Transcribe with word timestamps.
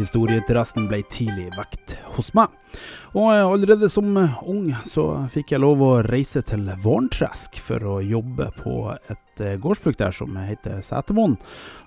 Historieinteressen 0.00 0.88
ble 0.88 1.02
tidlig 1.12 1.50
vekt 1.56 1.96
hos 2.16 2.32
meg. 2.36 2.52
Og 3.12 3.28
allerede 3.34 3.88
som 3.90 4.14
ung 4.16 4.70
så 4.86 5.06
fikk 5.32 5.54
jeg 5.54 5.62
lov 5.62 5.82
å 5.84 5.90
reise 6.06 6.42
til 6.46 6.68
Vårntresk 6.82 7.58
for 7.60 7.84
å 7.84 7.98
jobbe 8.04 8.50
på 8.60 8.76
et 8.96 9.42
eh, 9.44 9.58
gårdsbruk 9.60 9.98
der 10.00 10.14
som 10.16 10.38
heter 10.38 10.80
Setermoen. 10.86 11.36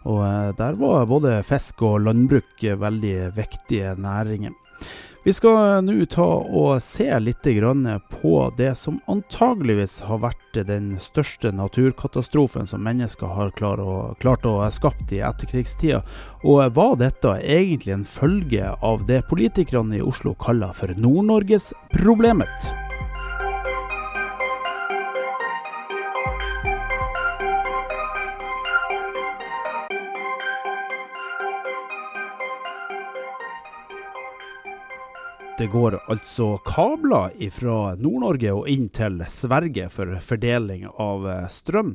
Og 0.06 0.22
eh, 0.28 0.52
der 0.60 0.78
var 0.82 1.08
både 1.10 1.40
fisk 1.48 1.86
og 1.88 2.04
landbruk 2.06 2.68
veldig 2.84 3.18
viktige 3.38 3.96
næringer. 3.98 4.54
Vi 5.24 5.32
skal 5.32 5.86
nå 5.88 5.94
ta 6.12 6.26
og 6.28 6.82
se 6.84 7.06
litt 7.24 7.48
på 8.12 8.34
det 8.58 8.74
som 8.76 8.98
antageligvis 9.08 10.02
har 10.04 10.20
vært 10.20 10.60
den 10.68 10.98
største 11.00 11.54
naturkatastrofen 11.56 12.68
som 12.68 12.84
mennesker 12.84 13.32
har 13.32 13.56
klart 13.56 13.80
å, 14.46 14.58
skapt 14.68 15.16
i 15.16 15.24
etterkrigstida. 15.24 16.04
Og 16.44 16.76
var 16.76 17.00
dette 17.00 17.40
egentlig 17.40 17.96
en 17.96 18.04
følge 18.04 18.76
av 18.84 19.08
det 19.08 19.24
politikerne 19.32 19.96
i 19.96 20.04
Oslo 20.04 20.36
kaller 20.36 20.76
for 20.76 20.92
Nord-Norges-problemet? 20.92 22.83
Det 35.58 35.68
går 35.68 36.00
altså 36.10 36.56
kabler 36.66 37.36
fra 37.54 37.94
Nord-Norge 38.02 38.54
og 38.58 38.70
inn 38.72 38.88
til 38.90 39.20
Sverige 39.30 39.86
for 39.94 40.10
fordeling 40.26 40.88
av 40.90 41.28
eh, 41.30 41.44
strøm. 41.46 41.92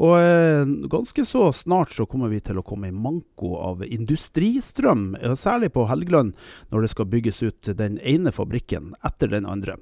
Og 0.00 0.14
eh, 0.16 0.64
ganske 0.88 1.26
så 1.28 1.50
snart 1.52 1.92
så 1.92 2.06
kommer 2.08 2.32
vi 2.32 2.40
til 2.40 2.56
å 2.56 2.64
komme 2.64 2.88
i 2.88 2.96
manko 2.96 3.52
av 3.60 3.84
industristrøm, 3.84 5.10
særlig 5.36 5.74
på 5.76 5.84
Helgeland, 5.90 6.32
når 6.72 6.86
det 6.86 6.92
skal 6.94 7.10
bygges 7.12 7.42
ut 7.44 7.72
den 7.76 8.00
ene 8.00 8.32
fabrikken 8.32 8.94
etter 9.04 9.28
den 9.34 9.44
andre. 9.44 9.76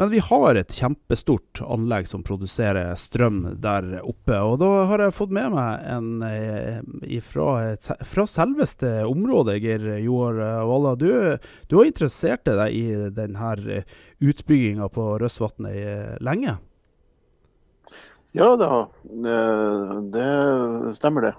Men 0.00 0.08
vi 0.10 0.18
har 0.18 0.56
et 0.56 0.72
kjempestort 0.72 1.60
anlegg 1.60 2.06
som 2.08 2.22
produserer 2.24 2.94
strøm 2.96 3.42
der 3.60 3.98
oppe. 4.00 4.32
Og 4.32 4.54
da 4.62 4.68
har 4.88 5.02
jeg 5.04 5.12
fått 5.12 5.32
med 5.36 5.50
meg 5.52 5.82
en 5.92 6.22
ifra, 7.04 7.74
fra, 8.08 8.24
selveste 8.24 9.02
området, 9.04 9.58
Geir 9.60 9.82
Joar 10.00 10.38
Walla. 10.64 10.94
Du, 10.96 11.10
du, 11.68 11.74
har 11.76 11.84
interessert 11.84 12.48
deg 12.48 12.72
i 12.72 12.86
denne 13.12 13.82
utbygginga 14.24 14.88
på 14.88 15.04
Røsvatnet 15.20 15.76
eh, 15.76 16.14
lenge? 16.24 16.54
Ja 18.32 18.54
da, 18.56 18.78
det 20.16 20.30
stemmer 20.96 21.26
det. 21.28 21.34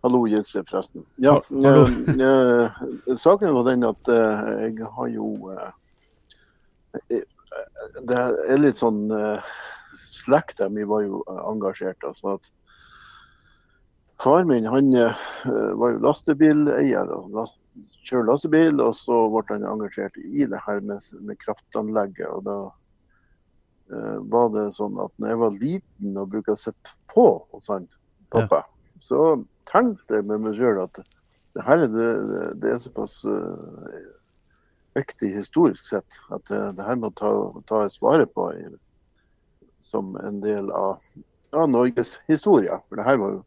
Hallo, 0.00 0.22
Gisle, 0.32 0.64
forresten. 0.64 1.04
Ja, 1.20 1.36
Hallo. 1.50 1.84
Eh, 2.08 2.80
saken 3.20 3.52
var 3.58 3.68
den 3.68 3.84
at 3.84 4.14
jeg 4.14 4.88
har 4.96 5.12
jo 5.12 5.34
det 8.08 8.22
er 8.48 8.60
litt 8.60 8.78
sånn 8.80 9.08
uh, 9.12 9.52
Slekta 9.98 10.68
mi 10.70 10.84
var 10.86 11.02
jo 11.02 11.22
engasjert. 11.50 12.04
Altså 12.06 12.36
at 12.36 12.50
Far 14.20 14.44
min 14.44 14.68
han 14.68 14.92
uh, 14.94 15.22
var 15.80 15.94
jo 15.94 16.02
lastebileier. 16.04 17.14
Kjører 18.06 18.26
lastebil, 18.28 18.82
og 18.82 18.92
så 18.96 19.22
ble 19.32 19.42
han 19.48 19.66
engasjert 19.68 20.18
i 20.20 20.46
det 20.48 20.60
her 20.66 20.82
med, 20.84 21.00
med 21.24 21.40
kraftanlegget. 21.40 22.28
og 22.28 22.44
da 22.48 22.58
uh, 23.94 24.18
var 24.32 24.52
det 24.54 24.68
sånn 24.76 24.98
at 25.02 25.14
når 25.16 25.32
jeg 25.32 25.42
var 25.44 25.56
liten 25.62 26.20
og 26.20 26.34
brukte 26.34 26.56
å 26.56 26.60
sitte 26.60 26.94
på 27.12 27.26
hos 27.54 27.70
han 27.72 27.88
pappa, 28.30 28.62
ja. 28.62 29.00
så 29.02 29.22
tenkte 29.70 30.20
jeg 30.20 30.28
med 30.28 30.44
meg 30.44 30.58
sjøl 30.58 30.84
at 30.84 31.02
det 31.56 31.64
her 31.66 31.82
er, 31.82 31.90
det, 31.90 32.10
det 32.62 32.74
er 32.74 32.78
såpass 32.78 33.22
uh, 33.26 33.96
viktig 34.94 35.34
historisk 35.34 35.86
sett. 35.86 36.20
At 36.30 36.46
det, 36.50 36.60
det 36.78 36.86
her 36.86 36.98
må 37.00 37.10
ta, 37.16 37.32
tas 37.68 38.00
vare 38.02 38.26
på 38.26 38.50
i, 38.54 38.66
som 39.84 40.16
en 40.20 40.40
del 40.44 40.70
av, 40.74 41.00
av, 41.56 41.68
Norges 41.70 42.18
historie. 42.30 42.80
For 42.88 43.00
det 43.00 43.06
her 43.06 43.20
var 43.22 43.36
jo 43.38 43.42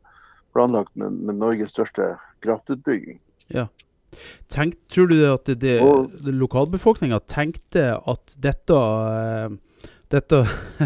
planlagt 0.55 0.95
med, 0.99 1.19
med 1.25 1.39
Norges 1.41 1.73
største 1.75 2.13
kraftutbygging. 2.45 3.19
Ja. 3.53 3.67
Tenk, 4.53 4.75
tror 4.93 5.07
du 5.09 5.17
at 5.25 5.47
det, 5.49 5.55
det, 5.63 5.77
det 6.21 6.35
lokalbefolkninga 6.37 7.17
tenkte 7.25 7.95
at 7.97 8.35
dette, 8.37 8.77
uh, 8.77 9.87
dette 10.13 10.43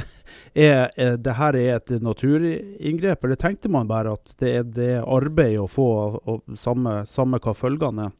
er, 0.53 0.93
er, 0.95 1.17
det 1.19 1.35
her 1.35 1.57
er 1.59 1.73
et 1.75 1.91
naturinngrep, 2.03 3.25
eller 3.25 3.39
tenkte 3.41 3.71
man 3.73 3.89
bare 3.89 4.15
at 4.15 4.31
det 4.39 4.53
er 4.61 4.71
det 4.77 4.93
arbeid 5.03 5.57
å 5.59 5.67
få, 5.67 5.89
og 6.23 6.55
samme, 6.59 7.01
samme 7.09 7.41
hva 7.43 7.55
følgene 7.57 8.07
er? 8.07 8.15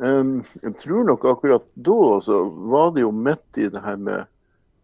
Jeg 0.00 0.76
tror 0.80 1.04
nok 1.04 1.24
akkurat 1.28 1.66
da 1.74 2.20
så 2.24 2.42
var 2.72 2.94
det 2.96 3.02
jo 3.04 3.10
midt 3.12 3.58
i 3.60 3.66
det 3.68 3.82
her 3.84 3.98
med 4.00 4.24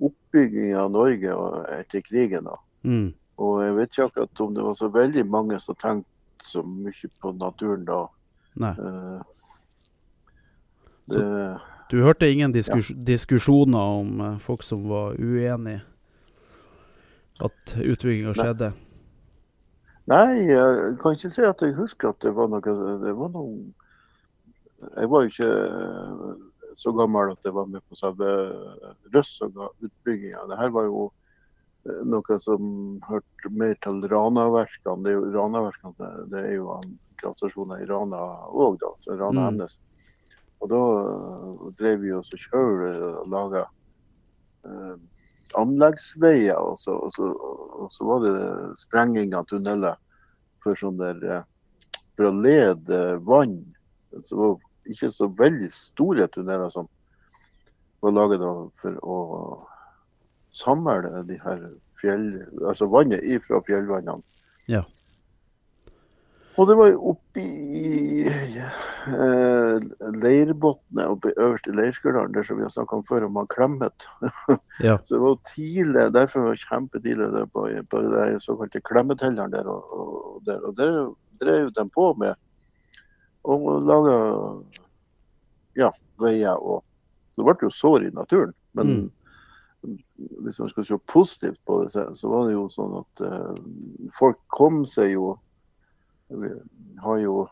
oppbygging 0.04 0.74
av 0.76 0.90
Norge 0.92 1.36
etter 1.78 2.04
krigen. 2.04 2.44
da. 2.44 2.58
Mm. 2.84 3.14
Og 3.40 3.62
jeg 3.64 3.76
vet 3.76 3.92
ikke 3.92 4.08
akkurat 4.10 4.40
om 4.44 4.54
det 4.54 4.66
var 4.66 4.76
så 4.76 4.88
veldig 4.92 5.24
mange 5.28 5.60
som 5.60 5.78
tenkte 5.80 6.44
så 6.44 6.62
mye 6.62 7.10
på 7.20 7.32
naturen 7.32 7.84
da. 7.88 8.02
Nei. 8.60 8.72
Uh, 8.76 9.20
det, 11.06 11.24
du 11.90 12.00
hørte 12.02 12.28
ingen 12.30 12.52
diskus 12.52 12.90
ja. 12.90 12.96
diskusjoner 13.08 14.00
om 14.00 14.20
uh, 14.20 14.38
folk 14.42 14.64
som 14.66 14.88
var 14.88 15.16
uenig 15.20 15.78
at 17.44 17.76
utbygginga 17.76 18.34
skjedde? 18.36 18.72
Nei, 20.06 20.46
jeg 20.48 20.96
kan 21.02 21.16
ikke 21.16 21.30
si 21.32 21.44
at 21.44 21.62
jeg 21.62 21.76
husker 21.76 22.12
at 22.12 22.22
det 22.22 22.32
var 22.36 22.48
noe 22.50 22.62
Det 22.62 23.12
var 23.16 23.32
noe 23.34 23.50
jeg 24.84 25.10
var 25.12 25.24
jo 25.24 25.32
ikke 25.32 25.50
eh, 25.50 26.32
så 26.76 26.92
gammel 26.92 27.32
at 27.32 27.46
jeg 27.46 27.54
var 27.56 27.68
med 27.72 27.84
på 27.88 27.96
selve 27.96 28.28
Røssaga-utbygginga. 29.14 30.44
Dette 30.50 30.68
var 30.74 30.88
jo 30.88 31.06
eh, 31.86 32.02
noe 32.04 32.38
som 32.42 32.68
hørte 33.08 33.52
mer 33.52 33.76
til 33.84 34.04
Rana-verkene. 34.12 35.02
Det 35.04 35.12
er 35.12 35.16
jo, 35.16 35.26
Ranaverkene, 35.36 36.10
det 36.32 36.42
er 36.42 36.54
jo 36.58 36.80
kraftstasjoner 37.20 37.80
i 37.80 37.88
Rana 37.88 38.20
òg, 38.52 38.78
da. 38.82 38.92
Rana 39.16 39.50
mm. 39.50 39.62
Mm. 39.62 40.06
Og 40.60 40.72
da 40.72 40.82
eh, 41.00 41.66
drev 41.80 42.02
vi 42.04 42.14
oss 42.16 42.32
og 42.36 42.42
kjørte 42.44 43.12
og 43.12 43.30
laga 43.32 43.64
eh, 44.68 44.96
anleggsveier. 45.60 46.58
Og 46.60 46.80
så, 46.80 46.96
og, 46.96 47.12
så, 47.14 47.30
og 47.80 47.88
så, 47.94 48.08
var 48.08 48.26
det 48.26 48.34
sprenging 48.82 49.36
av 49.36 49.48
tunneler 49.50 49.96
for, 50.64 50.76
sånn 50.78 51.00
der, 51.00 51.46
for 52.18 52.28
å 52.28 52.36
lede 52.36 53.00
vann. 53.24 53.62
Så 54.22 54.54
ikke 54.86 55.10
så 55.10 55.28
veldig 55.38 55.70
store 55.72 56.28
tunneler 56.32 56.70
som 56.72 56.88
var 58.04 58.14
laget 58.14 58.44
for 58.80 59.00
å 59.02 59.16
samle 60.54 61.24
de 61.28 61.38
her 61.42 61.64
fjell, 62.00 62.28
altså 62.64 62.88
vannet 62.92 63.24
ifra 63.24 63.60
fjellvannene. 63.66 64.22
Ja. 64.70 64.84
Og 66.56 66.70
det 66.70 66.76
var 66.78 66.88
jo 66.88 67.10
oppe 67.12 67.42
i 67.42 68.22
eh, 68.24 69.74
leirbotnet 70.22 71.04
oppe 71.04 71.28
i 71.28 71.36
øverste 71.36 71.74
leirskulderen 71.76 72.32
der 72.32 72.46
som 72.48 72.56
vi 72.56 72.64
har 72.64 72.72
snakka 72.72 72.96
om 72.96 73.04
før, 73.08 73.26
om 73.28 73.36
han 73.42 73.50
Klemmet. 73.52 74.08
Ja. 74.86 74.96
så 75.04 75.16
det 75.16 75.22
var 75.22 75.36
tidlig, 75.48 76.06
derfor 76.16 76.46
var 76.46 76.56
det 76.56 76.64
kjempetidlig 76.64 77.28
det 77.34 77.44
på, 77.52 77.66
på 77.90 78.00
den 78.00 78.40
såkalte 78.40 78.80
klemmetelleren 78.88 79.52
der. 79.52 79.68
Og, 79.68 79.92
og, 79.92 80.40
der, 80.48 80.64
og 80.64 80.76
der 80.80 80.96
drev 81.40 81.70
de 81.76 81.86
på 81.92 82.08
med 82.20 82.40
og 83.46 83.84
laga 83.86 84.16
ja, 85.78 85.90
veier. 86.20 86.56
og 86.56 86.84
Det 87.36 87.44
ble 87.44 87.56
jo 87.68 87.72
sår 87.72 88.08
i 88.08 88.14
naturen. 88.14 88.54
Men 88.76 88.92
mm. 88.92 89.96
hvis 90.44 90.58
man 90.58 90.72
skal 90.72 90.86
se 90.88 90.98
positivt 91.06 91.60
på 91.64 91.82
det, 91.82 91.92
så 91.92 92.30
var 92.32 92.46
det 92.46 92.56
jo 92.56 92.66
sånn 92.72 92.96
at 93.00 93.22
uh, 93.24 93.52
folk 94.16 94.40
kom 94.52 94.84
seg 94.88 95.14
jo 95.16 95.36
Vi 96.26 96.48
har 96.98 97.18
jo 97.22 97.44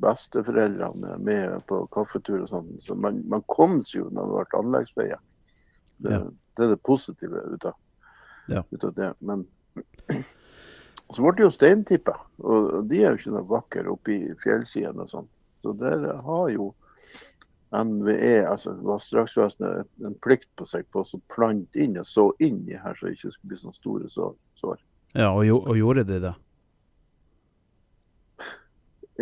besteforeldrene 0.00 1.18
med 1.20 1.58
på 1.68 1.82
kaffetur 1.92 2.40
og 2.40 2.48
sånn. 2.48 2.70
Så 2.80 2.96
man, 2.96 3.20
man 3.28 3.44
kom 3.50 3.82
seg 3.84 4.00
jo 4.00 4.06
når 4.08 4.30
det 4.30 4.38
ble 4.38 4.60
anleggsveier. 4.62 5.20
Det, 5.98 6.14
Ja. 6.14 6.22
det 6.56 6.64
er 6.64 6.72
det 6.72 6.80
positive 6.82 7.42
ut 7.52 7.66
av, 7.68 7.76
Ja. 8.48 8.62
ut 8.70 8.84
av 8.84 8.94
det. 8.94 9.12
Men 9.20 9.44
så 11.12 11.22
ble 11.22 11.34
det 11.36 11.44
jo 11.44 11.52
steintipper, 11.52 12.16
og 12.40 12.88
de 12.88 13.02
er 13.02 13.12
jo 13.12 13.20
ikke 13.20 13.34
noe 13.34 13.50
vakre 13.50 13.92
oppe 13.92 14.14
i 14.14 14.32
fjellsidene 14.40 15.04
og 15.04 15.10
sånn. 15.10 15.28
Så 15.64 15.74
der 15.80 16.06
har 16.24 16.48
jo 16.52 16.70
NVE, 17.74 18.46
altså 18.46 18.74
Vassdragsvesenet, 18.86 19.88
en 20.06 20.16
plikt 20.24 20.48
på 20.58 20.66
seg 20.68 20.86
på 20.94 21.02
å 21.02 21.20
plante 21.32 21.80
inn 21.82 21.98
og 22.00 22.08
så 22.08 22.28
inn 22.44 22.62
i 22.70 22.78
her, 22.78 22.96
så 22.96 23.08
det 23.08 23.16
ikke 23.18 23.34
skulle 23.34 23.52
bli 23.52 23.60
sånne 23.60 23.78
store 23.78 24.10
sår. 24.14 24.82
Ja, 25.14 25.30
og, 25.30 25.44
jo, 25.46 25.60
og 25.60 25.78
gjorde 25.78 26.06
de 26.08 26.20
det? 26.28 26.34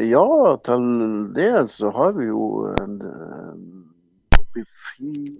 Ja, 0.08 0.26
til 0.64 0.84
det 1.36 1.52
så 1.68 1.90
har 1.92 2.14
vi 2.16 2.30
jo 2.30 2.44
en, 2.80 3.00
en 3.04 3.64
Oppe 4.32 4.64
i 5.04 5.32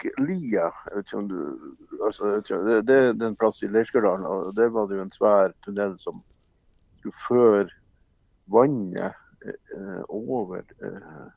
Finnbakklia, 0.00 0.70
jeg 0.86 0.96
vet 0.96 1.06
ikke 1.06 1.18
om 1.18 1.28
du 1.28 2.04
altså, 2.04 2.40
tror, 2.46 2.64
det, 2.64 2.86
det, 2.88 2.96
er 3.22 3.26
en 3.26 3.36
plass 3.36 3.62
i 3.62 3.68
Leirskerdalen, 3.68 4.26
og 4.26 4.54
der 4.56 4.68
var 4.68 4.88
det 4.88 4.96
jo 4.96 5.04
en 5.04 5.12
svær 5.12 5.52
tunnel 5.64 5.96
som 5.98 6.22
skulle 6.98 7.16
føre 7.26 7.68
vannet 8.50 9.12
eh, 9.44 10.02
over 10.08 10.62
eh, 10.62 11.28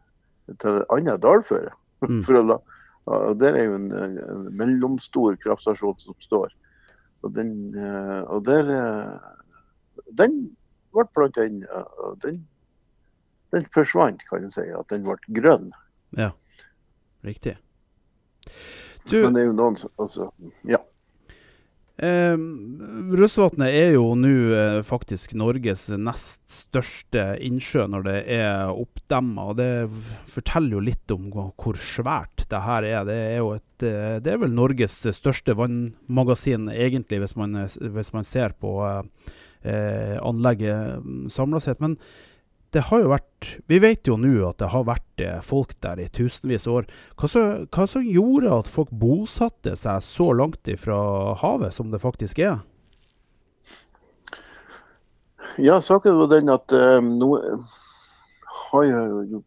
til 0.59 0.79
et 0.79 0.89
annet 0.89 1.21
dalføre. 1.23 1.73
Mm. 2.03 2.23
La, 2.47 2.57
og 3.05 3.39
der 3.39 3.55
er 3.59 3.67
jo 3.67 3.75
en, 3.75 3.91
en 3.91 4.49
mellomstor 4.55 5.35
kraftstasjon 5.43 5.99
som 5.99 6.15
står. 6.19 6.53
Og 7.23 7.35
den, 7.35 7.73
eh, 7.75 8.21
og 8.27 8.45
der 8.45 8.71
eh, 8.71 9.29
Den 10.17 10.55
ble 10.93 11.05
planta 11.13 11.45
inn, 11.47 11.63
og 11.71 12.19
den, 12.21 12.43
den 13.53 13.65
forsvant, 13.73 14.21
kan 14.29 14.43
du 14.43 14.51
si. 14.53 14.65
At 14.73 14.89
den 14.91 15.05
ble 15.05 15.15
grønn. 15.33 15.69
Ja, 16.17 16.31
Riktig. 17.23 17.55
Du, 19.09 19.19
Men 19.21 19.35
det 19.35 19.43
er 19.43 19.49
jo 19.51 19.59
noen 19.59 19.79
som 19.79 19.91
altså, 19.99 20.31
Ja. 20.69 20.79
Eh, 22.03 22.35
Russvatnet 23.13 23.69
er 23.69 23.91
jo 23.93 24.15
nå 24.17 24.31
eh, 24.57 24.79
faktisk 24.87 25.35
Norges 25.37 25.85
nest 25.93 26.41
største 26.49 27.35
innsjø 27.45 27.85
når 27.91 28.07
det 28.07 28.15
er 28.33 28.71
oppdemma. 28.71 29.51
Det 29.59 29.69
forteller 30.31 30.79
jo 30.79 30.81
litt 30.87 31.13
om 31.13 31.29
hvor 31.29 31.77
svært 31.77 32.47
det 32.49 32.63
her 32.65 32.87
er. 32.89 33.05
Det 33.05 33.19
er 33.35 33.51
et, 33.59 33.85
eh, 33.85 34.17
det 34.25 34.33
er 34.33 34.41
vel 34.41 34.55
Norges 34.57 34.97
største 35.19 35.55
vannmagasin, 35.59 36.71
egentlig, 36.73 37.21
hvis 37.23 37.37
man, 37.37 37.61
hvis 37.61 38.13
man 38.15 38.25
ser 38.25 38.57
på 38.57 38.73
eh, 38.89 40.17
anlegget 40.17 41.05
samla 41.31 41.61
sett. 41.61 41.83
Men 41.83 41.99
det 42.73 42.87
har 42.89 43.03
jo 43.03 43.13
vært 43.13 43.29
Vi 43.67 43.79
vet 43.83 44.07
jo 44.07 44.17
nå 44.19 44.33
at 44.47 44.59
det 44.61 44.71
har 44.73 44.85
vært 44.87 45.23
eh, 45.23 45.39
folk 45.45 45.73
der 45.83 46.01
i 46.03 46.09
tusenvis 46.13 46.67
av 46.67 46.81
år. 46.81 46.89
Hva 47.19 47.29
hva 47.73 47.87
som 47.89 48.05
gjorde 48.05 48.51
at 48.55 48.69
folk 48.71 48.91
bosatte 48.91 49.75
seg 49.79 50.03
så 50.05 50.31
langt 50.37 50.67
ifra 50.67 50.97
havet 51.41 51.75
som 51.75 51.91
det 51.93 52.01
faktisk 52.03 52.39
er? 52.43 52.61
Ja, 55.61 55.79
saken 55.81 56.17
var 56.17 56.31
den 56.31 56.49
at 56.49 56.73
um, 56.73 57.11
nå 57.21 57.35
har 58.73 58.85
jeg 58.87 59.27
jo 59.29 59.43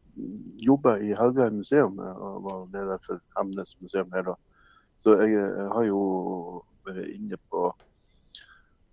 jobba 0.62 0.96
i 1.02 1.14
Helgeheim 1.18 1.58
museum 1.60 1.98
eh, 1.98 2.22
og 2.22 2.44
var 2.44 2.60
leder 2.72 3.02
for 3.06 3.20
Hemnes 3.36 3.74
museum 3.82 4.12
her 4.14 4.22
da. 4.28 4.36
Så 5.02 5.16
jeg, 5.20 5.34
jeg 5.34 5.68
har 5.72 5.86
jo 5.88 6.00
vært 6.86 7.10
inne 7.10 7.38
på 7.50 7.68
eh, 7.72 7.95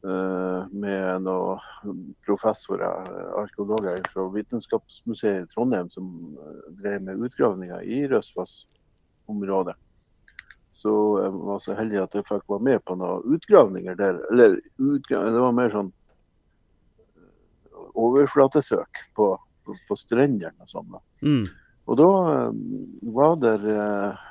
med 0.03 1.23
noen 1.23 2.13
professorer, 2.25 3.03
eh, 3.07 3.31
arkeologer 3.39 3.97
fra 4.11 4.27
Vitenskapsmuseet 4.33 5.45
i 5.45 5.47
Trondheim 5.53 5.89
som 5.89 6.37
eh, 6.39 6.71
drev 6.81 7.01
med 7.01 7.23
utgravninger 7.23 7.81
i 7.81 8.07
Røsvassområdet. 8.11 9.75
Så 10.73 10.91
jeg 11.21 11.33
var 11.37 11.59
så 11.61 11.75
heldig 11.77 11.99
at 12.01 12.15
jeg 12.17 12.25
fikk 12.27 12.47
være 12.49 12.67
med 12.67 12.83
på 12.83 12.97
noen 12.97 13.35
utgravninger 13.35 13.95
der. 13.95 14.19
Eller 14.31 14.57
utgravninger, 14.81 15.35
det 15.35 15.43
var 15.45 15.57
mer 15.59 15.75
sånn 15.75 15.91
overflatesøk 17.93 19.03
på, 19.15 19.27
på, 19.63 19.75
på 19.87 19.97
strendene 19.99 20.65
og 20.65 20.71
sånn. 20.71 20.97
Mm. 21.21 21.45
Og 21.87 21.99
da 21.99 22.11
eh, 22.33 22.61
var 23.15 23.37
det 23.43 23.55
eh, 23.71 24.29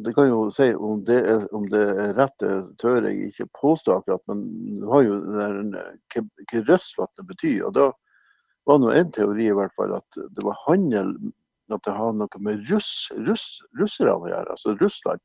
Det 0.00 0.14
kan 0.14 0.28
jo 0.28 0.46
si 0.54 0.70
om 0.74 1.02
det 1.04 1.18
er, 1.28 1.42
om 1.54 1.66
det 1.68 1.80
er 1.82 2.14
rett, 2.16 2.36
det 2.40 2.78
tør 2.80 3.08
jeg 3.08 3.28
ikke 3.28 3.48
påstå 3.58 3.98
akkurat, 3.98 4.22
men 4.30 4.44
du 4.78 4.86
har 4.88 5.02
jo 5.04 5.18
der, 5.26 5.58
eh, 5.80 5.98
hva, 6.14 6.62
røssvatnet 6.68 7.28
betyr. 7.28 7.66
Og 7.66 7.74
da 7.76 7.90
var 8.68 8.80
det 8.80 8.94
en 8.98 9.12
teori 9.12 9.48
i 9.50 9.56
hvert 9.58 9.74
fall 9.76 9.92
at 9.98 10.18
det 10.18 10.44
var 10.46 10.60
handel 10.66 11.16
At 11.72 11.86
det 11.86 11.92
har 11.96 12.10
noe 12.12 12.40
med 12.44 12.66
russ, 12.68 13.08
russ, 13.24 13.62
russerne 13.80 14.12
å 14.12 14.26
gjøre, 14.28 14.52
altså 14.52 14.74
Russland. 14.76 15.22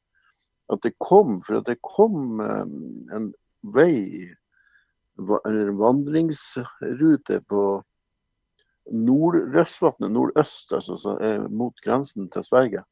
At 0.71 0.79
det 0.85 0.93
kom, 1.03 1.41
for 1.43 1.57
at 1.59 1.67
det 1.67 1.75
kom 1.83 2.39
eh, 2.39 2.61
en 3.17 3.31
vei 3.75 4.29
eller 5.17 5.71
en 5.73 5.79
vandringsrute 5.81 7.41
på 7.49 7.63
Nord-Røsvatnet, 8.95 10.13
nordøst, 10.13 10.71
altså 10.77 11.17
mot 11.49 11.75
grensen 11.83 12.29
til 12.31 12.45
Sverige. 12.45 12.85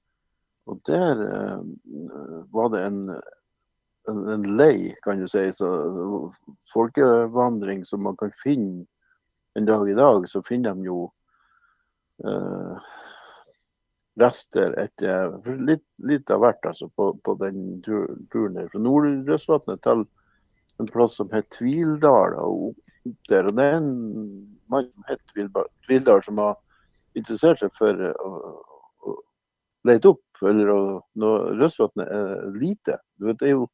Og 0.66 0.82
der 0.90 1.22
eh, 1.26 1.60
var 2.54 2.72
det 2.74 2.82
en, 2.88 3.02
en, 4.10 4.22
en 4.34 4.46
lei, 4.58 4.96
kan 5.04 5.22
du 5.22 5.28
si, 5.30 5.46
så 5.54 5.70
folkevandring 6.74 7.86
som 7.86 8.04
man 8.06 8.18
kan 8.18 8.34
finne 8.44 8.86
en 9.56 9.66
dag 9.66 9.90
i 9.90 9.98
dag. 9.98 10.30
Så 10.30 10.42
finner 10.44 10.76
de 10.76 10.90
jo 10.90 11.00
eh, 12.26 12.90
rester 14.20 14.76
etter 14.80 15.38
litt, 15.60 15.86
litt 16.08 16.32
av 16.32 16.44
hvert 16.44 16.66
altså, 16.66 16.90
på, 16.96 17.12
på 17.24 17.38
den 17.42 17.82
turen 17.86 18.58
der. 18.58 18.70
Fra 18.72 18.82
Nord-Røsvatnet 18.82 19.84
til 19.86 20.06
en 20.82 20.92
plass 20.92 21.18
som 21.20 21.32
het 21.32 21.50
Tvildal. 21.56 22.36
Og 22.42 22.76
der. 23.30 23.48
Og 23.48 23.58
det 23.58 23.70
er 23.70 23.80
en 23.80 23.92
mann 24.72 24.90
som 24.92 25.10
het 25.10 25.24
Tvildal, 25.86 26.24
som 26.26 26.42
har 26.42 26.56
interessert 27.16 27.62
seg 27.62 27.76
for 27.78 28.08
å, 28.12 28.32
å 29.06 29.18
lete 29.88 30.16
opp. 30.16 30.25
Eller 30.44 30.72
når 31.16 31.46
Røsvatnet 31.62 32.12
er 32.12 32.52
lite. 32.60 33.00
Vet, 33.24 33.40
det 33.40 33.48
er 33.50 33.56
jo, 33.56 33.70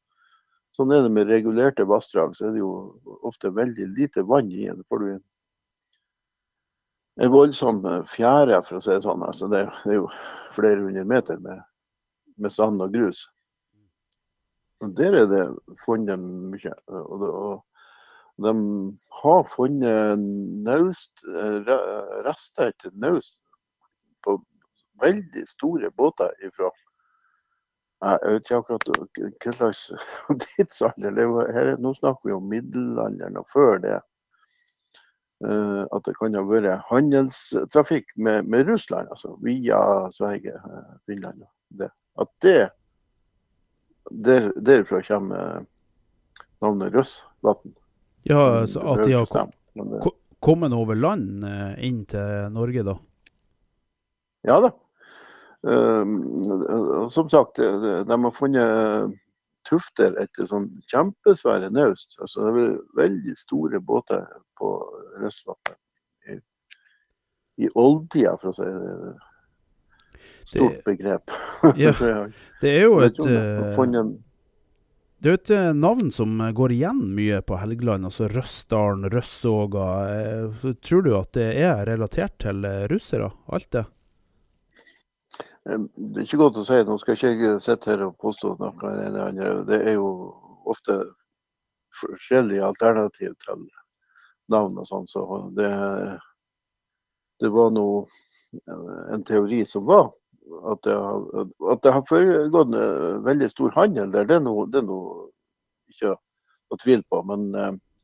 sånn 0.77 0.93
er 0.93 1.01
det 1.05 1.11
med 1.15 1.29
regulerte 1.31 1.87
vassdrag. 1.89 2.35
Så 2.37 2.47
er 2.47 2.55
det 2.55 2.61
jo 2.61 2.71
ofte 3.27 3.49
veldig 3.55 3.87
lite 3.97 4.23
vann 4.27 4.51
i 4.53 4.67
en. 4.69 4.83
får 4.89 4.99
du 5.03 5.09
en 5.15 5.23
en 7.21 7.31
voldsom 7.31 7.81
eh, 7.85 8.03
fjære, 8.07 8.61
for 8.65 8.79
å 8.79 8.81
si 8.81 8.93
det 8.93 9.03
sånn. 9.03 9.23
Altså, 9.27 9.49
det, 9.51 9.65
er- 9.65 9.81
det 9.85 9.97
jo 9.99 10.05
flere 10.55 10.79
hundre 10.81 11.03
meter 11.05 11.41
med, 11.43 11.59
med 12.37 12.53
sand 12.53 12.81
og 12.81 12.93
grus. 12.95 13.25
Og 14.81 14.95
Der 14.97 15.13
er 15.19 15.27
det 15.29 15.43
funnet 15.83 16.19
mye. 16.23 16.71
Og, 16.87 17.15
det, 17.21 17.29
og 17.29 18.45
de 18.47 18.53
har 19.21 19.43
funnet 19.51 20.23
naust, 20.65 21.21
eh, 21.27 21.73
rester 22.25 22.71
etter 22.71 22.95
naust 22.95 23.35
på 24.25 24.39
veldig 25.01 25.47
store 25.49 25.91
båter 25.97 26.31
ifra 26.47 26.71
jeg 28.01 28.31
vet 28.33 28.47
ikke 28.47 28.57
akkurat 28.57 28.87
hva 29.45 29.51
slags 29.53 29.81
tidsalder 30.43 31.13
det 31.13 31.25
var. 31.29 31.51
Nå 31.77 31.91
snakker 31.93 32.31
vi 32.31 32.33
om 32.33 32.47
middelalderen 32.49 33.37
og 33.37 33.45
før 33.53 33.77
det. 33.83 33.99
Eh, 35.45 35.83
at 35.85 36.05
det 36.05 36.15
kan 36.17 36.37
ha 36.37 36.41
vært 36.45 36.87
handelstrafikk 36.89 38.13
med, 38.17 38.49
med 38.49 38.65
Russland, 38.69 39.09
altså 39.13 39.35
via 39.41 39.77
Sverige, 40.13 40.57
eh, 40.57 40.91
Finland. 41.09 41.45
og 41.45 41.77
Det. 41.77 41.89
At 42.21 42.33
det 42.41 42.59
der, 44.11 44.51
Derfra 44.57 45.01
kommer 45.05 45.65
navnet 46.61 46.93
Røsvatn. 46.93 47.73
Ja, 48.29 48.67
så 48.67 48.81
at 48.93 49.05
de 49.05 49.13
har 49.13 49.25
kom, 49.25 50.17
kommet 50.39 50.73
over 50.73 50.97
land 50.97 51.45
eh, 51.45 51.73
inn 51.85 52.03
til 52.09 52.49
Norge, 52.53 52.85
da? 52.85 52.97
Ja 54.45 54.57
da. 54.61 54.73
Eh, 55.67 57.07
som 57.13 57.29
sagt, 57.29 57.55
de, 57.61 58.03
de 58.07 58.17
har 58.23 58.31
funnet 58.33 59.17
tufter 59.69 60.15
etter 60.21 60.47
sånn 60.49 60.69
kjempesvære 60.89 61.69
naust. 61.73 62.15
Altså, 62.21 62.47
det 62.47 62.63
er 62.63 62.79
veldig 62.97 63.35
store 63.37 63.79
båter 63.85 64.23
på 64.57 64.71
Røsvatnet. 65.21 65.77
I, 66.31 66.39
i 67.65 67.69
oldtida, 67.77 68.33
for 68.41 68.49
å 68.49 68.57
si 68.57 68.65
det. 68.65 69.13
Stort 70.49 70.79
Det- 70.79 70.83
begrep. 70.89 71.31
Ja, 71.77 71.93
Det 72.61 72.69
er 72.79 72.83
jo 72.87 72.99
et, 73.05 73.19
eh, 73.21 73.61
det 75.21 75.29
er 75.29 75.29
jo 75.29 75.37
et 75.37 75.49
eh, 75.53 75.71
navn 75.77 76.09
som 76.11 76.33
går 76.57 76.73
igjen 76.73 77.03
mye 77.13 77.43
på 77.45 77.59
Helgeland, 77.61 78.07
altså 78.09 78.25
Røstdalen, 78.33 79.05
Røssåga. 79.13 79.87
Eh, 80.09 80.71
Tror 80.81 81.05
du 81.05 81.11
at 81.19 81.31
det 81.37 81.51
er 81.61 81.85
relatert 81.85 82.39
til 82.41 82.65
eh, 82.65 82.87
russere, 82.89 83.29
alt 83.53 83.69
det? 83.77 83.85
Det 85.65 86.17
er 86.17 86.25
ikke 86.25 86.39
godt 86.41 86.57
å 86.57 86.65
si. 86.65 86.79
Nå 86.87 86.97
skal 87.01 87.17
ikke 87.17 87.31
jeg 87.31 87.61
sitte 87.61 87.91
her 87.91 88.05
og 88.07 88.17
påstå 88.21 88.55
noe 88.59 88.93
eller 89.05 89.27
andre. 89.27 89.51
Det 89.67 89.81
er 89.91 89.97
jo 89.99 90.07
ofte 90.71 90.97
forskjellige 91.99 92.65
alternativ 92.65 93.35
til 93.43 93.67
navn 94.51 94.79
og 94.81 94.87
sånn, 94.87 95.07
så 95.07 95.23
det, 95.55 95.69
det 97.43 97.51
var 97.53 97.69
nå 97.75 97.85
en 99.13 99.23
teori 99.27 99.61
som 99.67 99.85
var. 99.89 100.09
At 100.67 100.81
det, 100.83 100.95
har, 100.97 101.45
at 101.71 101.83
det 101.85 101.93
har 101.95 102.07
foregått 102.09 102.73
veldig 103.23 103.49
stor 103.51 103.75
handel 103.77 104.11
der, 104.11 104.25
det 104.27 104.39
er 104.39 104.43
noe, 104.43 104.65
det 104.71 104.81
ikke 105.93 106.15
å 106.71 106.79
tvile 106.81 107.05
på. 107.07 107.21
Men 107.29 107.51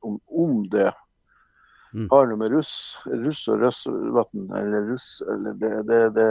om, 0.06 0.20
om, 0.30 0.62
det 0.72 0.92
mm. 1.94 2.08
har 2.12 2.27
noe 2.29 2.39
med 2.39 2.51
russ, 2.53 2.74
russ 3.06 3.48
og 3.51 3.62
russvann 3.63 4.48
eller 4.58 4.82
russ 4.91 5.08
eller 5.34 5.51
det, 5.62 5.74
det, 5.89 6.01
det, 6.17 6.29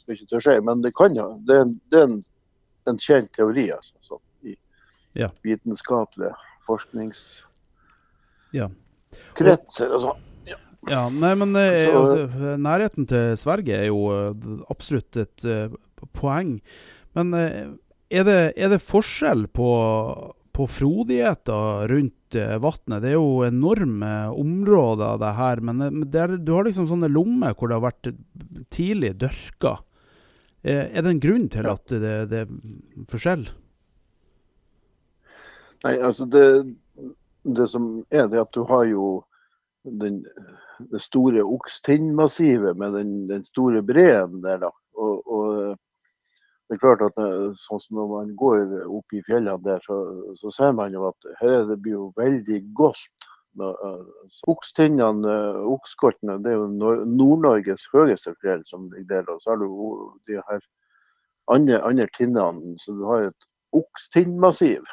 skal 0.00 0.14
ikke 0.16 0.30
tørre 0.30 0.46
si, 0.46 0.56
men 0.68 0.76
det 0.84 0.92
kan 0.98 1.12
jo. 1.16 1.26
Det, 1.48 1.56
det 1.92 1.98
er 2.00 2.06
en, 2.08 2.18
en 2.90 2.98
kjent 3.00 3.30
teori, 3.36 3.66
altså. 3.74 3.94
Sånn, 4.06 4.24
I 4.48 4.52
ja. 5.24 5.28
vitenskapelige 5.44 6.34
forskningskretser 6.66 7.46
ja. 8.56 8.68
og 9.94 10.00
sånn. 10.08 10.20
Ja, 10.90 11.04
nei, 11.14 11.36
men 11.38 11.54
eh, 11.54 11.84
så, 11.84 11.90
altså, 12.00 12.56
nærheten 12.58 13.06
til 13.06 13.36
Sverige 13.38 13.76
er 13.84 13.86
jo 13.86 14.00
uh, 14.10 14.34
absolutt 14.72 15.14
et 15.20 15.44
uh, 15.46 15.70
poeng. 16.18 16.56
Men 17.14 17.30
er, 17.38 17.70
det, 18.26 18.52
er, 18.56 18.68
det, 18.72 18.80
forskjell 18.82 19.46
på, 19.54 19.68
på 20.52 20.66
frodigheter 20.70 21.88
rundt 21.90 22.36
uh, 22.38 22.58
vannet? 22.62 23.00
Det 23.04 23.12
er 23.12 23.16
jo 23.16 23.46
enorme 23.46 24.12
områder, 24.30 25.20
det 25.22 25.32
her. 25.38 25.62
Men 25.64 26.04
er, 26.04 26.36
du 26.36 26.52
har 26.54 26.68
liksom 26.68 26.88
sånne 26.90 27.10
lommer 27.12 27.56
hvor 27.56 27.70
det 27.70 27.78
har 27.78 27.86
vært 27.86 28.12
tidlig 28.72 29.14
dørka. 29.22 29.78
er 30.62 31.02
det 31.02 31.10
en 31.10 31.20
grunn 31.20 31.48
til 31.50 31.66
at 31.66 31.90
det, 31.90 32.14
det 32.30 32.44
er 32.44 32.50
forskjell? 33.10 33.48
Nei, 35.82 35.96
altså 35.98 36.28
det, 36.30 36.46
det 37.42 37.66
som 37.66 38.04
er 38.14 38.28
det 38.30 38.44
at 38.44 38.52
du 38.54 38.62
har 38.68 38.84
jo 38.86 39.06
den 39.82 40.20
det 40.90 41.00
store 41.02 41.42
Okstinnmassivet 41.42 42.76
med 42.76 42.92
den, 42.92 43.10
den, 43.28 43.44
store 43.44 43.82
breen 43.82 44.40
der. 44.42 44.58
da. 44.58 44.70
Og, 44.94 45.26
og, 45.26 45.51
det 46.72 46.78
er 46.78 46.86
klart 46.86 47.02
at 47.04 47.18
eh, 47.20 47.50
sånn 47.60 47.80
som 47.84 47.98
Når 47.98 48.06
man 48.08 48.28
går 48.40 48.70
opp 48.88 49.12
i 49.12 49.18
fjellene 49.26 49.60
der, 49.60 49.82
så, 49.84 49.96
så 50.40 50.52
ser 50.54 50.70
man 50.72 50.94
jo 50.96 51.02
at 51.10 51.26
her 51.42 51.66
det 51.68 51.76
blir 51.84 51.98
jo 51.98 52.06
veldig 52.16 52.60
goldt. 52.78 53.26
Eh, 53.60 54.06
Okstinnene, 54.48 55.34
eh, 55.34 55.60
Okskoltene, 55.74 56.38
det 56.40 56.54
er 56.54 56.56
jo 56.62 56.70
Nord-Norges 56.72 57.84
høyeste 57.92 58.32
fjell 58.40 58.64
som 58.64 58.88
ligger 58.94 59.20
der. 59.20 59.28
Og 59.34 59.44
så 59.44 59.52
har 59.52 59.60
du 59.60 59.68
de 60.30 60.40
her 60.48 60.64
andre, 61.52 61.82
andre 61.84 62.08
tinnene. 62.16 62.72
Så 62.80 62.96
du 62.96 63.04
har 63.10 63.28
et 63.28 63.48
okstinnmassiv 63.76 64.88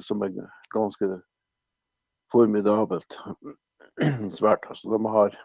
som 0.00 0.22
er 0.24 0.32
ganske 0.72 1.06
formidabelt. 2.32 3.18
svært. 4.40 4.64
Altså, 4.72 4.88
de 4.88 5.12
har 5.12 5.36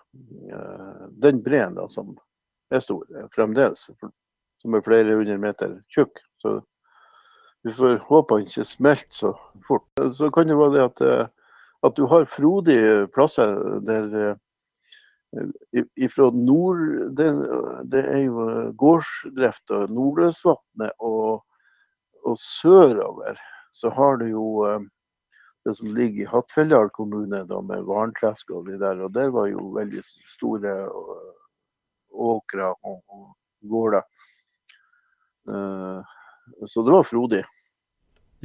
den 1.20 1.44
breen 1.44 1.76
som 1.92 2.16
er 2.72 2.80
stor 2.80 3.04
fremdeles, 3.36 3.90
som 4.66 4.74
er 4.74 4.86
flere 4.86 5.18
hundre 5.18 5.38
meter 5.42 5.76
tjukk. 5.94 6.22
Så 6.42 6.58
vi 7.66 7.74
får 7.74 8.00
håpe 8.10 8.38
han 8.40 8.48
ikke 8.48 8.66
smelter 8.66 9.14
så 9.14 9.34
fort. 9.68 9.86
Så 10.14 10.32
kan 10.34 10.50
det 10.50 10.58
være 10.58 10.74
det 10.74 10.84
at, 10.88 11.04
uh, 11.06 11.54
at 11.86 11.98
du 11.98 12.08
har 12.10 12.26
frodige 12.30 13.06
plasser 13.14 13.54
der 13.86 14.10
uh, 14.16 14.34
ifra 16.00 16.30
nord 16.34 16.82
det, 17.18 17.30
det, 17.92 18.04
er 18.08 18.22
jo 18.24 18.46
gårdsdrift 18.80 19.74
og 19.76 19.92
Nordøstvatnet 19.92 20.94
og, 21.04 21.44
og 22.24 22.38
sørover 22.40 23.42
så 23.76 23.92
har 23.92 24.22
du 24.22 24.30
jo 24.30 24.46
det 25.66 25.74
som 25.76 25.92
ligger 25.98 26.24
i 26.24 26.30
Hattfjelldal 26.30 26.94
kommune 26.96 27.42
da, 27.50 27.60
med 27.62 27.84
Varntresk 27.84 28.54
og 28.56 28.70
de 28.70 28.78
der. 28.80 29.02
Og 29.04 29.12
der 29.12 29.34
var 29.34 29.50
jo 29.50 29.74
veldig 29.76 30.04
store 30.06 30.76
åkre 32.16 32.70
og, 32.86 33.02
og 33.10 33.26
gårder. 33.70 34.06
Uh, 35.50 36.02
så 36.68 36.84
det 36.86 36.96
var 36.96 37.08
frodig. 37.08 37.44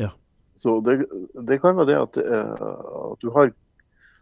Ja. 0.01 0.11
Så 0.55 0.81
det, 0.85 1.07
det, 1.49 1.61
kan 1.61 1.77
være 1.77 1.91
det 1.91 1.99
at, 2.01 2.21
uh, 2.25 3.13
at, 3.13 3.23
du 3.23 3.31
har 3.37 3.53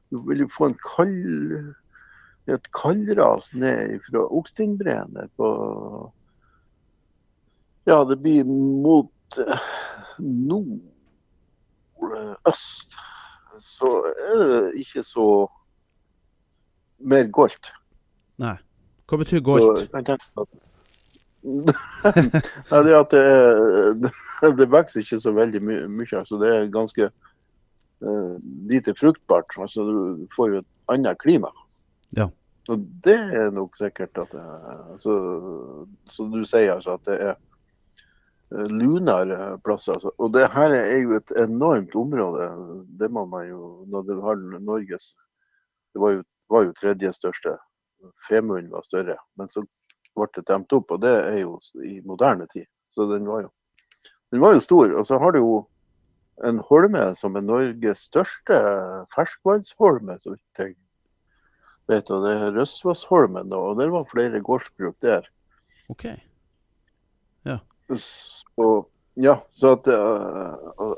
Du 0.09 0.23
vil 0.25 0.41
jo 0.41 0.49
få 0.49 0.71
en 0.71 0.79
kald 0.81 1.75
et 2.49 2.71
kaldras 2.73 3.51
ned 3.53 3.99
fra 4.07 4.23
Okstinnbreen 4.25 5.19
på 5.37 5.49
Ja, 7.85 8.05
det 8.09 8.17
blir 8.23 8.45
mot 8.49 9.37
uh, 9.37 9.67
nord 10.19 10.81
øst, 12.49 12.97
så 13.59 14.15
er 14.33 14.39
det 14.39 14.73
ikke 14.81 15.03
så 15.03 15.27
mer 16.99 17.31
goldt. 17.31 17.73
Nei. 18.39 18.57
Hva 19.09 19.17
betyr 19.17 19.41
goldt? 19.41 19.89
Nei, 22.71 22.81
det, 22.85 22.95
at 22.99 23.15
det, 23.15 24.11
det, 24.59 24.67
vokser 24.71 25.05
ikke 25.05 25.21
så 25.23 25.33
veldig 25.37 25.63
my 25.63 25.79
mye. 26.01 26.19
Altså 26.19 26.41
det 26.43 26.51
er 26.55 26.73
ganske 26.75 27.11
uh, 27.11 28.35
lite 28.71 28.95
fruktbart. 28.99 29.55
Altså 29.61 29.87
du 29.87 30.27
får 30.35 30.53
jo 30.53 30.63
et 30.63 30.71
annet 30.95 31.21
klima. 31.23 31.53
Ja. 32.17 32.29
Og 32.69 32.83
det 33.05 33.17
er 33.17 33.53
nok 33.55 33.79
sikkert 33.81 34.19
at 34.21 34.35
det, 34.35 34.43
så, 35.01 35.15
så 36.11 36.27
du 36.29 36.43
sier 36.45 36.75
altså 36.75 36.99
at 36.99 37.07
det 37.09 37.21
er 37.31 37.37
lunere 38.51 38.73
lunare 38.73 39.59
plasser. 39.65 39.93
Altså. 39.93 40.13
Og 40.19 40.33
det 40.33 40.49
her 40.53 40.75
er 40.77 40.99
jo 41.03 41.17
et 41.17 41.33
enormt 41.37 41.95
område. 41.97 42.49
Det 43.01 43.11
må 43.13 43.25
man 43.27 43.49
jo 43.49 43.85
når 43.89 44.03
det 44.09 44.21
har 44.23 44.61
Norges 44.61 45.15
Det 45.95 46.01
var 46.01 46.11
jo, 46.11 46.23
var 46.51 46.65
jo 46.65 46.73
tredje 46.73 47.13
største. 47.13 47.57
Femunden 48.29 48.71
var 48.71 48.83
større. 48.83 49.17
Men 49.37 49.49
så 49.49 49.65
ble 50.21 50.45
demt 50.49 50.75
opp, 50.77 50.93
og 50.95 51.03
det 51.05 51.15
er 51.15 51.41
jo 51.43 51.57
i 51.85 51.99
moderne 52.07 52.47
tid. 52.53 52.67
Så 52.95 53.09
den 53.11 53.27
var 53.29 53.47
jo, 53.47 53.51
den 54.35 54.43
var 54.43 54.57
jo 54.57 54.65
stor. 54.65 54.95
Og 54.99 55.07
så 55.07 55.19
har 55.23 55.35
du 55.35 55.41
jo 55.41 55.57
en 56.47 56.61
holme 56.69 57.03
som 57.19 57.37
er 57.37 57.47
Norges 57.47 58.07
største 58.11 58.61
ferskvannsholme, 59.15 60.19
så 60.23 60.35
vidt 60.35 60.63
jeg 60.63 60.77
vet. 61.91 62.11
Og 62.15 62.25
det 62.27 62.37
er 62.37 62.57
Røsvassholmen, 62.57 63.53
og 63.53 63.79
der 63.81 63.93
var 63.95 64.09
flere 64.11 64.43
gårdsbruk 64.45 64.97
der. 65.05 65.27
Okay. 65.89 66.19
Så, 67.97 68.89
ja, 69.17 69.39
så 69.51 69.73
at, 69.73 69.89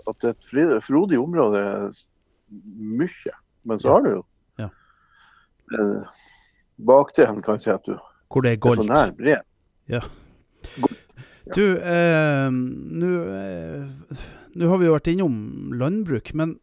at 0.08 0.22
det 0.22 0.32
er 0.32 0.76
et 0.76 0.84
frodig 0.84 1.18
område 1.20 1.58
er 1.58 2.00
mye. 2.74 3.34
Men 3.62 3.78
så 3.78 3.92
har 3.94 4.00
du 4.04 4.10
jo 4.10 4.22
ja. 4.58 4.68
uh, 5.78 6.02
bakdelen, 6.86 7.42
kan 7.42 7.58
jeg 7.58 7.66
si, 7.66 7.70
at 7.70 7.86
du 7.86 7.94
Hvor 8.30 8.46
det 8.46 8.54
er 8.54 8.60
goldt. 8.62 8.84
Er 8.84 8.86
så 8.86 8.94
nær 8.94 9.14
bred. 9.18 9.46
Ja. 9.90 10.00
Du, 11.50 11.64
eh, 11.82 12.50
nå 12.50 13.08
eh, 13.34 14.66
har 14.70 14.78
vi 14.78 14.86
jo 14.86 14.94
vært 14.94 15.10
innom 15.10 15.38
landbruk, 15.74 16.30
men 16.38 16.54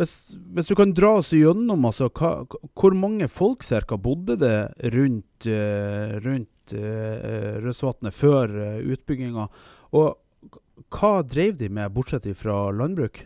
hvis, 0.00 0.14
hvis, 0.56 0.66
du 0.66 0.74
kan 0.78 0.94
dra 0.96 1.12
oss 1.20 1.30
gjennom, 1.36 1.84
altså, 1.86 2.08
hva, 2.10 2.32
hvor 2.74 2.96
mange 2.98 3.28
folk 3.30 3.62
cirka 3.66 3.98
bodde 4.00 4.38
det 4.40 4.56
rundt, 4.94 5.46
eh, 5.46 6.16
rundt 6.24 6.74
uh, 6.74 7.60
Røsvatnet 7.62 8.16
før 8.16 8.56
uh, 8.56 8.80
utbygginga. 8.94 9.46
Og 9.94 10.88
hva 10.90 11.12
drev 11.22 11.60
de 11.60 11.68
med, 11.70 11.92
bortsett 11.94 12.26
fra 12.40 12.72
landbruk? 12.74 13.22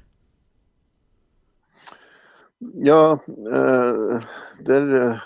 Ja, 2.85 3.17
uh, 3.17 4.29
der 4.67 5.23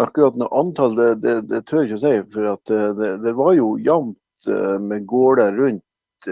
Akkurat 0.00 0.36
noe 0.40 0.50
antall, 0.58 0.96
det, 0.98 1.10
det, 1.22 1.34
det, 1.50 1.60
tør 1.68 1.84
jeg 1.84 1.92
ikke 1.92 1.98
å 2.00 2.04
si. 2.04 2.14
For 2.34 2.48
at 2.50 2.72
det, 2.98 3.10
det 3.22 3.34
var 3.38 3.52
jo 3.54 3.74
jevnt 3.78 4.48
med 4.82 5.04
gårder 5.08 5.54
rundt 5.54 6.26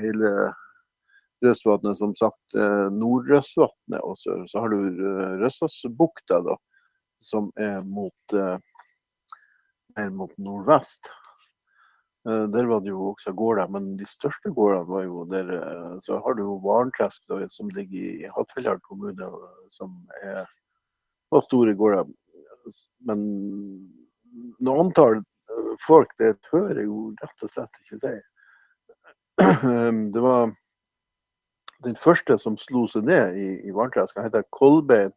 hele 0.00 0.32
Røsvatnet. 1.44 1.94
Som 2.00 2.16
sagt, 2.18 2.56
Nord-Røsvatnet 2.96 4.02
og 4.02 4.18
Så 4.18 4.58
har 4.58 4.74
du 4.74 4.98
Røssasbukta, 5.38 6.42
da, 6.48 6.58
som 7.22 7.52
er 7.62 7.78
mot 7.86 8.38
mer 9.98 10.10
mot 10.10 10.34
nordvest. 10.38 11.10
Eh, 12.28 12.44
der 12.54 12.66
var 12.70 12.80
det 12.80 12.92
jo 12.92 13.10
også 13.12 13.32
gårder, 13.36 13.70
men 13.74 13.90
de 13.98 14.06
største 14.08 14.52
gårdene 14.54 14.88
var 14.90 15.04
jo 15.06 15.24
der 15.30 15.52
eh, 15.58 15.98
Så 16.06 16.20
har 16.24 16.34
du 16.34 16.44
jo 16.44 16.60
Varentresk, 16.64 17.28
som 17.54 17.70
ligger 17.74 18.24
i 18.24 18.30
Hattfjelldal 18.34 18.80
kommune, 18.86 19.30
som 19.70 19.94
er, 20.22 20.44
var 21.32 21.44
store 21.46 21.74
gårder. 21.74 22.10
Men 23.08 23.24
noe 24.64 24.84
antall 24.84 25.20
eh, 25.20 25.74
folk, 25.84 26.12
det 26.20 26.36
tør 26.48 26.74
jeg 26.74 26.88
jo 26.88 27.08
rett 27.22 27.46
og 27.46 27.54
slett 27.54 27.82
ikke 27.84 28.00
si. 28.02 28.16
Det 29.38 30.22
var 30.22 30.50
den 31.86 31.96
første 31.96 32.34
som 32.42 32.56
slo 32.58 32.86
seg 32.90 33.06
ned 33.06 33.36
i, 33.38 33.48
i 33.68 33.74
Varntresk, 33.74 34.16
han 34.18 34.26
heter 34.26 34.46
Kolbein. 34.54 35.14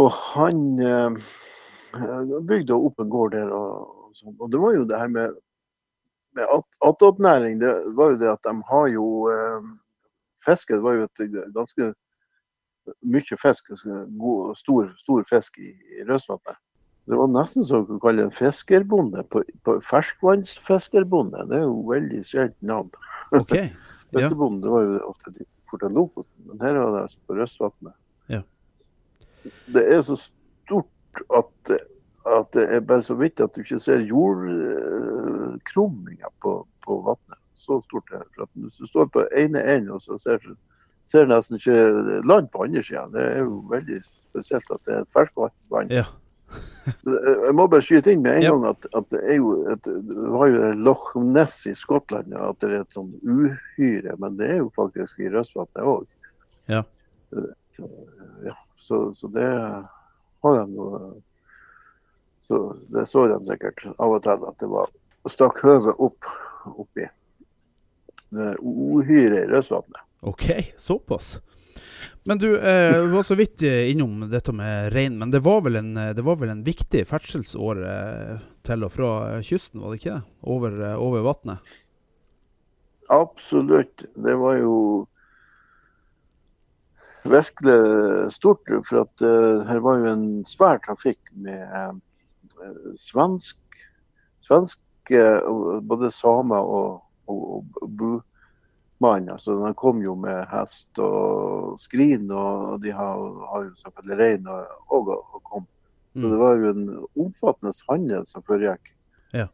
Og 0.00 0.08
han 0.32 0.78
bygde 2.48 2.74
opp 2.74 3.00
en 3.02 3.10
gård 3.10 3.34
der. 3.34 3.50
Og, 3.52 4.12
og, 4.24 4.34
og 4.38 4.50
det 4.52 4.60
var 4.62 4.76
jo 4.76 4.86
det 4.88 4.98
her 4.98 5.12
med, 5.12 5.36
med 6.38 6.62
attåtnæring. 6.86 7.60
Det 7.60 7.74
var 7.98 8.14
jo 8.14 8.20
det 8.20 8.32
at 8.32 8.44
de 8.46 8.54
har 8.70 8.90
jo 8.94 9.06
eh, 9.34 9.70
Fiske 10.40 10.72
det 10.72 10.80
var 10.80 10.94
jo 10.96 11.04
et 11.04 11.20
ganske 11.52 11.90
mye 13.02 13.38
fisk, 13.40 13.70
god, 14.20 14.56
stor, 14.58 14.90
stor 15.02 15.24
fisk 15.28 15.58
i, 15.62 15.70
i 15.98 16.00
Røsvatnet. 16.08 16.56
Det 17.10 17.16
var 17.18 17.28
nesten 17.32 17.64
som 17.66 17.88
å 17.90 17.98
kalle 18.02 18.22
en 18.26 18.34
fiskerbonde. 18.34 19.24
På, 19.32 19.38
på 19.66 19.70
ferskvannsfiskerbonde. 19.82 21.46
Det 21.50 21.56
er 21.58 21.64
jo 21.64 21.88
veldig 21.88 22.20
sjeldent 22.26 22.62
navn. 22.62 22.90
Ok, 23.40 23.54
ja. 23.56 23.68
Fiskebonde 24.10 24.70
var 24.70 24.82
jo 24.86 24.92
ofte 25.06 25.30
de 25.34 25.44
Forten 25.70 25.94
Lofoten, 25.94 26.40
men 26.48 26.60
her 26.64 26.74
var 26.74 26.90
det 26.96 27.02
altså 27.04 27.18
på 27.26 27.34
Røsvatnet. 27.38 27.94
Ja. 28.28 28.42
Det 29.74 29.82
er 29.94 30.00
så 30.02 30.16
stort 30.18 31.20
at, 31.36 31.70
at 32.26 32.54
det 32.56 32.74
er 32.74 32.80
bare 32.80 33.02
så 33.06 33.14
vidt 33.14 33.40
at 33.40 33.54
du 33.54 33.60
ikke 33.62 33.78
ser 33.78 34.00
jordkrumlinga 34.06 36.28
på, 36.42 36.66
på 36.86 36.92
vannet. 37.06 37.38
Så 37.54 37.80
stort 37.86 38.10
er 38.14 38.22
det. 38.38 38.46
Hvis 38.54 38.76
du 38.82 38.86
står 38.86 39.06
på 39.14 39.20
ene 39.36 39.62
enden 39.62 39.90
og 39.94 40.02
så 40.02 40.18
ser 40.18 40.36
du 40.42 40.56
ser 41.10 41.26
nesten 41.30 41.58
ikke 41.58 41.76
land 42.28 42.50
på 42.54 42.64
andre 42.66 42.82
sida. 42.86 43.06
Det 43.14 43.22
er 43.32 43.38
jo 43.44 43.60
veldig 43.70 44.00
spesielt 44.06 44.70
at 44.76 44.84
det 44.86 44.94
er 44.96 45.04
et 45.06 45.14
ferskvann. 45.16 45.90
ja. 45.94 46.06
Jeg 47.06 47.52
må 47.54 47.68
bare 47.70 47.84
skyte 47.86 48.10
inn 48.10 48.24
med 48.24 48.40
en 48.40 48.42
Ja. 48.42 48.50
gang 48.50 48.64
at, 48.72 48.86
at 48.98 49.08
det 49.12 49.20
er 49.22 49.36
jo 49.36 49.50
et, 49.70 49.84
det 49.86 50.30
var 50.34 50.48
jo 50.50 50.70
Loch 50.82 51.12
Ness 51.22 51.60
i 51.70 51.74
Skottland, 51.78 52.32
at 52.34 52.58
det 52.58 52.70
er 52.72 52.80
et 52.80 52.96
sånn 52.96 53.12
uhyre, 53.22 54.16
men 54.18 54.34
det 54.40 54.48
er 54.56 54.58
jo 54.58 54.72
faktisk 54.74 55.20
i 55.22 55.28
Røstvatnet 55.30 55.86
òg. 55.86 56.08
Ja. 56.66 56.82
Ja, 58.42 58.56
så, 58.82 59.12
så 59.14 59.30
det 59.30 59.46
har 59.46 60.58
de 60.58 60.74
jo 60.74 60.88
så 62.42 62.58
Det 62.90 63.06
så 63.06 63.28
de 63.30 63.38
sikkert 63.46 63.84
av 64.02 64.16
og 64.16 64.22
til 64.26 64.42
at 64.50 64.58
det 64.58 64.68
var 64.72 64.90
stakk 65.30 65.60
høvet 65.62 65.94
opp 66.02 66.26
oppi 66.74 67.06
det 68.34 68.56
uhyret 68.58 69.44
i 69.44 69.48
Røsvatnet. 69.52 70.02
Ok, 70.20 70.74
såpass. 70.78 71.38
Men 72.24 72.38
du 72.38 72.58
eh, 72.58 73.06
var 73.08 73.22
så 73.22 73.34
vidt 73.34 73.62
eh, 73.62 73.90
innom 73.90 74.26
dette 74.30 74.52
med 74.52 74.92
rein, 74.92 75.18
men 75.18 75.30
det 75.30 75.40
var 75.44 75.62
vel 75.64 75.80
en, 75.80 75.94
eh, 75.96 76.16
var 76.20 76.36
vel 76.36 76.52
en 76.52 76.64
viktig 76.64 77.06
ferdselsåre 77.08 77.92
eh, 77.92 78.42
til 78.66 78.84
og 78.84 78.92
fra 78.92 79.12
kysten, 79.42 79.80
var 79.80 79.92
det 79.94 80.00
ikke 80.02 80.18
det? 80.18 80.24
Over, 80.42 80.76
over 81.00 81.24
vannet? 81.24 81.72
Absolutt. 83.10 84.04
Det 84.14 84.36
var 84.38 84.60
jo 84.60 84.74
virkelig 87.24 88.32
stort. 88.32 88.68
For 88.88 89.02
at 89.02 89.24
uh, 89.24 89.66
her 89.66 89.80
var 89.82 89.98
jo 89.98 90.12
en 90.12 90.26
svær 90.48 90.78
trafikk 90.84 91.18
med 91.34 91.64
uh, 91.74 91.96
svensk, 92.96 93.58
svensk 94.44 94.80
uh, 95.12 95.80
både 95.82 96.12
samer 96.14 96.70
og, 96.78 97.00
og, 97.26 97.64
og 97.82 97.90
bumann. 99.00 99.30
Altså, 99.32 99.54
de 99.66 99.74
kom 99.74 100.02
jo 100.04 100.14
med 100.14 100.46
hest 100.50 100.98
og 101.00 101.78
skrin, 101.80 102.30
og 102.30 102.80
de 102.82 102.90
har, 102.92 103.16
har 103.52 103.62
jo 103.64 103.74
selvfølgelig 103.74 104.18
rein 104.20 104.46
og, 104.48 104.66
og, 104.90 105.40
kom. 105.50 105.66
Så 106.14 106.26
Mm. 106.26 106.30
det 106.30 106.38
var 106.40 106.54
jo 106.58 106.70
en 106.70 107.06
omfattende 107.22 107.72
handel 107.88 108.26
som 108.26 108.42
foregikk 108.42 108.94
Ja. 109.32 109.46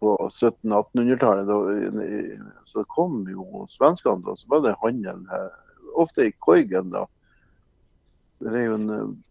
på 0.00 0.16
1700-1800-tallet. 0.30 2.38
Så 2.64 2.84
kom 2.84 3.26
jo 3.28 3.64
svenskene, 3.66 4.22
da, 4.22 4.34
så 4.36 4.46
var 4.48 4.60
det 4.62 4.76
handel 4.82 5.26
her. 5.30 5.48
Ofte 5.96 6.26
i 6.28 6.32
Korgen, 6.38 6.90
da. 6.90 7.04
Det 8.40 8.52
er 8.54 8.64
jo 8.66 8.74
en, 8.74 9.24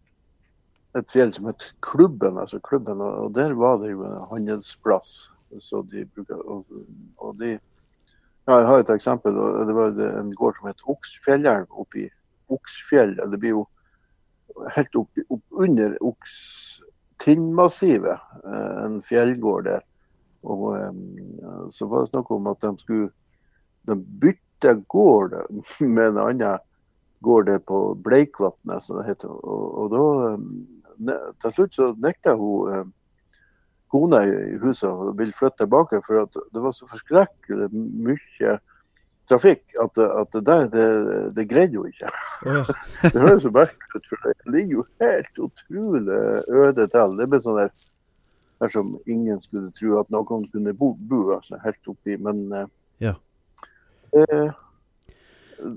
et 0.96 1.10
fjell 1.12 1.32
som 1.32 1.46
heter 1.46 1.66
Klubben, 1.80 2.36
altså 2.38 2.58
Klubben, 2.60 3.00
og 3.00 3.32
der 3.34 3.52
var 3.54 3.78
det 3.78 3.90
jo 3.92 4.04
en 4.04 4.26
handelsplass. 4.30 5.30
Så 5.58 5.82
de 5.90 6.04
bruker, 6.14 6.34
og, 6.44 6.64
og 7.18 7.38
de 7.38 7.58
ja, 8.46 8.58
Jeg 8.58 8.66
har 8.66 8.78
et 8.78 8.90
eksempel. 8.90 9.38
Det 9.66 9.74
var 9.74 10.00
en 10.20 10.34
gård 10.36 10.58
som 10.58 10.68
het 10.68 10.84
Oksfjellelv 10.86 11.66
oppi 11.70 12.08
Oksfjell. 12.52 13.16
Det 13.30 13.40
blir 13.40 13.56
jo 13.56 13.64
helt 14.74 14.96
opp, 14.96 15.22
opp 15.28 15.62
under 15.64 15.96
Oks 16.04 16.34
Tinnmassivet, 17.24 18.20
eh, 18.44 18.84
en 18.84 19.00
fjellgård 19.02 19.64
der. 19.68 19.84
Og 20.44 20.64
eh, 20.76 21.68
så 21.72 21.88
var 21.88 22.04
det 22.04 22.12
snakk 22.12 22.30
om 22.34 22.50
at 22.50 22.60
de 22.60 22.74
skulle 22.82 23.10
de 23.88 23.96
bytte 23.96 24.74
gård 24.92 25.36
med 25.80 26.06
en 26.10 26.20
annen 26.26 26.58
gård 27.24 27.48
der 27.48 27.62
på 27.64 27.94
Bleikvatnet, 28.04 28.82
som 28.82 29.00
det 29.00 29.08
heter. 29.08 29.32
Og, 29.32 29.64
og 29.78 29.94
da 29.94 30.04
eh, 30.34 31.32
Til 31.42 31.52
slutt 31.56 31.74
så 31.74 31.88
nekta 31.98 32.36
hun 32.38 32.92
kona 33.94 34.24
i 34.26 34.56
huset 34.60 34.90
og 34.90 35.14
ville 35.20 35.32
flytte 35.38 35.62
tilbake, 35.62 36.02
for 36.06 36.26
det 36.34 36.62
var 36.64 36.74
så 36.74 36.88
forskrekkelig 36.90 37.70
mye 37.78 38.56
trafikk 39.30 39.62
at, 39.80 39.96
at 40.04 40.34
det 40.34 40.42
der, 40.44 40.66
det, 40.68 40.86
det 41.38 41.44
greide 41.48 41.78
hun 41.80 41.88
ikke. 41.88 42.10
Ja. 42.44 42.64
Det 43.14 43.22
høres 43.22 43.46
så 43.46 43.52
merkelig 43.54 43.94
ut, 44.02 44.08
for 44.10 44.26
det 44.26 44.52
ligger 44.52 44.74
jo 44.82 44.84
helt 45.00 45.38
utrolig 45.46 46.18
øde 46.60 46.84
til. 46.92 47.14
Det 47.22 47.28
ble 47.32 47.40
sånn 47.40 47.56
der 47.62 47.70
dersom 48.62 48.92
ingen 49.10 49.40
skulle 49.42 49.72
tro 49.78 49.96
at 50.02 50.12
noen 50.12 50.44
kunne 50.52 50.74
bo, 50.76 50.90
bo 51.08 51.22
altså, 51.38 51.56
helt 51.64 51.88
oppi. 51.94 52.18
Men 52.20 52.44
eh, 52.52 52.68
Ja. 53.06 53.14
eh, 54.12 54.52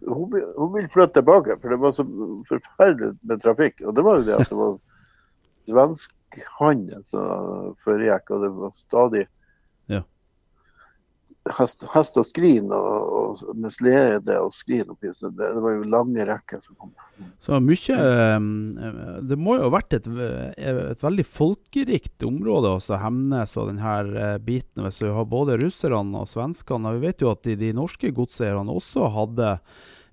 hun, 0.08 0.28
vil- 0.34 0.52
hun 0.58 0.74
vil 0.76 0.90
flytte 0.92 1.20
tilbake, 1.22 1.56
for 1.62 1.70
det 1.74 1.80
var 1.82 1.96
så 1.96 2.06
forferdelig 2.52 3.14
med 3.24 3.42
trafikk. 3.44 3.82
Og 3.88 3.96
det 3.96 4.04
var 4.06 4.20
jo 4.20 4.28
det 4.28 4.38
at 4.42 4.52
det 4.52 4.60
var 4.60 4.76
svensk 5.72 6.14
handel 6.60 7.02
som 7.08 7.74
foregikk, 7.84 8.32
og 8.36 8.46
det 8.46 8.54
var 8.60 8.72
stadig 8.76 9.26
Ja. 9.88 10.02
hest, 11.58 11.86
hest 11.94 12.18
og 12.20 12.26
skrin 12.28 12.68
og, 12.76 13.14
og 13.40 13.56
med 13.56 13.72
slede 13.72 14.36
og 14.42 14.52
skrin 14.52 14.90
oppi. 14.92 15.14
Så 15.16 15.30
det, 15.32 15.54
det 15.56 15.62
var 15.64 15.78
jo 15.78 15.88
lange 15.88 16.26
rekker 16.28 16.60
som 16.60 16.76
kom. 16.76 16.92
Så 17.40 17.60
mye 17.64 17.96
eh, 17.96 18.48
Det 19.30 19.38
må 19.40 19.56
jo 19.56 19.70
ha 19.70 19.74
vært 19.78 19.96
et, 19.96 20.08
et 20.60 21.04
veldig 21.04 21.26
folkerikt 21.28 22.24
område, 22.28 22.74
også 22.76 23.00
Hemnes 23.00 23.56
og 23.56 23.72
denne 23.72 24.38
biten, 24.44 24.84
hvis 24.84 25.02
vi 25.04 25.14
har 25.16 25.26
både 25.32 25.60
russerne 25.64 26.24
og 26.24 26.28
svenskene. 26.32 26.98
Vi 26.98 27.06
vet 27.08 27.24
jo 27.24 27.32
at 27.32 27.44
de, 27.48 27.56
de 27.60 27.72
norske 27.78 28.12
godseierne 28.12 28.76
også 28.76 29.08
hadde 29.16 29.54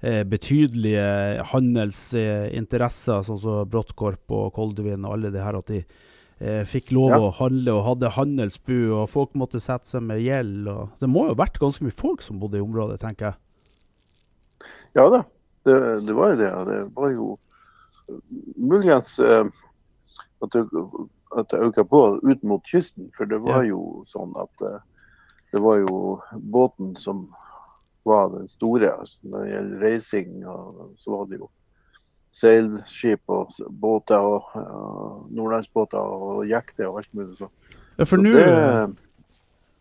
eh, 0.05 0.23
betydelige 0.29 1.43
handelsinteresser, 1.51 3.27
sånn 3.27 3.43
som 3.43 3.71
Bråttkorp 3.75 4.31
og 4.39 4.53
Koldevin 4.55 5.07
og 5.09 5.19
alle 5.19 5.35
det 5.35 5.43
her. 5.43 5.59
At 5.59 5.71
de 5.73 5.83
eh, 5.83 6.04
fikk 6.41 6.91
lov 6.93 7.11
Ja. 7.11 7.19
å 7.19 7.31
handle 7.33 7.73
og 7.73 7.85
hadde 7.85 8.11
handelsbu, 8.11 8.93
og 8.93 9.09
folk 9.09 9.33
måtte 9.35 9.61
sette 9.61 9.87
seg 9.89 10.03
med 10.03 10.21
gjeld. 10.21 10.67
Det 11.01 11.09
må 11.09 11.27
jo 11.29 11.35
ha 11.35 11.45
vært 11.45 11.59
ganske 11.61 11.83
mye 11.87 11.95
folk 11.95 12.23
som 12.23 12.41
bodde 12.41 12.59
i 12.59 12.61
området, 12.65 13.01
tenker 13.01 13.27
jeg. 13.33 13.35
Ja 14.95 15.09
da, 15.11 15.23
det, 15.65 16.07
det 16.07 16.15
var 16.15 16.33
jo 16.35 16.37
det. 16.37 16.51
Det 16.67 16.95
var 16.97 17.11
jo 17.15 17.39
muligens 18.57 19.19
eh, 19.19 19.45
at 20.43 20.51
det, 20.53 20.65
at 21.39 21.55
øka 21.55 21.85
på 21.85 22.03
ut 22.23 22.43
mot 22.43 22.63
kysten. 22.67 23.11
For 23.17 23.25
det 23.27 23.41
var 23.43 23.63
Ja. 23.65 23.71
jo 23.75 24.05
sånn 24.07 24.35
at 24.41 24.63
eh, 24.63 24.79
det 25.53 25.63
var 25.63 25.77
jo 25.79 26.21
båten 26.35 26.97
som 26.99 27.29
var 28.05 28.29
den 28.35 28.49
store. 28.49 28.91
Altså, 28.99 29.19
når 29.25 29.45
det 29.45 29.53
gjelder 29.55 29.81
reising, 29.81 30.43
så 30.97 31.11
var 31.15 31.27
det 31.31 31.39
jo 31.39 31.49
seilskip 32.35 33.31
og 33.31 33.55
båter 33.71 34.19
og 34.19 34.55
uh, 34.59 35.25
nordlandsbåter 35.31 35.99
og 36.01 36.47
jekter 36.51 36.89
og 36.91 37.03
alt 37.03 37.13
mulig 37.15 37.37
sånn. 37.39 37.53
Ja, 37.95 38.07
for 38.11 38.19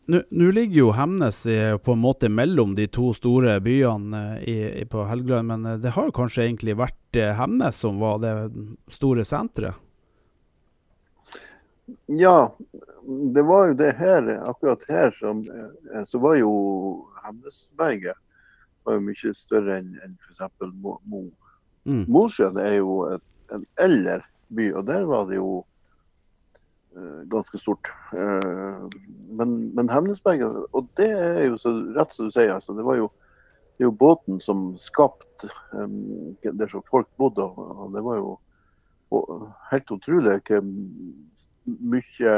nå 0.05 0.51
ligger 0.51 0.75
jo 0.75 0.91
Hemnes 0.91 1.45
i, 1.45 1.77
på 1.83 1.93
en 1.95 2.01
måte 2.03 2.29
mellom 2.29 2.75
de 2.75 2.89
to 2.91 3.13
store 3.15 3.55
byene 3.63 4.23
eh, 4.33 4.49
i, 4.51 4.57
i, 4.81 4.85
på 4.85 5.05
Helgeland, 5.07 5.47
men 5.47 5.65
eh, 5.65 5.79
det 5.79 5.93
har 5.95 6.11
kanskje 6.15 6.43
egentlig 6.43 6.75
vært 6.75 7.19
eh, 7.19 7.31
Hemnes 7.37 7.79
som 7.79 8.01
var 8.03 8.19
det 8.19 8.33
store 8.91 9.23
senteret? 9.25 9.79
Ja, 12.11 12.51
det 13.35 13.43
var 13.47 13.69
jo 13.69 13.79
det 13.79 13.93
her, 13.99 14.27
akkurat 14.47 14.85
her 14.87 15.11
som 15.17 15.41
Så 16.07 16.19
var 16.23 16.37
jo 16.39 16.51
Hemnesberget 17.25 18.15
var 18.83 18.95
jo 18.95 19.03
mye 19.03 19.33
større 19.35 19.79
enn 19.81 19.89
enn 20.03 20.15
f.eks. 20.19 20.43
Mo. 20.79 21.25
Mm. 21.83 22.05
Mosjøen 22.11 22.57
er 22.61 22.77
jo 22.77 22.97
et, 23.11 23.23
en 23.53 23.65
eldre 23.81 24.21
by, 24.55 24.69
og 24.77 24.85
der 24.87 25.03
var 25.09 25.27
det 25.27 25.39
jo 25.39 25.49
uh, 26.95 27.19
ganske 27.31 27.59
stort. 27.59 27.91
Uh, 28.13 28.87
men, 29.35 29.57
men 29.75 29.91
Hemnesberget, 29.91 30.63
og 30.71 30.87
det 30.99 31.09
er 31.11 31.43
jo 31.49 31.59
så 31.59 31.75
rett 31.97 32.15
som 32.15 32.29
du 32.29 32.35
sier, 32.35 32.53
altså, 32.55 32.75
det 32.77 32.87
var 32.87 33.01
jo 33.01 33.11
det 33.73 33.87
jo 33.87 33.95
båten 33.97 34.37
som 34.37 34.75
skapte 34.77 35.49
um, 35.73 36.35
der 36.43 36.69
som 36.69 36.83
folk 36.91 37.07
bodde. 37.17 37.41
og 37.43 37.87
Det 37.95 38.03
var 38.05 38.19
jo 38.19 38.35
og, 39.13 39.47
helt 39.71 39.91
utrolig 39.91 40.35
hvor 40.45 40.67
mye 41.65 42.35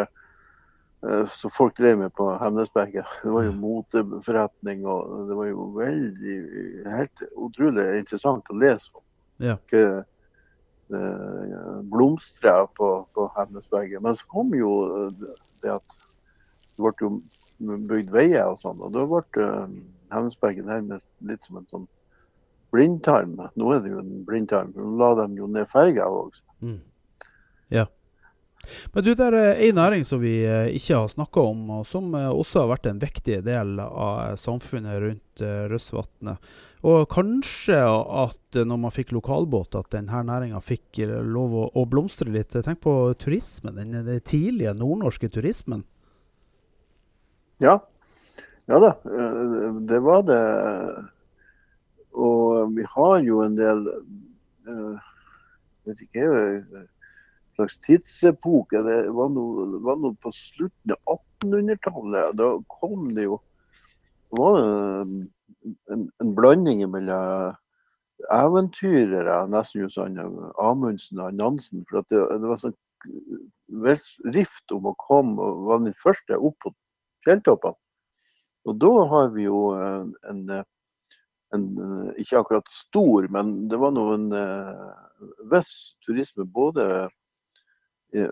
som 1.29 1.51
folk 1.53 1.75
drev 1.77 1.99
med 1.99 2.13
på 2.15 2.25
Hemnesberget. 2.39 3.05
Det 3.21 3.33
var 3.35 3.43
jo 3.45 3.51
moteforretning, 3.59 4.85
og 4.89 5.27
det 5.27 5.37
var 5.37 5.49
jo 5.51 5.67
veldig 5.75 6.37
helt 6.87 7.25
utrolig 7.35 7.85
interessant 7.99 8.49
å 8.49 8.57
lese 8.57 8.89
om. 8.95 9.03
Ja. 9.43 9.57
Ikke, 9.57 10.03
det 10.93 11.01
blomstra 11.89 12.67
på, 12.77 12.89
på 13.13 13.27
Hemnesberget. 13.37 14.01
Men 14.05 14.15
så 14.15 14.27
kom 14.31 14.53
jo 14.55 14.71
det, 15.17 15.33
det 15.63 15.73
at 15.79 15.97
det 16.75 16.83
ble 16.83 16.93
jo 17.01 17.11
bygd 17.89 18.11
veier 18.13 18.51
og 18.51 18.59
sånn, 18.59 18.81
og 18.83 18.93
da 18.93 19.05
ble 19.09 19.43
eh, 19.43 19.75
Hemnesberget 20.13 20.67
nærmest 20.67 21.07
litt 21.25 21.45
som 21.47 21.59
en 21.59 21.69
sånn 21.71 21.87
blindtarm. 22.75 23.37
Nå 23.55 23.71
er 23.73 23.83
det 23.83 23.93
jo 23.93 24.01
en 24.01 24.25
blindtarm. 24.27 24.73
Nå 24.75 24.97
la 24.99 25.13
de 25.21 25.39
jo 25.39 25.47
ned 25.51 25.69
ferga 25.71 26.07
òg. 26.11 26.35
Mm. 26.65 26.81
Ja. 27.73 27.85
Men 28.93 29.05
du, 29.05 29.13
det 29.17 29.25
er 29.27 29.37
ei 29.53 29.71
næring 29.75 30.05
som 30.07 30.21
vi 30.23 30.37
eh, 30.45 30.73
ikke 30.77 31.01
har 31.01 31.11
snakka 31.11 31.47
om, 31.51 31.63
og 31.79 31.87
som 31.89 32.13
eh, 32.17 32.29
også 32.29 32.63
har 32.63 32.71
vært 32.75 32.89
en 32.91 33.01
viktig 33.01 33.41
del 33.45 33.79
av 33.81 34.37
samfunnet 34.41 35.01
rundt 35.03 35.43
Røsvatnet. 35.71 36.53
Og 36.85 37.07
kanskje 37.09 37.79
at 37.81 38.59
når 38.67 38.77
man 38.77 38.93
fikk 38.93 39.15
lokalbåt, 39.15 39.75
at 39.75 39.89
denne 39.95 40.21
næringa 40.27 40.61
fikk 40.61 41.01
lov 41.25 41.55
å, 41.73 41.85
blomstre 41.89 42.29
litt. 42.29 42.53
Tenk 42.53 42.83
på 42.83 42.93
turismen, 43.19 43.79
den, 43.79 44.05
den 44.05 44.21
tidlige 44.21 44.75
nordnorske 44.77 45.31
turismen. 45.33 45.81
Ja. 47.63 47.79
Ja 48.69 48.79
da, 48.81 48.91
det 49.89 49.99
var 50.05 50.23
det. 50.25 50.41
Og 52.15 52.71
vi 52.77 52.85
har 52.95 53.17
jo 53.25 53.41
en 53.43 53.57
del 53.59 53.83
Jeg 54.65 55.89
vet 55.89 56.01
ikke 56.05 56.23
en 56.25 56.87
slags 57.55 57.77
tidsepoke. 57.85 58.81
Det 58.85 58.97
var 59.15 59.31
noe 59.33 60.13
på 60.21 60.31
slutten 60.33 60.95
av 60.95 61.19
1800-tallet. 61.43 62.35
Da 62.39 62.49
kom 62.79 63.13
det 63.15 63.27
jo 63.29 63.39
var 64.35 64.57
en, 64.59 65.13
en 65.93 66.33
blanding 66.35 66.83
mellom 66.91 67.55
eventyrere, 68.31 69.41
nesten 69.51 69.83
jo 69.83 69.89
sånn 69.91 70.17
Amundsen 70.61 71.21
og 71.23 71.35
Nansen. 71.37 71.83
For 71.89 72.05
det, 72.09 72.21
det, 72.41 72.49
var 72.49 72.61
sånn 72.61 72.75
rift 74.35 74.75
om 74.75 74.89
å 74.89 74.95
komme 75.01 75.41
og 75.41 75.65
var 75.69 75.83
den 75.83 75.97
første 76.01 76.39
opp 76.39 76.57
på 76.63 76.73
fjelltoppene. 77.27 77.77
Og 78.65 78.79
da 78.81 78.93
har 79.11 79.27
vi 79.35 79.45
jo 79.45 79.59
en, 79.77 80.15
en 80.25 80.63
en, 81.53 81.65
eh, 81.77 82.21
ikke 82.21 82.39
akkurat 82.39 82.71
stor, 82.71 83.27
men 83.31 83.53
det 83.69 83.79
var 83.81 83.93
noen 83.95 84.27
uh, 84.33 84.91
viss 85.51 85.95
turisme. 86.05 86.45
Både 86.45 87.07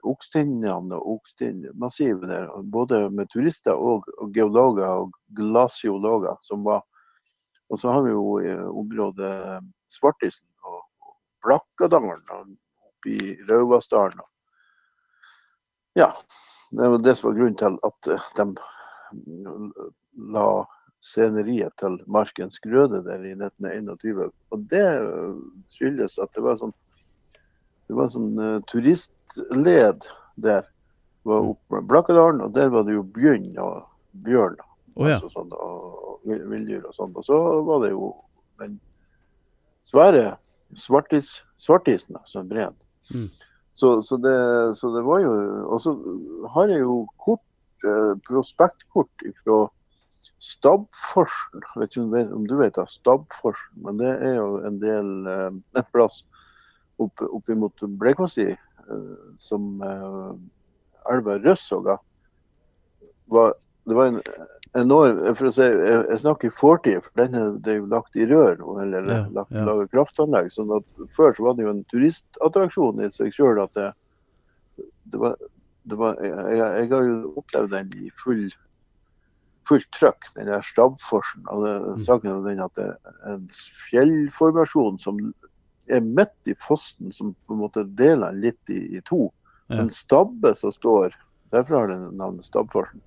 Okstindene 0.03 0.95
og 0.97 1.17
Okstindmassivet 1.17 2.29
der. 2.29 2.49
Både 2.63 3.09
med 3.09 3.29
turister 3.33 3.75
og, 3.75 4.07
og, 4.17 4.31
geologer 4.35 4.87
og 4.87 5.15
glasiologer 5.35 6.37
som 6.41 6.63
var. 6.67 6.83
Og 7.69 7.79
så 7.79 7.91
har 7.91 8.03
vi 8.05 8.13
jo 8.13 8.23
uh, 8.39 8.67
området 8.83 9.33
Svartisen 9.91 10.47
og, 10.63 10.81
og 11.03 11.15
oppe 12.87 13.09
i 13.09 13.33
Rauvasdalen. 13.49 14.21
Ja, 15.93 16.13
det 16.71 16.89
var 16.89 16.97
det 16.97 17.15
som 17.17 17.29
var 17.29 17.37
grunnen 17.37 17.57
til 17.59 17.75
at 17.85 18.13
de 18.37 18.47
la 20.33 20.47
sceneriet 21.03 21.75
til 21.77 21.99
Markens 22.07 22.59
Grøde 22.63 23.03
der 23.05 23.25
i 23.25 23.33
1921. 23.35 24.29
Og 24.51 24.65
det 24.71 24.85
skyldes 25.73 26.17
at 26.21 26.31
det 26.35 26.43
var 26.45 26.57
sånn, 26.59 26.73
det 27.89 27.97
var 27.97 28.11
sånn 28.11 28.31
uh, 28.39 28.59
turistled 28.71 29.65
der. 29.67 29.97
Det 30.35 30.61
var 31.27 31.49
oppe 31.53 31.77
med 31.77 31.89
Blakkadalen, 31.89 32.41
og 32.43 32.53
der 32.55 32.71
var 32.73 32.87
det 32.87 32.95
jo 32.97 33.03
bjørn 33.15 33.51
og 33.61 33.83
bjørn. 34.25 34.57
Oh, 34.93 35.07
ja. 35.07 35.17
altså 35.17 35.31
sånn, 35.33 35.53
og 35.57 36.25
villdyr 36.27 36.83
og 36.85 36.95
sånn. 36.95 37.13
Og 37.17 37.25
så 37.25 37.37
var 37.67 37.83
det 37.83 37.93
jo 37.93 38.11
den 38.61 38.77
svære 39.85 40.35
svartis, 40.79 41.41
svartisen 41.61 42.17
som 42.29 42.49
brant. 42.49 42.87
Mm. 43.13 43.29
Så, 43.75 43.95
så, 44.05 44.17
det, 44.21 44.35
så, 44.77 44.91
det, 44.93 45.01
var 45.03 45.23
jo 45.23 45.31
Og 45.65 45.79
så 45.81 45.95
har 46.53 46.69
jeg 46.69 46.83
jo 46.83 46.99
kort, 47.17 47.41
eh, 47.81 48.11
prospektkort 48.27 49.25
fra 49.41 49.63
Stabforsen, 50.43 51.63
vet 51.79 51.95
ikke 51.95 52.03
om 52.35 52.45
du 52.47 52.57
vet, 52.59 52.75
det, 52.75 52.85
Stabforsen, 52.91 53.79
men 53.85 53.97
det 53.99 54.11
er 54.11 54.37
jo 54.37 54.59
en 54.67 54.79
del 54.81 55.09
eh, 55.31 55.49
en 55.79 55.89
plass 55.95 56.21
opp, 57.05 57.23
opp 57.27 57.49
imot 57.53 57.85
Blekåsi, 57.99 58.49
eh, 58.53 59.13
som 59.39 59.83
eh, 59.83 61.13
elva 61.13 61.37
var, 63.25 63.53
Det 63.83 63.95
var 63.95 64.05
en 64.05 64.21
enorm 64.73 65.19
for 65.35 65.49
å 65.49 65.53
si, 65.53 65.65
jeg, 65.65 66.03
jeg 66.09 66.19
snakker 66.21 66.49
i 66.49 66.55
fortid, 66.57 67.01
for 67.05 67.21
den 67.21 67.35
er, 67.37 67.57
det 67.63 67.73
er 67.73 67.79
jo 67.81 67.89
lagt 67.91 68.15
i 68.17 68.27
rør 68.29 68.61
eller 68.81 69.09
ja, 69.09 69.19
lagt, 69.35 69.51
ja. 69.53 69.65
laget 69.67 69.91
kraftanlegg. 69.93 70.51
sånn 70.53 70.71
at 70.75 70.93
Før 71.15 71.35
så 71.35 71.47
var 71.47 71.57
det 71.57 71.67
jo 71.67 71.73
en 71.73 71.83
turistattraksjon 71.91 73.03
i 73.03 73.09
seg 73.13 73.35
sjøl 73.35 73.61
at 73.63 73.75
det, 73.77 73.89
det 75.13 75.21
var, 75.21 75.37
det 75.89 75.99
var 75.99 76.19
jeg, 76.23 76.59
jeg, 76.59 76.91
har 76.93 77.09
jo 77.09 77.17
opplevd 77.43 77.75
den 77.75 77.91
i 77.99 78.13
full 78.23 78.47
fullt 79.67 79.87
trøkk, 79.95 80.25
den 80.35 80.49
der 80.51 80.63
Stabforsen. 80.65 81.45
Og 81.47 81.63
det, 81.63 81.73
mm. 81.81 81.99
saken 82.03 82.31
er 82.31 82.41
den 82.47 82.63
at 82.65 82.73
det 82.75 82.89
er 82.89 83.35
en 83.35 83.45
fjellformasjon 83.87 84.99
som 84.99 85.19
er 85.91 86.03
midt 86.03 86.51
i 86.51 86.55
fossen, 86.59 87.11
som 87.11 87.33
på 87.47 87.55
en 87.55 87.63
måte 87.63 87.83
deler 87.97 88.31
den 88.31 88.43
litt 88.47 88.71
i, 88.71 88.79
i 88.97 89.01
to. 89.05 89.27
Ja. 89.67 89.81
En 89.83 89.91
stabbe 89.93 90.53
som 90.59 90.73
står 90.73 91.15
Derfor 91.53 91.75
har 91.75 91.91
den 91.91 92.07
navnet 92.17 92.47
Stabforsen. 92.47 92.97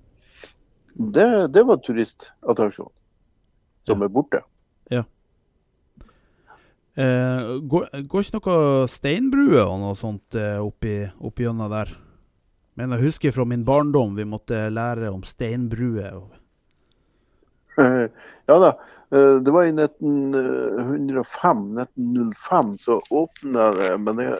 Det, 0.95 1.47
det 1.51 1.65
var 1.67 1.81
turistattraksjon 1.83 2.93
som 3.87 3.99
ja. 3.99 4.07
er 4.07 4.13
borte. 4.13 4.39
Ja. 4.93 5.01
Eh, 6.97 7.49
går, 7.67 7.89
går, 8.07 8.23
ikke 8.23 8.39
noe 8.39 8.87
steinbrue 8.89 9.61
og 9.61 9.81
noe 9.83 9.97
sånt 9.99 10.37
eh, 10.39 10.57
oppi, 10.63 10.95
oppi 11.19 11.45
gjennom 11.45 11.69
der? 11.75 11.91
Men 12.79 12.95
jeg 12.95 13.09
husker 13.09 13.35
fra 13.35 13.45
min 13.49 13.65
barndom 13.67 14.15
vi 14.17 14.25
måtte 14.25 14.63
lære 14.71 15.11
om 15.11 15.21
steinbrue. 15.27 16.07
Ja 18.49 18.59
da. 18.59 18.79
Eh, 19.11 19.35
det 19.35 19.51
var 19.51 19.65
i 19.65 19.71
1905, 19.71 21.77
1905 21.77 22.77
så 22.77 23.01
åpna 23.09 23.71
det 23.71 23.97
Men 23.97 24.19
jeg, 24.19 24.37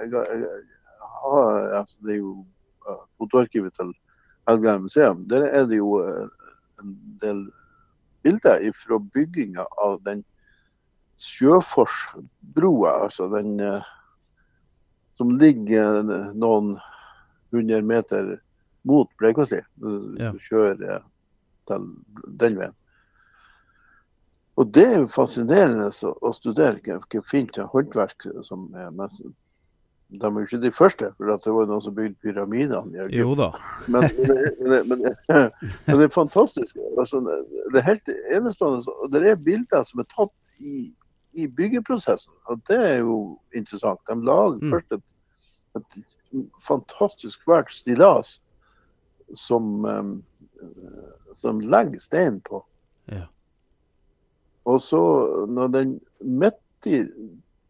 jeg, 0.00 0.12
jeg, 0.12 0.40
jeg 0.40 0.62
altså 1.78 1.96
det 2.00 2.12
er 2.14 2.18
jo 2.18 2.46
fotoarkivet 3.20 3.74
til 3.76 3.92
Helgeland 4.48 4.82
museum. 4.82 5.28
Der 5.28 5.42
er 5.46 5.64
det 5.68 5.76
jo 5.78 6.04
eh, 6.04 6.26
en 6.80 6.96
del 7.22 7.50
bilder 8.24 8.72
fra 8.76 8.98
bygginga 8.98 9.64
av 9.84 10.02
den 10.04 10.24
Sjøforsbrua, 11.20 12.90
altså 13.04 13.28
den 13.28 13.60
eh, 13.60 13.82
som 15.20 15.36
ligger 15.36 16.00
noen 16.32 16.78
hundre 17.52 17.82
meter 17.84 18.40
mot 18.88 19.10
Bleikåsli. 19.20 19.60
Du 19.76 20.16
kjører 20.48 21.04
til 21.68 21.84
den 22.40 22.56
veien. 22.56 22.79
Og 24.60 24.74
det 24.74 24.82
er 24.84 24.98
jo 24.98 25.06
fascinerende 25.08 25.88
å 25.88 26.32
studere 26.36 26.82
hva 26.84 27.22
fint 27.24 27.56
håndverk 27.72 28.26
som 28.44 28.66
er. 28.76 28.90
Men 28.92 29.08
de 30.10 30.26
er 30.26 30.36
jo 30.36 30.48
ikke 30.48 30.60
de 30.60 30.72
første, 30.74 31.08
for 31.16 31.30
det 31.30 31.54
var 31.54 31.68
noen 31.70 31.84
som 31.84 31.94
bygde 31.96 32.18
pyramidene. 32.20 33.06
Jo 33.14 33.32
da. 33.38 33.52
Men, 33.86 34.08
men, 34.18 34.90
men, 34.90 35.06
men, 35.06 35.06
det 35.86 36.08
er 36.10 36.12
fantastisk. 36.12 36.76
Altså, 36.98 37.22
det 37.24 37.80
er 37.80 37.86
helt 37.86 38.12
enestående. 38.36 38.84
Og 39.00 39.12
Det 39.12 39.24
er 39.30 39.40
bilder 39.48 39.86
som 39.86 40.04
er 40.04 40.10
tatt 40.12 40.34
i, 40.58 40.90
i 41.32 41.46
byggeprosessen, 41.46 42.32
og 42.50 42.60
det 42.68 42.80
er 42.84 42.96
jo 43.00 43.16
interessant. 43.56 44.02
De 44.10 44.18
lager 44.28 44.60
mm. 44.60 44.74
først 44.74 44.96
et, 44.98 45.04
et, 45.80 46.00
fantastisk 46.62 47.40
svært 47.42 47.72
stillas 47.74 48.36
som, 49.34 49.86
um, 49.86 50.12
som 51.40 51.62
legger 51.64 52.02
stein 52.02 52.42
på. 52.46 52.60
Ja. 53.10 53.24
Og 54.68 54.80
så, 54.82 55.00
når 55.48 55.68
den 55.68 55.92
midt 56.20 56.88
i 56.88 57.04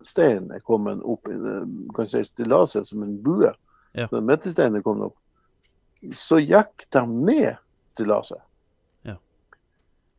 steinen 0.03 0.51
er 0.55 0.63
kommet 0.65 1.03
opp 1.05 1.29
kan 1.95 2.09
si 2.09 2.23
stillaset 2.25 2.89
som 2.89 3.03
en 3.05 3.17
bue, 3.23 3.53
ja. 3.93 4.07
når 4.11 4.25
midtsteinen 4.27 4.81
er 4.81 4.87
kommet 4.87 5.11
opp, 5.11 5.17
så 6.17 6.41
gikk 6.41 6.87
de 6.95 7.05
ned 7.11 7.61
stillaset. 7.95 8.41
Ja. 9.09 9.17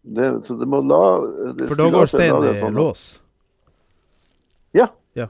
Det, 0.02 0.32
så 0.46 0.58
det 0.60 0.70
må 0.70 0.82
la 0.86 1.04
det, 1.58 1.68
For 1.68 1.80
da 1.80 1.90
går 1.94 2.12
steinen 2.12 2.50
i 2.52 2.58
sånn, 2.60 2.78
lås? 2.78 3.06
Ja. 4.78 4.88
ja. 5.18 5.28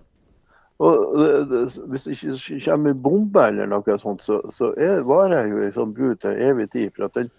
Og 0.83 1.19
det, 1.49 1.63
hvis 1.89 2.07
det 2.07 2.17
ikke 2.17 2.59
kommer 2.67 2.97
bombe 3.07 3.45
eller 3.53 3.69
noe 3.71 3.97
sånt, 4.01 4.25
så, 4.25 4.41
så 4.53 4.73
er, 4.75 5.05
varer 5.07 5.49
jo 5.51 5.63
ei 5.63 5.71
sånn 5.73 5.95
bru 5.95 6.13
til 6.19 6.35
evig 6.49 6.71
tid. 6.75 6.91
for 6.97 7.07
at 7.07 7.17
den 7.21 7.31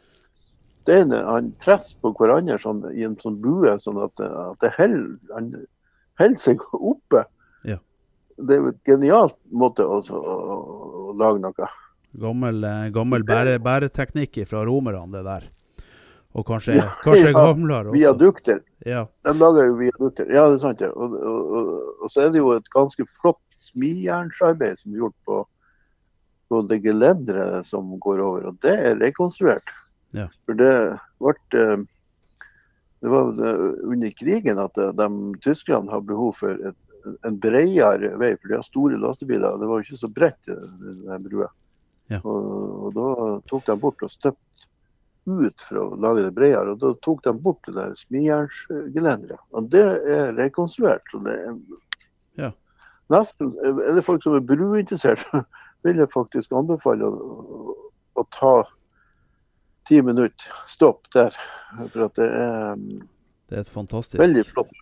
steinene 0.82 1.22
han 1.26 1.52
presser 1.62 1.98
på 2.02 2.12
hverandre 2.18 2.58
sånn, 2.62 2.82
i 2.92 3.06
en 3.06 3.16
sånn 3.20 3.38
bue, 3.42 3.76
sånn 3.82 4.00
at, 4.02 4.20
at 4.20 4.58
det 4.64 4.72
holder, 4.76 5.62
holder 6.20 6.42
seg 6.42 6.66
oppe. 6.78 7.24
Ja. 7.68 7.78
Det 8.36 8.56
er 8.56 8.60
jo 8.60 8.74
et 8.74 8.82
genialt 8.88 9.38
måte 9.50 9.86
å, 9.86 10.02
å, 10.02 10.36
å 11.12 11.16
lage 11.18 11.42
noe. 11.42 11.72
Gammel, 12.22 12.60
eh, 12.68 12.86
gammel 12.92 13.24
bære, 13.24 13.56
bæreteknikk 13.64 14.42
fra 14.50 14.66
romerne, 14.68 15.06
det 15.14 15.24
der. 15.24 15.50
Og 16.32 16.46
kanskje, 16.48 16.78
ja, 16.78 16.88
kanskje 17.04 17.28
ja, 17.28 17.36
gamlere 17.36 17.90
også. 17.90 17.96
Viadukter. 17.98 18.60
Ja. 18.88 19.04
De 19.26 19.34
lager 19.36 19.68
jo 19.68 19.74
viadukter. 19.80 20.28
Ja, 20.32 20.46
det 20.48 20.56
er 20.56 20.62
sant. 20.62 20.84
Og, 20.88 21.16
og, 21.16 21.40
og, 21.58 21.72
og, 22.00 22.06
så 22.12 22.24
er 22.24 22.32
det 22.32 22.40
jo 22.40 22.54
et 22.56 22.70
ganske 22.72 23.04
flott 23.20 23.40
smijernsarbeid 23.60 24.80
som 24.80 24.94
er 24.94 25.02
gjort 25.04 25.18
på, 25.28 25.42
på 26.48 26.62
det 26.70 26.80
gelenderet 26.86 27.68
som 27.68 27.92
går 28.00 28.24
over. 28.24 28.48
Og 28.48 28.60
det 28.64 28.74
er 28.80 29.00
rekonstruert. 29.02 29.74
Ja. 30.12 30.28
For 30.46 30.58
det 30.58 30.72
ble 31.22 31.84
det 33.02 33.08
var 33.10 33.32
under 33.82 34.10
krigen 34.14 34.60
at 34.62 34.76
de, 34.78 34.84
de 34.94 35.06
tyskerne 35.42 35.90
har 35.90 36.04
behov 36.06 36.36
for 36.38 36.54
et, 36.68 36.84
en 37.26 37.38
bredere 37.42 38.12
vei, 38.20 38.28
for 38.36 38.46
de 38.46 38.60
har 38.60 38.66
store 38.66 38.98
lastebiler. 39.02 39.56
Det 39.58 39.66
var 39.66 39.80
jo 39.80 39.86
ikke 39.88 39.98
så 39.98 40.10
bredt, 40.20 40.46
den 40.46 41.24
brua. 41.24 41.48
Ja. 42.12 42.20
Og, 42.22 42.44
og, 42.86 42.92
da 42.94 43.08
tok 43.50 43.66
de 43.66 43.76
bort 43.82 44.04
og 44.06 44.12
støpte 44.12 44.68
ut 45.26 45.64
for 45.66 45.80
å 45.82 45.86
lage 46.02 46.28
det 46.28 46.34
bredere. 46.36 46.76
Og 46.76 46.78
da 46.82 46.92
tok 47.02 47.24
de 47.26 47.32
bort 47.42 47.66
det 47.66 47.74
der 47.74 47.96
smijernsgelenderet. 48.04 49.42
Og 49.50 49.66
det 49.74 49.82
er 50.14 50.36
rekonstruert. 50.38 51.02
Så 51.10 51.22
det 51.26 51.38
er 51.40 51.58
Ja. 52.38 52.52
nesten 53.10 53.50
Er 53.66 53.94
det 53.94 54.06
folk 54.06 54.22
som 54.22 54.38
er 54.38 54.46
bruinteressert, 54.46 55.26
vil 55.82 55.98
jeg 55.98 56.14
faktisk 56.14 56.54
anbefale 56.54 57.10
å, 57.10 57.34
å, 57.42 57.76
å 58.14 58.26
ta 58.30 58.54
ti 59.88 60.02
minutter 60.04 60.60
stopp 60.70 61.08
der. 61.14 61.34
For 61.92 62.06
at 62.08 62.18
det 62.20 62.28
er 62.28 62.76
um, 62.76 62.84
Det 63.48 63.58
er 63.58 63.64
et 63.66 63.72
fantastisk 63.72 64.20
veldig 64.22 64.44
flott. 64.48 64.72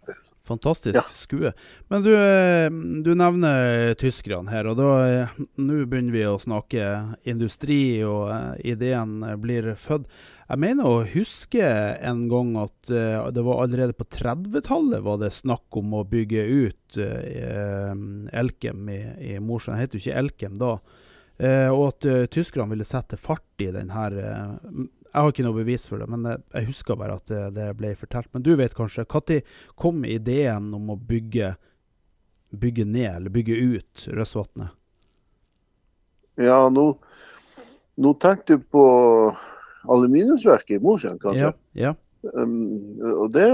Fantastisk 0.50 0.96
Ja. 0.96 1.02
skue. 1.14 1.50
Men 1.92 2.02
du, 2.02 2.10
eh, 2.16 2.70
du 3.04 3.12
nevner 3.14 3.94
tyskerne 4.00 4.50
her, 4.50 4.66
og 4.66 4.78
da 4.80 4.88
eh, 5.06 5.34
Nå 5.60 5.84
begynner 5.86 6.14
vi 6.14 6.24
å 6.26 6.40
snakke 6.42 7.16
industri, 7.28 8.02
og 8.02 8.30
eh, 8.34 8.72
ideen 8.72 9.20
blir 9.42 9.74
født. 9.78 10.08
Jeg 10.50 10.58
mener 10.58 10.88
å 10.88 11.04
huske 11.06 11.62
en 12.02 12.24
gang 12.32 12.56
at 12.58 12.90
eh, 12.90 13.28
det 13.30 13.44
var 13.46 13.62
allerede 13.62 13.94
på 13.94 14.08
30-tallet 14.10 15.04
var 15.06 15.20
det 15.22 15.30
snakk 15.36 15.78
om 15.78 15.92
å 16.00 16.02
bygge 16.10 16.42
ut 16.48 16.98
eh, 16.98 17.92
Elkem 18.40 18.88
i, 18.90 19.00
i 19.36 19.38
Mosjøen. 19.38 19.76
Det 19.78 19.86
het 19.86 19.94
jo 19.94 20.02
ikke 20.02 20.18
Elkem 20.24 20.58
da. 20.58 20.72
Eh, 21.40 21.70
og 21.72 21.86
at 21.86 22.04
eh, 22.04 22.26
tyskerne 22.28 22.68
ville 22.74 22.84
sette 22.84 23.16
fart 23.16 23.62
i 23.64 23.70
den 23.72 23.88
her 23.94 24.12
eh, 24.12 24.50
Jeg 25.08 25.14
har 25.16 25.30
ikke 25.32 25.46
noe 25.46 25.56
bevis 25.56 25.86
for 25.88 26.02
det, 26.02 26.08
men 26.12 26.26
jeg, 26.28 26.66
husker 26.68 26.98
bare 27.00 27.16
at 27.16 27.32
det, 27.56 27.70
ble 27.78 27.94
fortalt. 27.98 28.28
Men 28.34 28.44
du 28.44 28.52
vet 28.58 28.76
kanskje 28.76 29.06
Når 29.08 29.40
kom 29.74 30.04
ideen 30.04 30.68
om 30.76 30.92
å 30.92 30.96
bygge, 30.96 31.54
bygge 32.52 32.84
ned, 32.84 33.16
eller 33.16 33.32
bygge 33.32 33.56
ut 33.56 34.04
Røsvatnet? 34.12 34.76
Ja, 36.40 36.68
nå, 36.72 36.84
nå 37.96 38.14
tenker 38.20 38.60
du 38.60 38.68
på 38.70 38.84
aluminiumsverket 39.88 40.76
i 40.76 40.84
Mosjøen, 40.84 41.18
kanskje? 41.18 41.50
Ja, 41.74 41.90
ja. 41.90 41.96
Um, 42.36 43.00
og 43.00 43.32
det 43.32 43.48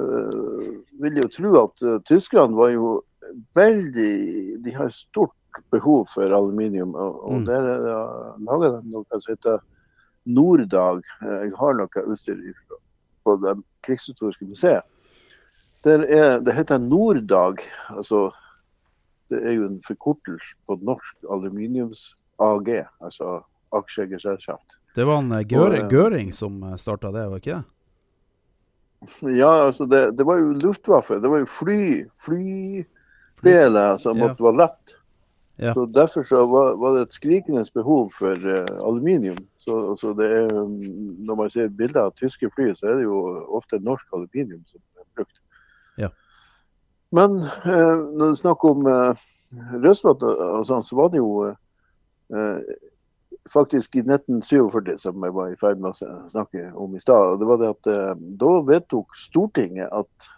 uh, 0.00 0.60
vil 0.96 1.18
jeg 1.18 1.26
jo 1.26 1.32
tro 1.34 1.50
at 1.60 1.82
uh, 1.84 1.98
tyskerne 2.08 2.56
var 2.56 2.70
jo 2.72 2.92
veldig 3.56 4.12
De 4.64 4.72
har 4.72 4.88
stort 4.94 5.34
behov 5.70 6.06
for 6.14 6.22
aluminium. 6.36 6.94
Og, 6.94 7.24
og 7.24 7.32
Mm. 7.40 7.44
der 7.46 7.62
uh, 7.80 8.34
lager 8.38 8.80
de 8.80 8.90
noe 8.90 9.04
som 9.20 9.32
heter 9.34 9.58
Nordag. 10.26 11.02
Uh, 11.22 11.44
Jeg 11.46 11.52
har 11.58 11.74
noe 11.74 12.06
utstyr 12.12 12.40
på 13.24 13.36
det 13.42 13.56
krigshistoriske 13.82 14.46
museet. 14.46 14.82
Er, 15.86 16.40
det 16.42 16.54
heter 16.54 16.78
Nordag. 16.78 17.60
altså 17.90 18.32
Det 19.30 19.38
er 19.42 19.52
jo 19.56 19.66
en 19.66 19.80
forkortelse 19.86 20.54
på 20.66 20.78
norsk 20.82 21.16
aluminiums 21.30 22.14
AG, 22.38 22.68
altså 23.02 23.42
aksjeeierselskap. 23.72 24.60
Det 24.94 25.04
var 25.06 25.18
en 25.18 25.30
Gør 25.30 25.42
Gøring, 25.44 25.84
Og, 25.84 25.92
eh, 25.92 25.98
Gøring 25.98 26.32
som 26.34 26.60
starta 26.78 27.10
det, 27.12 27.28
var 27.30 27.36
ikke 27.36 27.56
det? 27.56 27.64
Ja, 29.42 29.66
altså 29.66 29.86
det, 29.86 30.16
det 30.18 30.26
var 30.26 30.38
jo 30.38 30.52
Luftwaffe. 30.52 31.20
Det 31.20 31.28
var 31.30 31.38
jo 31.38 31.46
fly, 31.46 32.04
flydeler 32.22 33.96
som 33.98 34.16
Ja. 34.18 34.26
måtte 34.28 34.42
være 34.44 34.56
lett. 34.62 34.95
Ja. 35.58 35.74
Så 35.74 35.86
Derfor 35.86 36.22
så 36.22 36.46
var, 36.46 36.74
var 36.76 36.94
det 36.94 37.02
et 37.02 37.12
skrikende 37.12 37.64
behov 37.74 38.10
for 38.18 38.36
uh, 38.36 38.88
aluminium. 38.88 39.38
Så, 39.58 39.96
så 39.96 40.12
det 40.12 40.26
er, 40.26 40.52
um, 40.54 40.74
når 41.18 41.34
man 41.34 41.50
ser 41.50 41.68
bilder 41.68 42.00
av 42.00 42.12
tyske 42.14 42.50
fly, 42.54 42.74
så 42.76 42.90
er 42.90 42.98
det 43.00 43.06
jo 43.06 43.20
ofte 43.56 43.80
norsk 43.80 44.06
aluminium 44.12 44.60
som 44.68 44.80
er 45.00 45.06
brukt. 45.16 45.40
Ja. 45.98 46.10
Men 47.16 47.38
uh, 47.40 47.96
når 48.18 48.34
du 48.34 48.36
snakker 48.42 48.74
om 48.76 48.84
uh, 48.86 49.24
og, 50.04 50.66
sånn, 50.68 50.84
så 50.84 50.98
var 50.98 51.08
det 51.14 51.22
jo 51.22 51.30
uh, 51.48 52.76
faktisk 53.48 53.96
i 53.96 54.04
1947, 54.04 54.98
som 55.00 55.24
jeg 55.24 55.34
var 55.38 55.50
i 55.54 55.58
ferd 55.58 55.80
med 55.80 55.94
å 55.94 56.28
snakke 56.28 56.68
om 56.76 56.94
i 56.94 57.00
stad. 57.00 57.38
det 57.40 57.48
var 57.48 57.62
det 57.62 57.72
at 57.72 57.90
Da 58.42 58.52
vedtok 58.66 59.14
Stortinget 59.16 59.88
at 59.94 60.30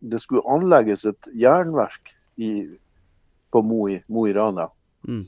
det 0.00 0.20
skulle 0.20 0.44
anlegges 0.46 1.06
et 1.08 1.28
jernverk 1.36 2.12
i, 2.36 2.68
på 3.52 3.62
Mo 3.66 3.88
i, 3.90 3.98
Mo 4.08 4.26
i 4.28 4.34
Rana. 4.36 4.68
Mm. 5.08 5.24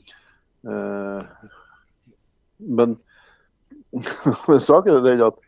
Eh, 0.67 1.23
men 2.77 2.95
saken 4.59 4.95
er 4.97 5.03
den 5.05 5.25
at, 5.25 5.41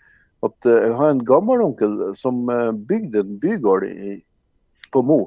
at 0.46 0.70
eh, 0.70 0.82
jeg 0.88 0.98
har 1.00 1.14
en 1.14 1.26
gammelonkel 1.26 1.98
som 2.18 2.44
eh, 2.52 2.72
bygde 2.90 3.24
en 3.24 3.40
bygård 3.42 3.88
i, 3.90 4.18
på 4.94 5.04
Mo. 5.06 5.22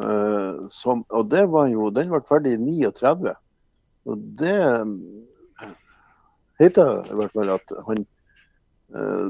Eh, 0.00 0.66
som, 0.72 1.04
og 1.08 1.30
det 1.30 1.44
var 1.52 1.68
jo, 1.72 1.90
den 1.94 2.10
ble 2.12 2.22
ferdig 2.28 2.56
i 2.56 2.62
39. 2.86 3.34
Og 4.08 4.24
det 4.40 4.56
heter 6.60 7.04
i 7.04 7.18
hvert 7.18 7.36
fall 7.36 7.52
at 7.54 7.74
han 7.86 8.04
eh, 8.94 9.26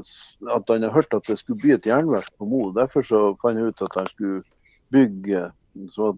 at 0.55 0.73
han 0.73 0.87
har 0.87 0.95
hørt 0.95 1.13
at 1.15 1.27
det 1.27 1.37
skulle 1.39 1.61
bli 1.61 1.75
et 1.75 1.87
jernverk 1.87 2.31
på 2.37 2.47
Mo. 2.49 2.69
Derfor 2.75 3.05
så 3.05 3.23
fant 3.41 3.59
han 3.59 3.71
ut 3.71 3.85
at 3.85 3.99
han 3.99 4.09
skulle 4.13 4.43
bygge 4.91 5.49
så 5.91 6.11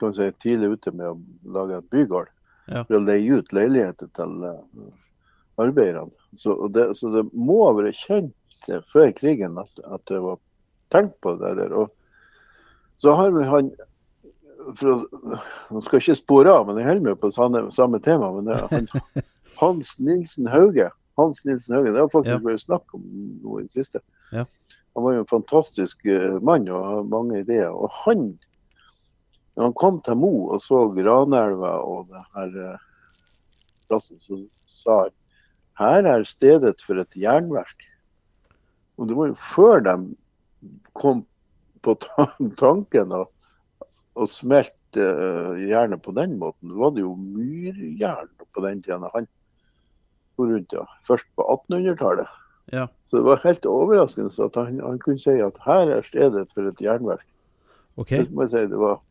kan 0.00 0.14
si, 0.16 0.30
tidlig 0.42 0.72
ute 0.78 0.92
med 0.92 1.06
å 1.12 1.18
lage 1.56 1.78
et 1.78 1.90
bygård. 1.94 2.28
Ja. 2.72 2.84
For 2.88 2.96
å 2.98 3.04
leie 3.04 3.38
ut 3.40 3.52
leiligheter 3.52 4.08
til 4.16 4.44
eh, 4.48 4.92
arbeiderne. 5.60 6.10
Så 6.36 6.56
det, 6.74 6.88
så 6.98 7.10
det 7.14 7.24
må 7.36 7.60
ha 7.66 7.74
vært 7.76 7.98
kjent 8.00 8.68
eh, 8.72 8.80
før 8.90 9.10
krigen 9.18 9.58
at, 9.60 9.70
at 9.84 10.02
det 10.10 10.20
var 10.24 10.40
tenkt 10.94 11.18
på 11.24 11.34
det 11.40 11.54
der. 11.60 11.74
Og 11.76 11.92
så 13.00 13.14
har 13.18 13.30
vi 13.34 13.44
han 13.48 13.70
for 14.78 14.94
å, 14.94 14.96
Nå 15.74 15.82
skal 15.84 15.98
jeg 15.98 16.04
ikke 16.06 16.18
spore 16.22 16.52
av, 16.56 16.66
men 16.70 16.78
jeg 16.80 16.88
holder 16.88 17.08
meg 17.10 17.18
på 17.20 17.30
samme, 17.34 17.66
samme 17.74 17.98
tema. 18.00 18.30
men 18.32 18.46
det 18.48 18.54
er 18.56 18.68
han, 18.72 19.24
Hans 19.60 19.94
Nilsen 20.00 20.48
Hauge. 20.50 20.88
Hans 21.20 21.44
Nilsen 21.46 21.76
Hauge, 21.76 21.92
Det 21.92 22.00
har 22.00 22.08
faktisk 22.10 22.38
Ja. 22.40 22.44
vært 22.48 22.64
snakk 22.64 22.94
om 22.96 23.04
noe 23.44 23.60
i 23.60 23.66
det 23.68 23.74
siste. 23.76 24.00
Ja. 24.32 24.46
Han 24.96 25.04
var 25.04 25.14
jo 25.16 25.24
en 25.24 25.30
fantastisk 25.30 26.06
eh, 26.06 26.38
mann 26.42 26.64
og 26.70 26.84
har 26.88 27.04
mange 27.12 27.42
ideer. 27.44 27.70
Og 27.74 27.90
han, 28.06 28.32
når 29.54 29.68
han 29.68 29.76
kom 29.78 30.00
til 30.02 30.18
Mo 30.18 30.32
og 30.54 30.62
så 30.62 30.86
Granelva 30.96 31.76
og 31.86 32.08
det 32.10 32.22
her 32.34 32.56
eh, 32.68 32.86
plassen, 33.88 34.18
så 34.22 34.40
sa 34.66 35.04
han 35.04 35.14
her 35.78 36.06
er 36.06 36.26
stedet 36.26 36.82
for 36.86 37.00
et 37.02 37.16
jernverk. 37.18 37.86
Og 38.98 39.08
det 39.10 39.16
var 39.18 39.30
jo 39.32 39.38
før 39.38 39.80
de 39.82 39.94
kom 40.94 41.24
på 41.82 41.96
tanken 42.62 43.14
og, 43.14 43.30
og 44.14 44.30
smelte 44.30 45.02
eh, 45.02 45.64
jernet 45.70 46.02
på 46.04 46.14
den 46.14 46.38
måten. 46.38 46.70
Det 46.70 46.78
var 46.78 46.94
det 46.94 47.02
jo 47.02 47.16
myrjern 47.18 48.30
på 48.54 48.62
den 48.66 48.82
tida 48.84 49.10
han 49.16 49.26
for 50.34 50.50
rundt, 50.50 50.72
ja. 50.74 50.86
Først 51.06 51.26
på 51.38 51.46
1800-tallet. 51.46 52.30
Ja. 52.72 52.86
Så 53.04 53.18
det 53.18 53.26
var 53.26 53.42
helt 53.44 53.66
overraskende 53.66 54.30
at 54.44 54.56
han, 54.58 54.80
han 54.82 54.98
kunne 55.02 55.20
si 55.20 55.34
at 55.42 55.58
her 55.66 55.90
er 55.98 56.06
stedet 56.06 56.48
for 56.54 56.70
et 56.70 56.80
jernverk. 56.82 57.26
Okay. 57.96 58.24
Det 58.24 58.34
må 58.34 58.46
jeg 58.46 58.54
si 58.54 58.62
det 58.70 58.80
var. 58.80 59.02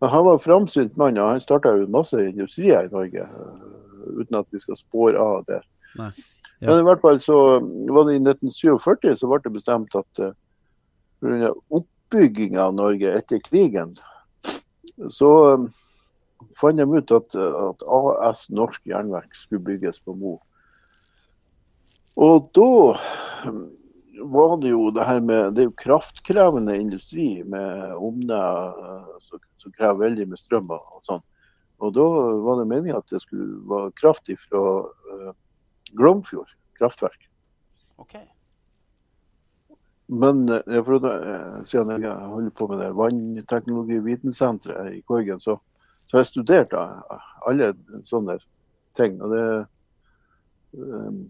Men 0.00 0.10
han 0.10 0.24
var 0.24 0.32
en 0.32 0.44
framsynt 0.44 0.96
mann, 0.96 1.18
og 1.18 1.34
han 1.34 1.42
starta 1.44 1.74
masse 1.92 2.18
industrier 2.24 2.88
i 2.88 2.92
Norge. 2.92 3.26
eh, 3.26 3.66
Uten 4.16 4.38
at 4.38 4.46
vi 4.50 4.58
skal 4.58 4.76
spåre 4.76 5.20
av 5.20 5.44
det. 5.44 5.60
Nei. 5.98 6.10
Ja. 6.60 6.70
Men 6.70 6.80
i 6.80 6.84
hvert 6.88 7.00
fall 7.00 7.20
så 7.20 7.36
var 7.88 8.06
det 8.08 8.16
i 8.16 8.20
1947 8.20 9.14
så 9.16 9.28
ble 9.28 9.38
det 9.44 9.52
bestemt 9.52 9.94
at 9.96 10.20
uh, 10.20 10.32
pga. 11.20 11.52
oppbygginga 11.72 12.66
av 12.66 12.74
Norge 12.76 13.12
etter 13.16 13.40
krigen, 13.44 13.94
så 15.08 15.30
um, 15.54 15.68
fant 16.60 16.76
de 16.76 16.84
ut 16.84 17.14
at, 17.16 17.36
at 17.36 17.84
AS 17.88 18.48
Norsk 18.52 18.84
Jernverk 18.88 19.36
skulle 19.36 19.64
bygges 19.64 20.00
på 20.04 20.16
Mo. 20.16 20.36
Og 22.20 22.50
da 22.56 22.68
var 24.18 24.56
det 24.62 24.72
jo 24.72 24.90
det 24.90 25.04
her 25.06 25.20
med 25.22 25.54
Det 25.54 25.62
er 25.62 25.68
jo 25.68 25.76
kraftkrevende 25.82 26.76
industri 26.78 27.42
med 27.46 27.94
ovner 27.94 28.74
uh, 28.78 29.12
som, 29.22 29.42
som 29.62 29.74
krever 29.76 30.06
veldig 30.06 30.28
med 30.32 30.40
strøm 30.40 30.70
og 30.74 31.00
sånn. 31.06 31.22
Og 31.80 31.94
da 31.96 32.06
var 32.44 32.60
det 32.60 32.68
meningen 32.68 32.98
at 32.98 33.08
det 33.08 33.22
skulle 33.22 33.60
være 33.70 33.94
kraft 34.00 34.28
fra 34.48 34.64
uh, 34.84 35.32
Glomfjord 35.96 36.50
kraftverk. 36.80 37.28
Ok. 38.00 38.16
Men 40.10 40.48
eh, 40.48 40.84
for 40.84 41.06
eh, 41.06 41.62
siden 41.62 42.02
jeg 42.02 42.30
holder 42.32 42.54
på 42.56 42.66
med 42.70 42.80
det 42.82 42.92
vannteknologi-vitensenteret 42.98 44.96
i 44.96 45.02
Korgen, 45.06 45.40
så, 45.40 45.58
så 46.04 46.16
har 46.16 46.24
jeg 46.24 46.32
studert 46.32 46.74
alle 46.74 47.72
sånne 48.08 48.40
ting. 48.98 49.20
Og 49.22 49.34
det, 49.34 49.44
eh, 50.74 51.20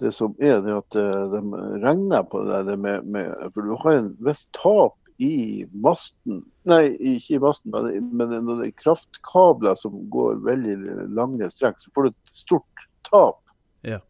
det 0.00 0.12
som 0.16 0.34
er, 0.40 0.60
det 0.64 0.74
at 0.74 0.96
eh, 0.98 1.24
de 1.34 1.40
regner 1.82 2.24
på 2.28 2.42
det, 2.48 2.64
der 2.68 2.76
med, 2.80 3.04
med 3.04 3.30
For 3.54 3.66
du 3.66 3.76
har 3.82 3.98
en 3.98 4.10
visst 4.24 4.48
tap 4.56 4.96
i 5.20 5.66
masten 5.84 6.42
Nei, 6.68 6.94
ikke 6.96 7.36
i 7.36 7.40
masten, 7.42 7.72
men, 7.72 8.10
men 8.16 8.32
når 8.46 8.62
det 8.62 8.68
er 8.70 8.78
kraftkabler 8.80 9.76
som 9.78 9.96
går 10.12 10.40
veldig 10.44 10.76
lange 11.16 11.48
strekk, 11.52 11.80
så 11.80 11.92
får 11.96 12.06
du 12.06 12.10
et 12.10 12.32
stort 12.36 12.84
tap. 13.08 13.40
Ja. 13.84 14.00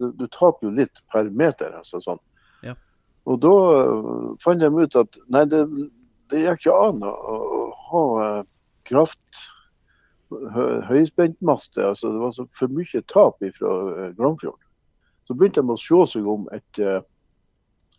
du, 0.00 0.08
du 0.16 0.24
taper 0.32 0.68
jo 0.68 0.72
litt 0.78 1.02
per 1.12 1.28
meter. 1.28 1.74
altså 1.76 2.00
sånn. 2.04 2.20
Ja. 2.64 2.72
Og 3.28 3.40
da 3.44 3.52
øh, 3.52 4.30
fant 4.40 4.64
de 4.64 4.72
ut 4.72 4.96
at 4.96 5.20
nei, 5.28 5.44
det, 5.52 5.60
det 6.32 6.40
gikk 6.46 6.64
ikke 6.64 6.78
an 6.88 7.04
å, 7.04 7.12
å 7.12 7.62
ha 7.90 8.04
øh, 8.24 8.42
kraft 8.88 9.44
høyspentmaster. 10.30 10.88
høyspentmaste. 10.88 11.84
altså 11.84 12.12
Det 12.14 12.24
var 12.24 12.34
så 12.36 12.48
for 12.56 12.80
mye 12.80 13.04
tap 13.12 13.44
fra 13.58 13.76
Glomfjorden. 14.16 14.69
Så 15.30 15.36
begynte 15.38 15.62
de 15.62 15.70
å 15.70 15.78
se 15.78 15.98
seg 16.10 16.26
om 16.26 16.48
et, 16.50 16.78
øh, 16.82 17.02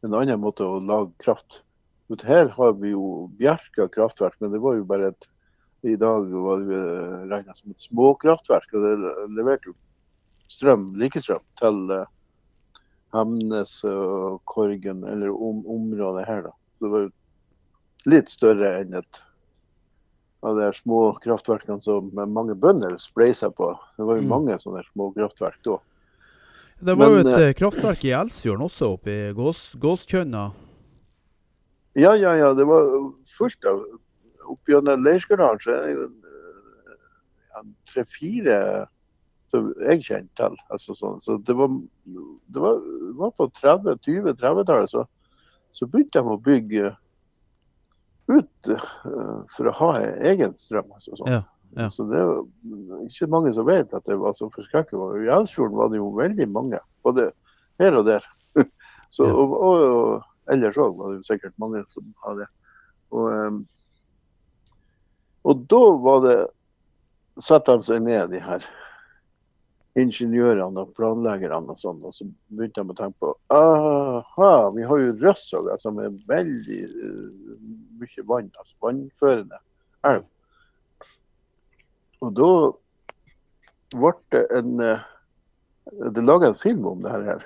en 0.04 0.16
annen 0.20 0.42
måte 0.42 0.66
å 0.68 0.82
lage 0.84 1.14
kraft. 1.24 1.62
For 2.10 2.20
her 2.28 2.50
har 2.58 2.74
vi 2.76 2.90
jo 2.92 3.30
Bjerka 3.40 3.86
kraftverk, 3.88 4.36
men 4.42 4.52
det 4.52 4.60
var 4.60 4.76
jo 4.76 4.84
bare 4.84 5.14
et 5.14 5.28
I 5.88 5.96
dag 5.96 6.28
var 6.30 6.60
det 6.60 6.82
regna 7.32 7.56
som 7.56 7.72
et 7.72 7.80
småkraftverk. 7.80 8.68
og 8.76 8.84
det 8.84 9.30
leverte 9.34 9.72
jo 9.72 9.74
strøm, 10.52 10.92
likestrøm 11.00 11.40
til 11.58 11.80
eh, 11.96 12.06
Hemnes 13.16 13.84
og 13.90 14.42
Korgen, 14.46 15.04
eller 15.08 15.32
om, 15.32 15.64
området 15.66 16.28
her. 16.28 16.42
da. 16.44 16.52
Det 16.82 16.90
var 16.92 17.08
jo 17.08 17.12
litt 18.12 18.30
større 18.30 18.82
enn 18.82 18.94
et 19.00 19.24
av 20.44 20.58
de 20.60 20.70
små 20.74 21.16
kraftverkene 21.24 21.82
som 21.82 22.12
mange 22.14 22.54
bønder 22.56 23.00
spleiser 23.00 23.50
på. 23.56 23.72
Det 23.98 24.06
var 24.06 24.18
jo 24.18 24.22
Mm. 24.28 24.30
mange 24.30 24.60
sånne 24.60 24.84
små 24.94 25.14
kraftverk 25.16 25.64
da. 25.64 25.80
Det 26.82 26.96
var 26.98 27.12
jo 27.14 27.22
et 27.22 27.36
eh, 27.38 27.54
kraftverk 27.54 28.06
i 28.08 28.14
Elsfjorden 28.18 28.66
også, 28.66 28.94
oppe 28.96 29.14
i 29.14 29.34
Gås, 29.38 29.76
Gåskjønna. 29.82 30.48
Ja, 32.00 32.14
ja, 32.16 32.34
ja. 32.40 32.54
Det 32.58 32.66
var 32.66 32.88
fullt 33.38 33.68
av 33.70 33.84
Oppi 34.52 34.74
gjennom 34.74 35.06
så 35.62 35.76
er 35.76 35.84
det 35.86 36.08
eh, 36.08 36.96
ja, 37.54 37.62
tre-fire 37.88 38.58
som 39.52 39.70
jeg 39.86 40.04
kjenner 40.08 40.32
til. 40.40 40.58
Altså, 40.74 40.96
så, 40.98 41.14
Så 41.20 41.38
det 41.38 41.56
var, 41.56 41.70
det 42.48 42.64
var, 42.64 42.82
var 43.20 43.32
på 43.38 43.48
30-20-30-tallet 43.60 44.92
så, 44.92 45.06
så 45.72 45.88
begynte 45.88 46.20
de 46.20 46.34
å 46.34 46.42
bygge 46.42 46.92
ut 48.32 48.72
uh, 48.72 49.42
for 49.52 49.68
å 49.68 49.76
ha 49.78 49.92
egen 50.32 50.56
strøm. 50.58 50.92
Altså, 50.96 51.16
sånn. 51.20 51.36
Ja, 51.36 51.42
ja. 51.78 51.88
Så 51.90 52.06
det 52.10 52.20
er 52.20 53.04
ikke 53.06 53.30
mange 53.32 53.54
som 53.56 53.68
vet 53.68 53.94
at 53.96 54.08
det 54.08 54.18
var 54.20 54.36
så 54.38 54.50
forskrekkelig. 54.54 55.24
I 55.24 55.32
Elsfjorden 55.32 55.78
var 55.78 55.92
det 55.92 56.02
jo 56.02 56.10
veldig 56.18 56.48
mange, 56.52 56.80
både 57.06 57.30
her 57.80 57.98
og 58.00 58.06
der. 58.10 58.26
Så, 59.12 59.26
Ja. 59.28 59.34
og, 59.36 59.54
og, 59.60 59.82
og 59.82 60.52
ellers 60.54 60.78
òg 60.80 60.96
var 60.96 61.12
det 61.12 61.22
jo 61.22 61.28
sikkert 61.28 61.56
mange 61.60 61.84
som 61.92 62.06
hadde 62.26 62.46
det. 62.46 62.50
Og, 63.12 63.58
og 65.44 65.66
da 65.72 65.82
var 66.06 66.22
det 66.24 66.38
satte 67.44 67.76
de 67.80 67.88
seg 67.88 68.04
ned, 68.06 68.32
de 68.32 68.40
her 68.44 68.68
ingeniørene 70.00 70.86
og 70.86 70.94
planleggerne 70.96 71.74
og 71.74 71.80
sånn, 71.80 72.00
og 72.08 72.14
så 72.16 72.28
begynte 72.56 72.84
de 72.84 72.94
å 72.94 72.96
tenke 72.96 73.18
på 73.20 73.32
aha, 73.52 74.52
vi 74.76 74.86
har 74.88 75.02
jo 75.02 75.16
Røssøga 75.20 75.76
som 75.82 76.00
er 76.00 76.14
veldig 76.30 76.80
uh, 76.94 77.58
mye 78.00 78.28
vann, 78.30 78.52
altså 78.56 78.78
vannførende 78.88 79.60
elv. 80.08 80.24
Og 82.22 82.36
da 82.38 82.52
ble 83.98 84.14
det 84.34 84.44
en 84.60 84.86
eh, 84.86 85.08
Det 86.14 86.22
laga 86.24 86.52
en 86.52 86.56
film 86.62 86.86
om 86.88 87.02
det 87.04 87.12
her. 87.12 87.42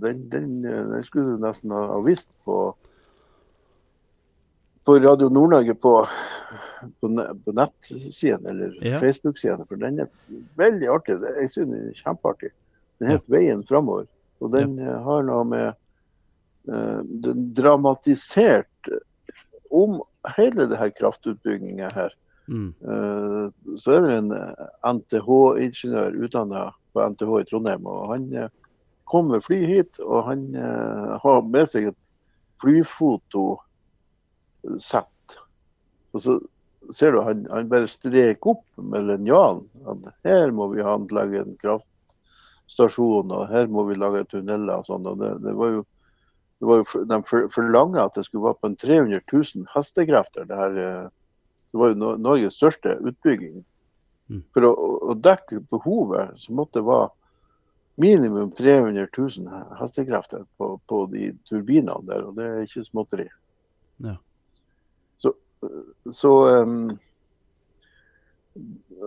Den, 0.00 0.28
den, 0.30 0.52
eh, 0.64 0.84
den 0.92 1.04
skulle 1.04 1.34
du 1.34 1.42
nesten 1.42 1.74
ha 1.74 1.98
vist 2.06 2.30
på 2.46 2.74
på 4.82 4.96
Radio 4.98 5.28
Nord-Norge 5.30 5.74
på, 5.78 5.92
på, 7.00 7.08
på 7.44 7.52
nettsiden 7.54 8.46
eller 8.50 8.72
Ja. 8.82 8.98
Facebook-siden. 8.98 9.66
For 9.68 9.78
den 9.78 10.00
er 10.02 10.08
veldig 10.58 10.88
artig. 10.90 11.20
Jeg 11.22 11.50
synes 11.50 11.70
den 11.70 11.90
er 11.90 12.00
kjempeartig. 12.00 12.50
Den 12.98 13.12
heter 13.12 13.30
'Veien 13.30 13.62
framover'. 13.62 14.08
Og 14.40 14.50
den 14.50 14.78
ja. 14.78 14.96
har 15.04 15.22
noe 15.22 15.44
med 15.44 15.68
eh, 16.68 17.00
Den 17.02 17.52
dramatisert 17.54 18.90
om 19.70 20.02
hele 20.36 20.66
det 20.68 20.78
her 20.78 20.90
kraftutbygginga 20.98 21.92
her. 21.94 22.10
Mm. 22.50 22.72
Eh, 22.82 23.46
så 23.78 23.92
er 23.96 24.00
det 24.06 24.16
en 24.18 24.32
NTH-ingeniør 24.96 26.16
utdanna 26.26 26.62
på 26.92 27.04
NTH 27.12 27.30
i 27.40 27.44
Trondheim. 27.48 27.86
og 27.86 28.08
Han 28.12 28.24
eh, 28.34 28.48
kom 29.08 29.28
med 29.30 29.44
fly 29.44 29.60
hit, 29.68 30.00
og 30.02 30.24
han 30.28 30.40
eh, 30.56 31.18
har 31.22 31.42
med 31.46 31.66
seg 31.70 31.82
et 31.92 31.98
flyfotosett. 32.62 33.58
Og 36.12 36.20
så 36.20 36.40
ser 36.92 37.12
du 37.14 37.20
han, 37.22 37.46
han 37.50 37.68
bare 37.70 37.88
streker 37.90 38.50
opp 38.56 38.64
med 38.76 39.06
linjalen. 39.08 39.64
at 39.88 39.98
Her 40.26 40.50
må 40.54 40.68
vi 40.74 40.82
anlegge 40.84 41.40
en 41.44 41.56
kraftstasjon, 41.62 43.32
og 43.32 43.48
her 43.52 43.66
må 43.70 43.80
vi 43.88 43.94
lage 43.98 44.26
tunneler 44.30 44.76
og 44.80 44.86
sånn. 44.90 45.06
og 45.06 45.18
det, 45.22 45.32
det 45.46 45.54
var 45.58 45.68
jo 45.78 45.82
det 46.62 46.68
var 46.68 46.76
jo, 46.78 46.84
De 47.10 47.16
for- 47.26 47.48
forlanga 47.50 48.04
at 48.04 48.14
det 48.14 48.22
skulle 48.28 48.44
være 48.44 48.60
på 48.62 48.68
en 48.70 48.76
300 48.78 49.20
000 49.32 49.66
hestekrefter. 49.74 50.44
Det, 50.46 50.56
her, 50.56 50.72
eh, 50.78 51.08
det 51.72 51.80
var 51.80 51.92
jo 51.92 52.14
Norges 52.20 52.56
største 52.58 52.98
utbygging. 53.00 53.62
Mm. 54.30 54.42
For 54.54 54.64
å, 54.68 54.72
å 55.12 55.14
dekke 55.18 55.62
behovet 55.72 56.36
så 56.40 56.54
måtte 56.56 56.80
det 56.80 56.88
være 56.88 57.10
minimum 58.00 58.50
300 58.56 59.06
000 59.18 59.48
hestekrefter 59.80 60.44
på, 60.56 60.80
på 60.88 61.06
de 61.12 61.32
turbinene 61.48 62.00
der, 62.08 62.26
og 62.26 62.36
det 62.36 62.48
er 62.48 62.66
ikke 62.66 62.84
småtteri. 62.86 63.26
Ja. 64.02 64.16
Så, 65.20 65.34
så 66.10 66.32
um, 66.64 66.94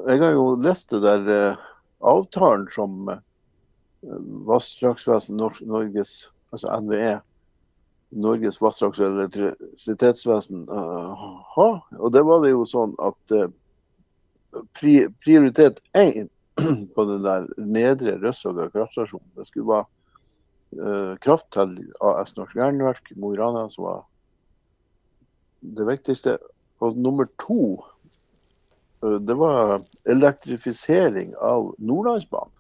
Jeg 0.06 0.22
har 0.22 0.36
jo 0.38 0.46
lest 0.62 0.94
det 0.94 1.02
der 1.04 1.26
uh, 1.30 1.64
avtalen 2.06 2.68
som 2.74 3.10
uh, 3.10 3.18
Vassdragsvesenet, 4.48 5.62
Norges, 5.66 6.30
altså 6.54 6.78
NVE, 6.82 7.18
Norges 8.16 8.62
vassdrags- 8.62 9.02
og 9.02 9.18
elektrisitetsvesen 9.18 10.66
uh, 10.72 11.26
har. 11.56 11.78
Og 12.00 12.14
det 12.14 12.24
var 12.26 12.44
det 12.44 12.54
jo 12.54 12.64
sånn 12.70 12.96
at 13.04 13.36
eh, 13.36 13.52
pri 14.78 14.96
prioritet 15.24 15.82
én 15.98 16.30
på 16.96 17.06
den 17.10 17.26
der 17.26 17.50
nedre 17.60 18.16
Røssåga 18.22 18.70
kraftstasjon, 18.72 19.24
det 19.36 19.48
skulle 19.50 19.68
være 19.74 19.86
uh, 20.80 21.14
kraft 21.24 21.50
til 21.56 21.76
AS 22.00 22.38
Norsk 22.38 22.56
Jernverk, 22.56 23.12
Mo 23.20 23.34
i 23.36 23.40
Rana, 23.40 23.68
som 23.72 23.90
var 23.90 24.02
det 25.76 25.88
viktigste. 25.90 26.38
Og 26.84 26.96
nummer 26.96 27.28
to, 27.42 27.84
uh, 29.04 29.20
det 29.20 29.36
var 29.40 29.82
elektrifisering 30.08 31.36
av 31.44 31.74
Nordlandsbanen. 31.84 32.56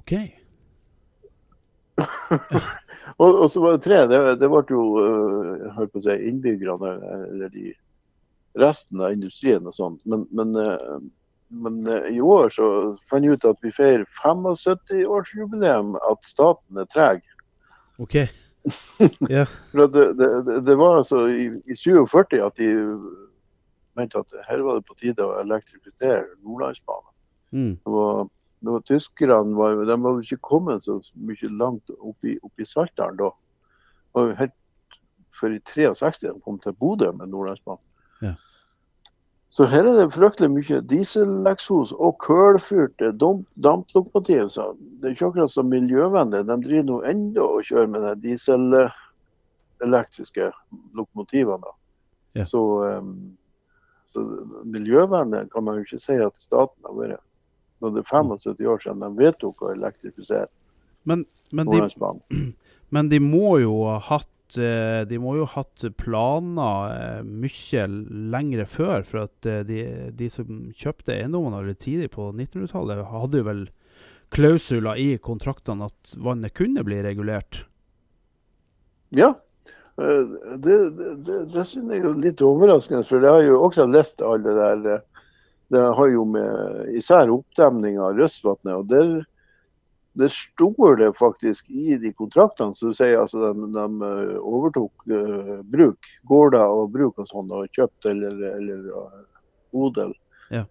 OK. 0.00 0.39
Og, 3.20 3.34
og 3.42 3.46
så 3.52 3.60
var 3.60 3.74
det 3.76 3.82
tre. 3.84 4.00
Det, 4.08 4.18
det 4.40 4.48
ble 4.48 4.60
jo 4.70 4.82
øh, 5.02 5.48
jeg 5.60 5.72
holdt 5.76 5.92
på 5.92 6.00
å 6.00 6.04
si, 6.06 6.14
innbyggerne, 6.30 6.92
eller 7.28 7.50
de 7.52 7.72
resten 8.60 9.02
av 9.04 9.12
industrien 9.14 9.66
og 9.68 9.74
sånt. 9.76 10.00
Men, 10.08 10.22
men, 10.34 10.54
øh, 10.56 11.00
men 11.50 11.80
øh, 11.90 12.06
i 12.14 12.20
år 12.24 12.48
så 12.54 12.68
fant 13.10 13.26
jeg 13.26 13.36
ut 13.36 13.44
at 13.50 13.60
vi 13.66 13.72
feirer 13.74 14.06
75-årsjubileum 14.22 15.96
at 16.10 16.24
staten 16.26 16.80
er 16.82 16.88
treg. 16.92 17.24
OK. 18.00 18.16
Ja. 19.32 19.46
For 19.72 19.86
det, 19.88 20.02
det, 20.18 20.26
det- 20.44 20.58
det 20.66 20.74
var 20.76 20.98
altså 21.00 21.22
i, 21.32 21.46
i 21.64 21.74
47 21.76 22.42
at 22.44 22.58
de 22.60 22.66
mente 23.96 24.20
at 24.20 24.34
her 24.48 24.60
var 24.66 24.76
det 24.76 24.84
på 24.88 24.96
tide 25.00 25.24
å 25.24 25.38
elektrifisere 25.40 26.26
Nordlandsbanen. 26.44 27.08
Mm. 27.56 27.72
Det 27.80 27.94
var, 27.94 28.28
var 28.68 28.82
Tyskerne 28.84 29.56
var, 29.56 29.78
de 29.88 29.94
var 30.02 30.18
jo 30.18 30.20
ikke 30.20 30.44
kommet 30.44 30.84
så 30.84 30.98
mye 31.16 31.48
langt 31.56 31.88
opp 31.96 32.28
i, 32.28 32.34
opp 32.44 32.60
i 32.60 32.66
Saltdalen 32.68 33.16
da. 33.16 33.30
Det 34.10 34.20
var 34.20 34.34
helt 34.42 34.56
før 35.40 35.56
i 35.56 35.62
63 35.64 36.26
de 36.26 36.34
kom 36.44 36.60
til 36.60 36.76
Bodø 36.76 37.08
med 37.16 37.32
Nordlandsbanen. 37.32 37.80
Ja. 38.20 38.34
Så 39.50 39.66
her 39.66 39.82
er 39.88 39.96
det 39.98 40.12
fryktelig 40.14 40.46
mye 40.52 40.76
dieseleksos 40.86 41.90
og 41.98 42.20
kullfyrte 42.22 43.08
damplokomotiv. 43.18 44.46
Så 44.54 44.78
det 44.78 45.08
er 45.08 45.16
ikke 45.16 45.26
akkurat 45.32 45.50
så 45.50 45.64
miljøvennlig. 45.66 46.44
De 46.46 46.54
driver 46.62 46.86
nå 46.86 47.02
ennå 47.10 47.42
og 47.56 47.66
kjører 47.66 47.90
med 47.90 48.06
de 48.06 48.14
dieselelektriske 48.28 50.46
lokomotivene. 50.94 51.70
Ja. 52.38 52.46
Så, 52.46 52.62
um, 52.86 53.34
så 54.06 54.22
miljøvennlig 54.70 55.50
kan 55.50 55.66
man 55.66 55.80
jo 55.80 55.88
ikke 55.88 56.04
si 56.04 56.14
at 56.22 56.38
staten 56.38 56.78
har 56.86 56.94
vært 57.00 57.18
når 57.80 57.94
det 57.96 58.02
er 58.04 58.10
75 58.10 58.66
år 58.72 58.82
siden 58.84 59.04
de 59.04 59.10
vedtok 59.20 59.64
å 59.64 59.72
elektrifisere 59.74 60.48
Men, 61.08 61.24
men, 61.56 61.70
de, 61.70 62.12
men 62.94 63.10
de 63.12 63.20
må 63.24 63.56
jo 63.62 63.74
ha 63.88 63.98
hatt 64.10 64.58
eh, 64.60 65.02
de 65.08 65.18
må 65.22 65.36
jo 65.38 65.48
ha 65.48 65.62
hatt 65.62 65.86
planer 66.00 66.94
eh, 66.94 67.20
mye 67.24 67.86
lengre 68.34 68.66
før, 68.68 69.04
for 69.06 69.26
at 69.26 69.48
eh, 69.48 69.62
de, 69.66 69.82
de 70.16 70.30
som 70.32 70.70
kjøpte 70.76 71.16
eiendommene 71.16 71.62
veldig 71.62 71.78
tidlig 71.80 72.10
på 72.16 72.30
1900-tallet, 72.34 73.04
hadde 73.12 73.42
jo 73.42 73.48
vel 73.48 73.66
klausuler 74.30 74.98
i 75.00 75.08
kontraktene 75.22 75.88
at 75.90 76.14
vannet 76.22 76.54
kunne 76.54 76.84
bli 76.86 77.00
regulert. 77.02 77.64
Ja. 79.10 79.34
Det, 80.00 80.64
det, 80.64 80.76
det, 81.26 81.38
det 81.52 81.64
synes 81.68 81.90
jeg 81.92 82.04
er 82.06 82.20
litt 82.22 82.40
overraskende, 82.44 83.04
for 83.04 83.20
jeg 83.20 83.34
har 83.34 83.42
jo 83.44 83.58
også 83.66 83.84
lest 83.90 84.22
alle 84.24 84.46
det 84.46 84.84
der 84.86 85.02
Det 85.70 85.82
har 85.96 86.08
jo 86.10 86.24
med 86.26 86.88
især 86.98 87.30
oppdemning 87.30 88.00
av 88.02 88.18
Røstvatnet 88.18 88.74
og 88.74 88.88
der, 88.90 89.12
der 90.18 90.32
står 90.34 90.96
det 90.98 91.10
faktisk 91.18 91.70
i 91.70 91.94
de 92.00 92.10
kontraktene 92.18 92.74
som 92.74 92.94
sier 92.96 93.20
altså 93.20 93.52
de, 93.52 93.68
de 93.76 93.84
eh, 94.08 94.34
overtok 94.40 95.06
uh, 95.12 95.60
bruk, 95.70 96.10
gårder 96.26 96.74
og 96.74 96.90
bruk 96.96 97.22
og 97.22 97.30
sånn, 97.30 97.54
og 97.54 97.70
kjøpt 97.78 98.10
eller, 98.10 98.34
eller 98.50 98.90
uh, 98.90 99.22
odel. 99.86 100.16
Ja. 100.50 100.64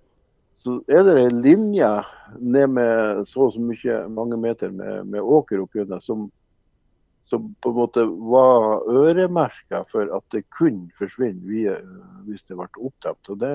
Så 0.59 0.81
er 0.91 1.05
det 1.07 1.15
en 1.21 1.41
linje 1.47 1.89
ned 2.35 2.75
med 2.75 3.23
så 3.27 3.47
og 3.47 3.55
så 3.55 3.63
mye, 3.63 4.01
mange 4.11 4.35
meter 4.37 4.75
med, 4.75 5.07
med 5.07 5.23
åker 5.23 5.63
oppgjennom 5.63 6.03
som, 6.03 6.27
som 7.23 7.53
på 7.63 7.71
en 7.71 7.77
måte 7.79 8.03
var 8.03 8.83
øremerka 8.91 9.85
for 9.87 10.11
at 10.11 10.25
det 10.35 10.49
kunne 10.51 10.91
forsvinne 10.99 11.47
via, 11.47 11.79
hvis 12.27 12.43
det 12.51 12.59
ble 12.59 12.67
oppdemt. 12.75 13.31
Og 13.31 13.39
det 13.39 13.53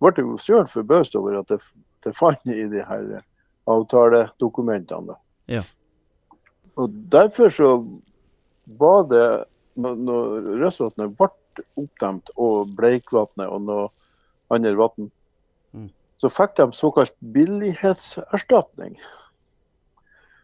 ble 0.00 0.12
jo 0.22 0.36
sjøl 0.38 0.66
forbauset 0.70 1.16
over 1.18 1.38
at 1.40 1.48
det, 1.50 1.58
det 2.06 2.14
fant 2.16 2.44
i 2.46 2.68
de 2.70 2.82
her 2.86 3.20
avtaledokumentene. 3.68 5.16
Ja. 5.50 5.62
Og 6.78 6.90
Derfor 7.10 7.50
så 7.50 7.70
var 8.78 9.06
det, 9.10 9.44
når 9.78 10.58
Røsvatnet 10.62 11.16
ble 11.18 11.30
oppdemt, 11.80 12.30
og 12.38 12.70
Bleikvatnet 12.78 13.48
og 13.50 13.62
noe 13.66 13.88
andre 14.54 14.74
vann, 14.78 15.10
Mm. 15.74 15.90
så 16.16 16.30
fikk 16.32 16.54
de 16.56 16.64
såkalt 16.72 17.12
billighetserstatning. 17.20 18.94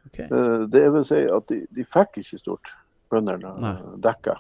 Ok. 0.06 0.18
Eh, 0.20 0.66
Det 0.68 0.92
vil 0.92 1.04
si 1.04 1.22
at 1.24 1.46
de, 1.48 1.66
de 1.70 1.84
fikk 1.84 2.18
ikke 2.20 2.38
stort, 2.38 2.68
bøndene 3.08 3.96
dekka. 4.04 4.36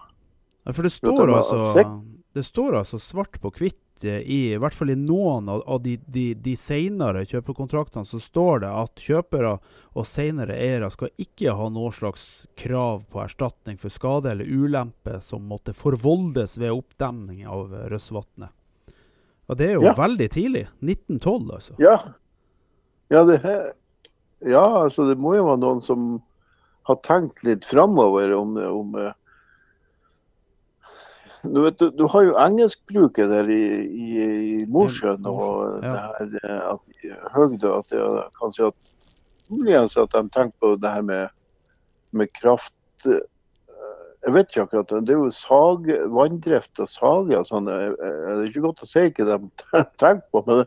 Ja, 0.66 0.72
for 0.72 0.82
det 0.82 0.92
står, 0.92 1.32
altså, 1.32 2.02
det 2.34 2.44
står 2.44 2.76
altså 2.82 2.98
svart 3.00 3.40
på 3.40 3.50
hvitt 3.56 3.76
eh, 3.76 3.83
i, 4.02 4.52
i 4.52 4.58
hvert 4.58 4.74
fall 4.74 4.90
i 4.90 4.96
noen 4.98 5.46
av, 5.48 5.62
de, 5.84 5.94
de, 6.10 6.34
de 6.34 6.56
senere 6.58 7.22
kjøpekontraktene, 7.30 8.04
så 8.08 8.18
står 8.20 8.64
det 8.64 8.70
at 8.74 9.04
kjøpere 9.04 9.52
og 9.94 10.08
senere 10.10 10.56
eiere 10.58 10.90
skal 10.90 11.12
ikke 11.20 11.54
ha 11.54 11.68
noe 11.70 11.92
slags 11.94 12.46
krav 12.58 13.04
på 13.12 13.22
erstatning 13.22 13.78
for 13.78 13.94
skade 13.94 14.32
eller 14.32 14.50
ulempe 14.50 15.20
som 15.22 15.46
måtte 15.46 15.76
forvoldes 15.78 16.58
ved 16.58 16.74
oppdemning 16.74 17.46
av 17.46 17.70
Røssvatnet. 17.92 18.50
Og 19.46 19.56
det 19.60 19.70
er 19.70 19.74
jo 19.78 19.82
Ja. 19.86 19.94
veldig 19.94 20.30
tidlig. 20.32 20.66
1912, 20.82 21.50
altså. 21.54 21.74
Ja. 21.78 21.98
Ja, 23.12 23.24
det, 23.28 23.38
ja, 24.40 24.64
altså 24.82 25.04
det 25.06 25.18
må 25.20 25.36
jo 25.36 25.44
være 25.46 25.60
noen 25.60 25.80
som 25.84 26.22
har 26.88 26.96
tenkt 27.04 27.44
litt 27.44 27.64
framover 27.64 28.32
om, 28.36 28.56
om 28.56 28.96
eh, 28.98 29.12
du, 31.44 31.60
vet, 31.64 31.78
du, 31.78 31.90
du 31.90 32.06
har 32.08 32.24
jo 32.24 32.34
engelskbruket 32.40 33.28
der 33.30 33.48
i, 33.52 33.60
i, 33.84 34.08
i 34.62 34.64
Mosjøen 34.70 35.26
og 35.28 35.82
Ja. 35.84 35.92
det 36.22 36.40
her 36.44 36.48
eh, 36.48 36.72
at 36.72 37.30
Høgdø 37.34 37.74
at 37.78 37.88
det 37.92 38.00
kan 38.00 38.32
kanskje 38.40 38.70
at 38.72 38.78
muligens 39.52 39.96
at 40.00 40.10
de 40.14 40.22
tenker 40.32 40.56
på 40.60 40.74
det 40.80 40.90
her 40.96 41.02
med, 41.04 41.28
med 42.12 42.32
kraft 42.40 43.06
eh, 43.06 43.20
Jeg 44.24 44.32
vet 44.32 44.48
ikke 44.48 44.62
akkurat. 44.64 44.92
Det 45.04 45.12
er 45.12 45.18
jo 45.20 45.30
sag, 45.36 45.88
vanndrift 46.08 46.80
og 46.80 46.88
sage 46.88 47.36
og 47.36 47.44
sånn. 47.44 47.66
eh, 47.68 47.90
Det 47.92 48.38
er 48.38 48.46
ikke 48.48 48.62
godt 48.64 48.80
å 48.80 48.88
si 48.88 49.02
hva 49.10 49.26
de 49.34 49.50
tenker 50.00 50.24
på. 50.32 50.40
men 50.48 50.62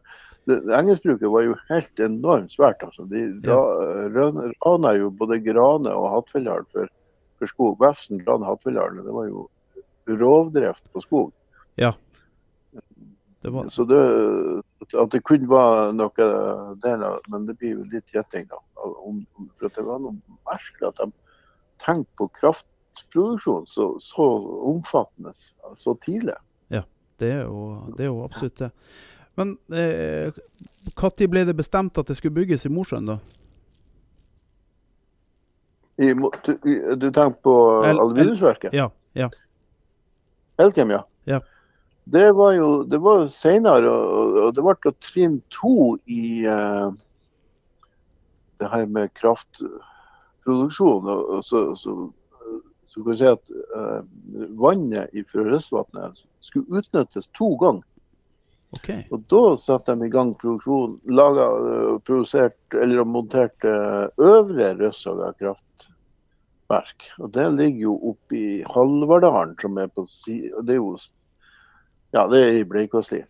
det, 0.47 0.59
det 0.67 0.75
Engelskbruket 0.77 1.31
var 1.33 1.41
jo 1.47 1.55
helt 1.71 1.99
enormt 2.05 2.53
svært. 2.53 2.83
altså. 2.85 3.07
De 3.09 3.23
Ja. 3.49 3.57
rana 4.13 4.93
jo 4.99 5.09
både 5.09 5.39
Grane 5.43 5.89
og 5.89 6.05
Hattfjelldal 6.13 6.67
for, 6.71 6.87
for 7.39 7.49
skog. 7.49 7.79
Vefsn, 7.81 8.21
Grane, 8.21 8.45
Hattfjelldal. 8.45 9.01
Det 9.03 9.15
var 9.17 9.25
jo 9.31 9.47
rovdrift 10.07 10.87
på 10.93 11.01
skog. 11.03 11.33
Det 13.41 13.49
var, 13.53 13.67
Så 13.69 13.83
det, 13.85 13.99
at 14.97 15.11
det 15.13 15.21
kunne 15.23 15.49
være 15.49 15.93
noe 15.93 16.25
der, 16.83 17.03
men 17.29 17.45
det 17.47 17.57
blir 17.59 17.75
jo 17.77 17.83
litt 17.91 18.09
gjetting, 18.11 18.47
da. 18.49 18.57
Om, 18.81 19.21
om- 19.37 19.51
for 19.59 19.69
det 19.69 19.85
var 19.85 20.01
noe 20.03 20.17
merkelig 20.49 20.89
at 20.89 20.97
de 21.03 21.11
tenkte 21.83 22.11
på 22.17 22.27
kraftproduksjon 22.39 23.67
så, 23.69 23.85
så 24.01 24.25
omfattende 24.71 25.31
så 25.77 25.93
tidlig. 26.03 26.35
det, 27.19 27.31
er 27.31 27.43
jo, 27.45 27.61
det 27.97 28.05
er 28.05 28.11
jo 28.11 28.23
absolutt 28.25 28.59
det. 28.59 28.71
Men 29.37 29.55
eh, 29.73 30.33
når 30.97 31.29
ble 31.29 31.45
det 31.45 31.55
bestemt 31.57 31.97
at 31.97 32.09
det 32.09 32.17
skulle 32.17 32.35
bygges 32.35 32.65
i 32.65 32.73
Mosjøen, 32.73 33.05
da? 33.09 33.19
I, 35.97 36.11
du, 36.13 36.53
du 36.97 37.07
tenker 37.09 37.37
på 37.41 37.55
aluminiumsverket? 37.89 38.73
Ja. 38.73 38.89
ja. 39.17 39.29
Elkem, 40.57 40.91
ja. 40.91 41.03
Ja. 41.29 41.41
Det 42.03 42.31
var 42.37 42.53
jo 42.55 42.83
det 42.87 42.99
var 43.03 43.25
senere, 43.27 43.91
og, 43.91 44.37
og 44.45 44.53
det 44.55 44.63
ble 44.63 44.93
trinn 45.03 45.41
to 45.51 45.97
i 46.07 46.47
uh, 46.47 46.93
det 48.61 48.69
her 48.71 48.87
med 48.87 49.11
kraftproduksjon. 49.19 51.09
Og, 51.11 51.35
og 51.35 51.43
så, 51.43 51.63
så, 51.75 51.97
så 52.87 53.01
kan 53.01 53.11
vi 53.11 53.19
si 53.19 53.27
at 53.33 53.51
uh, 53.75 53.99
vannet 54.61 55.11
fra 55.31 55.45
Røstvatnet 55.49 56.23
skulle 56.47 56.79
utnyttes 56.79 57.27
to 57.35 57.51
ganger. 57.59 57.83
Okay. 58.75 59.05
Og 59.15 59.23
da 59.31 59.43
satte 59.59 59.95
de 59.95 60.07
i 60.07 60.11
gang 60.11 60.33
produksjon, 60.35 60.97
laga, 61.07 61.45
øh, 61.55 61.99
produsert 62.03 62.75
eller 62.75 63.05
monterte 63.07 63.71
øvre 64.19 64.73
Røssaga 64.75 65.53
kraftverk. 66.67 67.11
Og 67.19 67.33
det 67.33 67.47
ligger 67.57 67.81
jo 67.81 67.95
oppe 68.11 68.35
i 68.35 68.63
Halvardalen, 68.63 69.55
som 69.59 69.77
er 69.77 69.87
på 69.87 70.05
si... 70.05 70.51
og 70.53 70.65
Det 70.65 70.75
er 70.75 70.77
jo 70.77 70.97
ja, 72.13 72.27
det 72.27 72.41
er 72.41 72.59
i 72.59 72.63
Bleikvassli. 72.63 73.23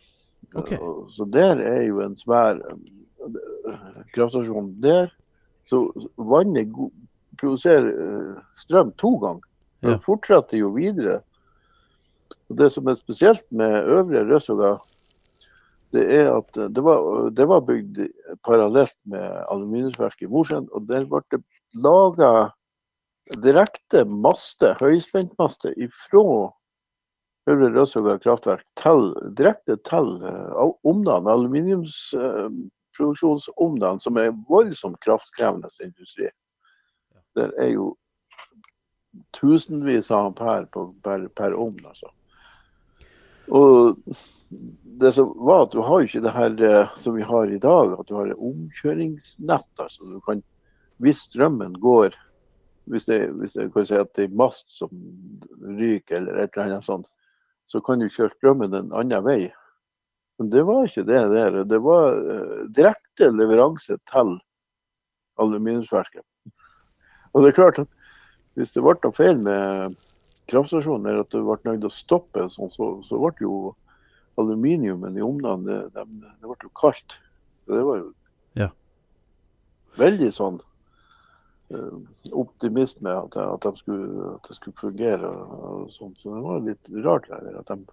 Okay. 0.56 0.78
Så 1.10 1.26
der 1.26 1.58
er 1.58 1.84
jo 1.88 2.02
en 2.02 2.16
svær 2.16 2.60
kraftstasjon 4.14 4.76
der. 4.82 5.10
Så 5.66 5.92
vannet 6.18 6.72
produserer 7.38 7.86
øh, 7.86 8.38
strøm 8.56 8.92
to 8.98 9.18
ganger. 9.18 9.42
Ja. 9.82 9.90
Det 9.90 10.04
fortsetter 10.06 10.58
jo 10.58 10.68
videre. 10.68 11.22
Og 12.50 12.58
Det 12.58 12.72
som 12.72 12.88
er 12.88 12.94
spesielt 12.94 13.44
med 13.52 13.84
Øvre 13.84 14.24
Røsoga 14.24 14.78
det 15.92 16.04
er 16.20 16.34
at 16.36 16.54
det 16.76 16.84
var, 16.84 17.30
det 17.30 17.46
var 17.48 17.62
bygd 17.64 18.00
parallelt 18.44 18.96
med 19.06 19.24
aluminiumsverket 19.52 20.28
i 20.28 20.32
Mosjøen. 20.32 20.68
Og 20.76 20.84
der 20.88 21.06
ble 21.08 21.22
det 21.32 21.40
laga 21.74 22.52
direkte 23.44 24.06
master, 24.06 24.78
høyspentmaster 24.82 25.74
ifra 25.82 26.52
høyre 27.48 27.70
Røssoga 27.76 28.18
kraftverk 28.24 28.66
til, 28.80 29.02
direkte 29.38 29.76
til 29.88 30.08
uh, 30.24 30.72
Omdan, 30.88 31.28
aluminiumsproduksjonsomdan, 31.32 33.98
som 34.04 34.14
er 34.20 34.40
voldsomt 34.50 35.00
kraftkrevende 35.04 35.70
industri. 35.84 36.28
Der 37.38 37.50
er 37.62 37.70
jo 37.72 37.86
tusenvis 39.38 40.12
av 40.12 40.26
ampere 40.32 40.66
på, 40.74 40.80
per, 41.04 41.20
per 41.36 41.52
ovn, 41.56 41.86
altså. 41.88 42.08
Og 43.48 43.96
det 45.00 45.12
som 45.16 45.28
var 45.48 45.62
at 45.64 45.72
du 45.72 45.82
har 45.86 46.00
ikke 46.04 46.26
det 46.26 46.34
her 46.36 46.52
eh, 46.68 46.90
som 47.00 47.16
vi 47.16 47.24
har 47.24 47.48
i 47.48 47.64
dag, 47.64 47.88
at 47.96 48.08
du 48.10 48.14
har 48.18 48.34
omkjøringsnett. 48.36 49.72
altså 49.80 50.04
du 50.04 50.20
kan, 50.26 50.44
Hvis 50.98 51.20
strømmen 51.30 51.74
går 51.80 52.12
Hvis 52.88 53.06
det, 53.08 53.20
hvis 53.36 53.58
det 53.58 53.70
kan 53.74 53.86
si 53.88 53.96
at 54.00 54.14
det 54.16 54.28
er 54.28 54.40
mast 54.40 54.72
som 54.72 54.92
ryker 55.78 56.22
eller 56.22 56.40
et 56.40 56.56
eller 56.56 56.78
annet 56.78 56.88
sånt, 56.88 57.08
så 57.68 57.82
kan 57.84 58.00
du 58.00 58.08
kjøre 58.08 58.32
strømmen 58.38 58.76
en 58.76 58.94
annen 58.96 59.26
vei. 59.26 59.42
Men 60.40 60.52
det 60.54 60.64
var 60.68 60.86
ikke 60.86 61.04
det 61.08 61.24
der. 61.34 61.58
Det 61.68 61.80
var 61.84 62.16
eh, 62.16 62.60
direkte 62.78 63.32
leveranse 63.34 63.98
til 64.08 64.38
aluminiumsverket. 65.42 66.24
Og 67.34 67.44
det 67.44 67.52
er 67.52 67.58
klart 67.58 67.82
at 67.82 67.90
hvis 68.58 68.72
det 68.74 68.82
ble 68.86 68.96
noe 69.04 69.14
feil 69.14 69.42
med 69.44 69.98
kraftstasjonen, 70.50 71.10
eller 71.10 71.26
at 71.26 71.34
det 71.34 71.44
ble 71.44 71.58
nødt 71.68 71.84
til 71.84 71.90
å 71.92 71.94
stoppe, 71.94 72.48
sånn, 72.54 72.72
så, 72.74 72.94
så 73.06 73.20
ble 73.22 73.34
jo 73.44 73.58
aluminiumen 74.38 75.18
i 75.18 75.26
omland 75.26 75.68
det, 75.68 75.82
det, 75.94 76.06
ble 76.46 76.56
jo 76.64 76.72
kaldt. 76.78 77.18
Så 77.66 77.76
det 77.76 77.84
var 77.86 78.02
jo 78.02 78.08
Ja. 78.58 78.72
veldig 79.98 80.32
sånn 80.34 80.62
optimisme 82.32 83.12
at, 83.12 83.38
at, 83.38 83.64
de 83.64 83.78
skulle, 83.78 84.34
at 84.36 84.50
det 84.50 84.56
skulle 84.56 84.80
fungere. 84.80 85.30
og, 85.30 85.88
sånn. 85.92 86.14
Så 86.16 86.36
det 86.36 86.44
var 86.46 86.62
litt 86.66 86.92
rart. 87.06 87.28
der, 87.30 87.60
at 87.60 87.68
de 87.68 87.86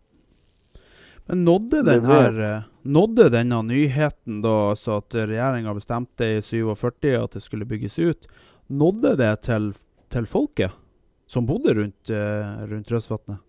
Men 1.27 1.45
nådde, 1.45 1.83
den 1.83 2.05
her, 2.05 2.41
eh, 2.41 2.63
nådde 2.83 3.31
denne 3.33 3.63
nyheten, 3.65 4.43
da, 4.45 4.71
altså 4.75 4.99
at 5.01 5.15
regjeringa 5.15 5.73
bestemte 5.75 6.27
i 6.37 6.43
47 6.43 7.15
at 7.17 7.33
det 7.33 7.43
skulle 7.43 7.65
bygges 7.65 7.99
ut, 7.99 8.29
nådde 8.69 9.17
det 9.17 9.33
til, 9.49 9.73
til 10.13 10.27
folket 10.29 10.77
som 11.27 11.47
bodde 11.49 11.75
rundt, 11.75 12.11
eh, 12.11 12.67
rundt 12.69 12.93
Røsvatnet? 12.93 13.41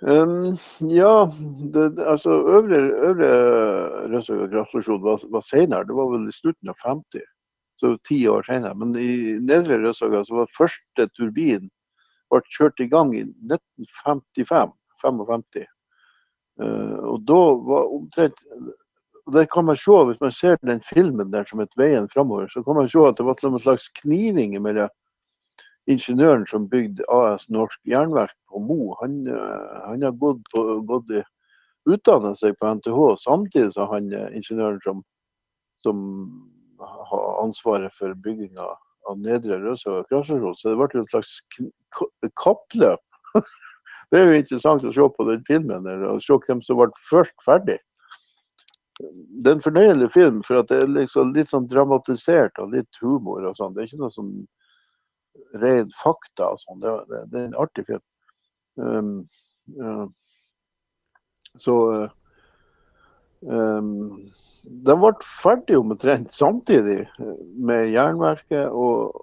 Um, 0.00 0.56
ja, 0.92 1.32
det, 1.72 1.86
altså 2.04 2.30
øvre, 2.30 2.78
øvre 3.08 3.30
Røsøya 4.12 4.46
kraftstasjon 4.52 5.00
var, 5.02 5.22
var 5.32 5.40
senere. 5.42 5.86
Det 5.88 5.96
var 5.96 6.10
vel 6.12 6.28
i 6.28 6.34
slutten 6.36 6.70
av 6.70 6.76
50, 6.84 7.24
så 7.80 7.96
ti 8.08 8.22
år 8.28 8.46
senere. 8.48 8.74
Men 8.74 8.96
i 9.00 9.36
nedre 9.44 9.78
Rødsaga 9.82 10.24
så 10.24 10.40
var 10.40 10.56
første 10.56 11.08
turbin 11.16 11.68
ble 12.32 12.42
kjørt 12.56 12.80
i 12.82 12.88
gang 12.90 13.14
i 13.14 13.22
1955. 13.52 14.74
55. 15.02 15.64
Uh, 16.56 16.98
og 17.12 17.24
da 17.28 17.40
var 17.68 17.90
omtrent 17.92 18.38
det 19.34 19.48
kan 19.50 19.64
man 19.66 19.76
se, 19.76 19.90
Hvis 20.06 20.20
man 20.20 20.32
ser 20.32 20.56
den 20.62 20.80
filmen 20.80 21.32
der 21.32 21.44
som 21.44 21.58
heter 21.58 21.80
veien 21.82 22.08
framover, 22.08 22.46
så 22.48 22.62
kan 22.62 22.74
man 22.78 22.88
se 22.88 22.98
at 23.08 23.18
det 23.18 23.26
var 23.26 23.36
en 23.44 23.58
slags 23.60 23.88
kniving 24.00 24.54
mellom 24.62 24.88
ingeniøren 25.86 26.46
som 26.46 26.68
bygde 26.68 27.02
AS 27.10 27.48
Norsk 27.50 27.80
Jernverk 27.86 28.34
på 28.48 28.62
Mo. 28.62 28.94
Han, 29.02 29.26
han 29.86 30.02
har 30.02 30.14
gått, 30.14 30.46
på, 30.54 30.80
gått 30.86 31.10
utdannet 31.86 32.38
seg 32.38 32.54
på 32.58 32.70
NTH, 32.78 33.00
samtidig 33.18 33.72
som 33.74 33.90
han 33.90 34.10
ingeniøren 34.14 34.78
som, 34.86 35.02
som 35.82 35.98
har 36.80 37.28
ansvaret 37.42 37.94
for 37.96 38.14
bygginga 38.24 38.66
av 39.06 39.18
Nedre 39.22 39.58
Røsøya 39.62 40.04
kraftstasjon. 40.10 40.56
Så 40.58 40.72
det 40.72 40.78
ble 40.80 41.02
et 41.02 41.14
slags 41.14 41.36
kappløp. 42.42 43.02
Det 44.10 44.18
er 44.18 44.28
jo 44.28 44.38
interessant 44.40 44.84
å 44.86 44.92
se 44.94 45.04
på 45.16 45.24
den 45.28 45.42
filmen 45.46 45.86
og 46.06 46.20
se 46.22 46.34
hvem 46.46 46.60
som 46.62 46.78
ble 46.78 46.88
først 47.10 47.34
ferdig. 47.46 47.78
Det 48.98 49.50
er 49.50 49.56
en 49.56 49.64
fornøyelig 49.64 50.08
film, 50.14 50.40
for 50.46 50.62
det 50.66 50.78
er 50.82 50.90
liksom 50.90 51.32
litt 51.36 51.50
sånn 51.50 51.66
dramatisert 51.70 52.58
og 52.62 52.72
litt 52.74 53.00
humor. 53.02 53.44
og 53.44 53.58
sånn. 53.58 53.74
Det 53.74 53.82
er 53.82 53.90
ikke 53.90 54.02
noe 54.02 54.14
sånn 54.14 54.32
ren 55.62 55.90
fakta 56.02 56.52
og 56.54 56.62
sånn. 56.62 56.80
Det, 56.82 56.94
det, 57.10 57.22
det, 57.32 57.40
er 57.40 57.48
en 57.48 57.58
artig 57.66 57.86
film. 57.90 58.04
Um, 58.76 59.12
uh, 59.82 60.06
så 61.60 61.76
um, 63.42 63.90
de 64.66 64.94
ble 64.98 65.12
ferdig 65.42 65.78
omtrent 65.78 66.30
samtidig 66.32 67.04
med 67.54 67.90
Jernverket 67.92 68.72
og, 68.74 69.14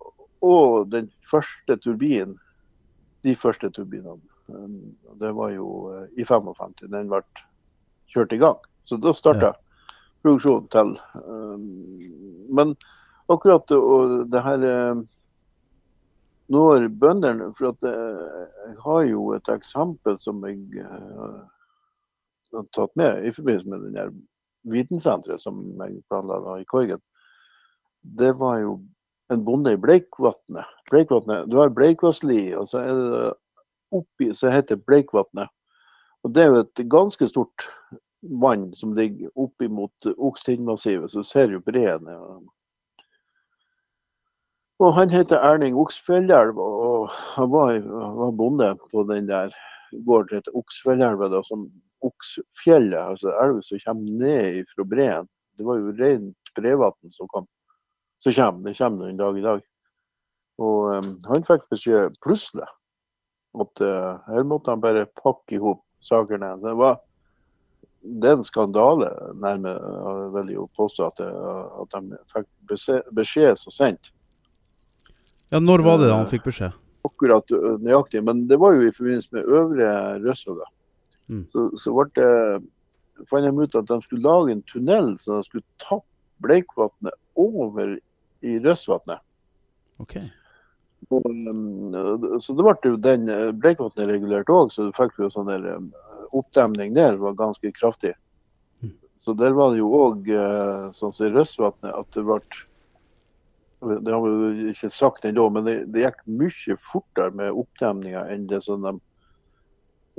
og 0.44 0.88
den 0.92 1.10
første 1.30 1.78
turbinen. 1.84 2.38
De 3.24 3.36
første 3.40 3.70
turbinene. 3.72 4.20
Det 5.20 5.32
var 5.36 5.54
jo 5.56 5.68
uh, 5.92 6.06
i 6.20 6.26
55 6.28 6.88
den 6.92 7.12
ble 7.12 7.22
kjørt 8.12 8.36
i 8.36 8.40
gang. 8.42 8.60
Så 8.88 9.00
da 9.00 9.14
starta 9.16 9.52
ja. 9.52 9.88
produksjonen 10.24 10.68
til. 10.72 10.92
Um, 11.24 11.64
men 12.52 12.76
akkurat 13.32 13.72
og 13.76 14.28
det 14.32 14.44
her 14.44 14.68
uh, 14.68 15.04
Når 16.52 16.90
bøndene 17.00 17.54
For 17.56 17.72
at 17.72 17.86
jeg 17.88 18.76
har 18.84 19.04
jo 19.08 19.30
et 19.34 19.48
eksempel 19.50 20.18
som 20.20 20.44
jeg 20.44 20.84
har 20.84 22.66
tatt 22.76 22.92
med 23.00 23.24
i 23.24 23.32
forbindelse 23.32 23.70
med 23.72 23.86
den 23.96 24.20
vitensenteret 24.64 25.42
som 25.42 25.64
jeg 25.82 26.02
planla 26.10 26.60
i 26.60 26.68
Korgen, 26.70 27.02
det 28.04 28.34
var 28.40 28.60
jo 28.60 28.78
en 29.34 29.46
bonde 29.46 29.74
i 29.74 29.80
Bleikvatnet. 29.80 30.68
Bleikvatnet 30.92 31.50
du 31.52 31.58
har 31.62 31.74
Bleikvassli, 31.74 32.54
og 32.56 32.68
så 32.68 32.84
er 32.84 32.94
det 33.00 33.34
oppi 33.94 34.32
så 34.34 34.52
heter 34.52 34.76
Bleikvatnet. 34.76 35.52
Og 36.24 36.36
Det 36.36 36.44
er 36.44 36.48
jo 36.48 36.64
et 36.64 36.90
ganske 36.90 37.28
stort 37.28 37.68
vann 38.24 38.74
som 38.74 38.94
ligger 38.96 39.30
oppimot 39.36 40.12
Okstindmassivet, 40.18 41.12
så 41.12 41.20
du 41.20 41.24
ser 41.24 41.52
jo 41.52 41.60
breen. 41.60 42.08
Og 44.80 44.94
han 44.96 45.10
heter 45.10 45.38
Erling 45.38 45.76
Oksfjellelv, 45.78 46.58
og 46.58 47.10
han 47.36 47.52
var, 47.52 47.80
var, 48.16 48.32
bonde 48.32 48.76
på 48.92 49.04
den 49.12 49.28
der 49.28 49.52
gården 50.06 50.30
som 50.30 50.36
heter 50.36 50.58
Oksfjellelva, 50.58 51.44
som 51.44 51.68
Oksfjellet, 52.04 53.00
altså 53.00 53.32
elva 53.40 53.62
som 53.64 53.82
kommer 53.86 54.18
ned 54.24 54.72
fra 54.72 54.86
breen. 54.88 55.30
Det 55.58 55.68
var 55.68 55.80
jo 55.80 55.94
rent 55.98 56.54
brevann 56.58 57.16
som 57.16 57.30
kom. 57.32 57.48
Så 58.20 58.34
kommer 58.36 58.70
det 58.70 58.78
kommer 58.78 59.10
en 59.10 59.22
dag 59.22 59.40
i 59.40 59.46
dag. 59.46 59.64
Og 60.62 60.92
um, 60.98 61.16
han 61.30 61.46
fikk 61.48 61.66
beskjed 61.72 62.18
plutselig 62.24 62.68
at 63.64 63.82
uh, 63.86 64.20
her 64.28 64.46
måtte 64.50 64.74
han 64.74 64.84
bare 64.84 65.08
pakke 65.20 65.58
i 65.58 65.62
hop 65.62 65.82
sakene. 66.04 66.56
Det 66.62 66.76
var 66.78 67.00
det 68.04 68.28
er 68.28 68.36
en 68.36 68.44
skandale, 68.44 69.08
nærmere 69.40 70.30
vil 70.34 70.50
jeg 70.52 70.68
påstå, 70.76 71.08
at, 71.08 71.22
at 71.24 71.94
de 71.96 72.18
fikk 72.34 72.50
beskjed 73.16 73.56
så 73.62 73.72
sent. 73.72 74.12
Ja, 75.54 75.60
Når 75.60 75.86
var 75.86 76.02
det 76.02 76.10
da 76.10 76.18
han 76.20 76.28
fikk 76.28 76.50
beskjed? 76.50 76.76
Akkurat 77.08 77.54
nøyaktig, 77.80 78.24
men 78.28 78.44
det 78.50 78.60
var 78.60 78.76
jo 78.76 78.88
i 78.88 78.92
forbindelse 78.92 79.38
med 79.38 79.48
Øvre 79.48 79.94
Røssoga. 80.24 80.68
Mm. 81.34 81.44
Så, 81.50 81.66
så 81.80 81.94
ble 81.96 82.08
det, 82.20 82.64
fant 83.30 83.46
de 83.46 83.52
ut 83.58 83.78
at 83.80 83.90
de 83.90 84.00
skulle 84.06 84.26
lage 84.28 84.54
en 84.54 84.64
tunnel 84.70 85.14
så 85.22 85.40
de 85.40 85.50
skulle 85.50 85.82
tappe 85.82 86.08
Bleikvatnet 86.44 87.14
over 87.40 87.94
i 88.44 88.58
Røsvatnet. 88.60 89.22
Okay. 90.04 90.26
Og, 91.08 91.24
um, 91.24 91.94
så 92.44 92.56
det 92.58 92.66
ble 92.66 92.74
jo 92.90 92.98
den 93.00 93.30
Bleikvatnet 93.62 94.10
regulert 94.10 94.52
òg, 94.52 94.74
så 94.74 94.90
du 94.90 94.98
fikk 94.98 95.22
jo 95.22 95.30
sånn 95.32 95.48
der 95.48 95.64
um, 95.78 95.88
oppdemning 96.36 96.98
der 96.98 97.16
var 97.22 97.38
ganske 97.40 97.72
kraftig. 97.78 98.12
Mm. 98.84 98.98
Så 99.24 99.38
der 99.40 99.56
var 99.56 99.72
det 99.72 99.80
jo 99.80 99.94
òg, 99.96 100.28
uh, 100.28 100.92
sånn 100.92 101.16
som 101.16 101.30
i 101.30 101.32
Røsvatnet, 101.32 101.96
at 101.96 102.12
det 102.18 102.26
ble 102.28 102.42
det 103.84 104.14
har 104.14 104.24
vi 104.24 104.70
ikke 104.72 104.90
sagt 104.94 105.26
ennå, 105.28 105.50
men 105.52 105.66
det, 105.68 105.74
det, 105.92 106.06
gikk 106.06 106.22
mye 106.40 106.76
fortere 106.80 107.34
med 107.36 107.52
oppdemninga 107.52 108.22
enn 108.32 108.46
det 108.48 108.62
som 108.64 108.84
de 108.86 108.94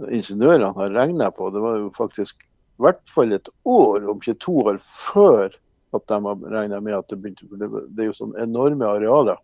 ingeniørene 0.02 0.72
har 0.76 0.94
regna 0.94 1.30
på. 1.30 1.50
Det 1.54 1.62
var 1.62 1.78
jo 1.78 1.90
faktisk 1.94 2.42
i 2.44 2.82
hvert 2.82 3.02
fall 3.06 3.32
et 3.32 3.48
år, 3.64 4.08
om 4.10 4.18
ikke 4.18 4.34
to 4.42 4.56
år, 4.66 4.80
før 4.82 5.54
at 5.94 6.06
de 6.10 6.18
har 6.24 6.46
regna 6.50 6.80
med 6.82 6.96
at 6.98 7.08
det 7.10 7.20
begynte 7.22 7.46
Det 7.94 8.02
er 8.02 8.10
jo 8.10 8.16
sånne 8.18 8.42
enorme 8.42 8.88
arealer. 8.88 9.38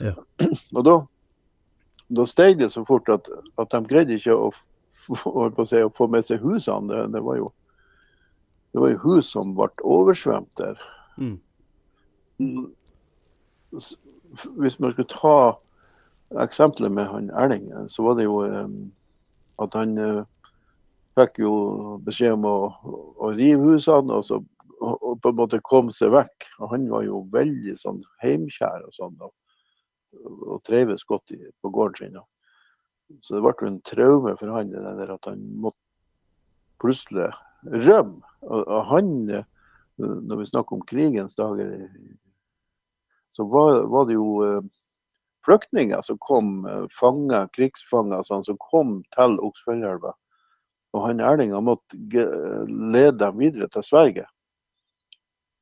Ja. 0.00 0.14
Og 0.76 0.84
da, 0.86 0.96
da 2.08 2.26
steg 2.28 2.58
det 2.60 2.70
så 2.72 2.84
fort 2.88 3.08
at, 3.12 3.28
at 3.60 3.72
de 3.74 3.82
greide 3.88 4.16
ikke 4.16 4.36
å, 4.36 4.48
å, 4.48 5.66
si, 5.68 5.82
å, 5.82 5.92
få 5.96 6.08
med 6.08 6.24
seg 6.24 6.40
husene. 6.44 6.88
Det, 6.88 7.06
det, 7.16 7.24
var 7.26 7.40
jo, 7.42 7.50
det 8.72 8.84
var 8.84 8.94
jo 8.94 9.02
hus 9.04 9.32
som 9.36 9.52
ble 9.58 9.68
oversvømt 9.84 10.52
der. 10.60 10.80
Mm. 11.20 11.36
Hvis 13.70 14.78
man 14.80 14.94
skulle 14.94 15.12
ta 15.12 15.36
eksempelet 16.40 16.96
med 16.96 17.10
han 17.10 17.30
Erling, 17.36 17.68
så 17.90 18.06
var 18.06 18.16
det 18.16 18.24
jo 18.24 18.40
um, 18.46 18.88
at 19.60 19.76
han 19.76 19.96
uh, 20.00 20.22
fikk 21.18 21.42
jo 21.42 21.52
beskjed 22.06 22.38
om 22.38 22.48
å, 22.48 22.56
å 23.20 23.32
rive 23.36 23.74
husene 23.74 24.16
og, 24.16 24.24
så, 24.26 24.40
og, 24.78 24.94
og, 24.94 25.14
på 25.22 25.32
en 25.32 25.38
måte 25.40 25.62
komme 25.66 25.94
seg 25.94 26.14
vekk. 26.14 26.48
Og 26.60 26.74
han 26.74 26.88
var 26.92 27.04
jo 27.06 27.24
veldig 27.34 27.76
sånn 27.78 28.00
heimkjær 28.24 28.86
og 28.86 28.96
sånn, 28.96 29.16
og, 29.20 29.34
og 30.46 30.62
trives 30.66 31.04
godt 31.08 31.34
i, 31.36 31.40
på 31.60 31.72
gården 31.74 32.00
sin. 32.00 32.20
Og. 32.22 32.28
Så 33.24 33.36
det 33.36 33.44
ble 33.44 33.54
jo 33.58 33.70
en 33.72 33.84
traume 33.86 34.34
for 34.38 34.54
han 34.54 34.72
det 34.72 34.96
der 35.00 35.14
at 35.16 35.30
han 35.30 35.42
måtte 35.62 35.80
plutselig 36.80 37.30
rømme. 37.66 38.22
Og, 38.46 38.60
og 38.62 38.84
han, 38.88 39.08
eh, 39.34 39.46
når 39.98 40.40
vi 40.40 40.48
snakker 40.48 40.78
om 40.78 40.84
krigens 40.88 41.36
dager, 41.36 41.74
så 43.34 43.44
var, 43.50 43.84
var 43.90 44.06
det 44.08 44.16
jo 44.16 44.28
uh, 44.42 44.62
flyktninger 45.46 46.02
som 46.02 46.18
kom, 46.18 46.66
eh, 46.66 46.84
fanger, 47.00 47.48
krigsfanger 47.56 48.22
sånn, 48.26 48.44
som 48.44 48.58
kom 48.70 49.00
til 49.16 49.38
Oksfjellelva. 49.40 50.12
Og 50.92 51.06
han 51.06 51.20
Erling 51.20 51.52
måtte 51.62 51.96
lede 52.66 53.18
dem 53.18 53.38
videre 53.38 53.68
til 53.68 53.82
Sverige. 53.82 54.26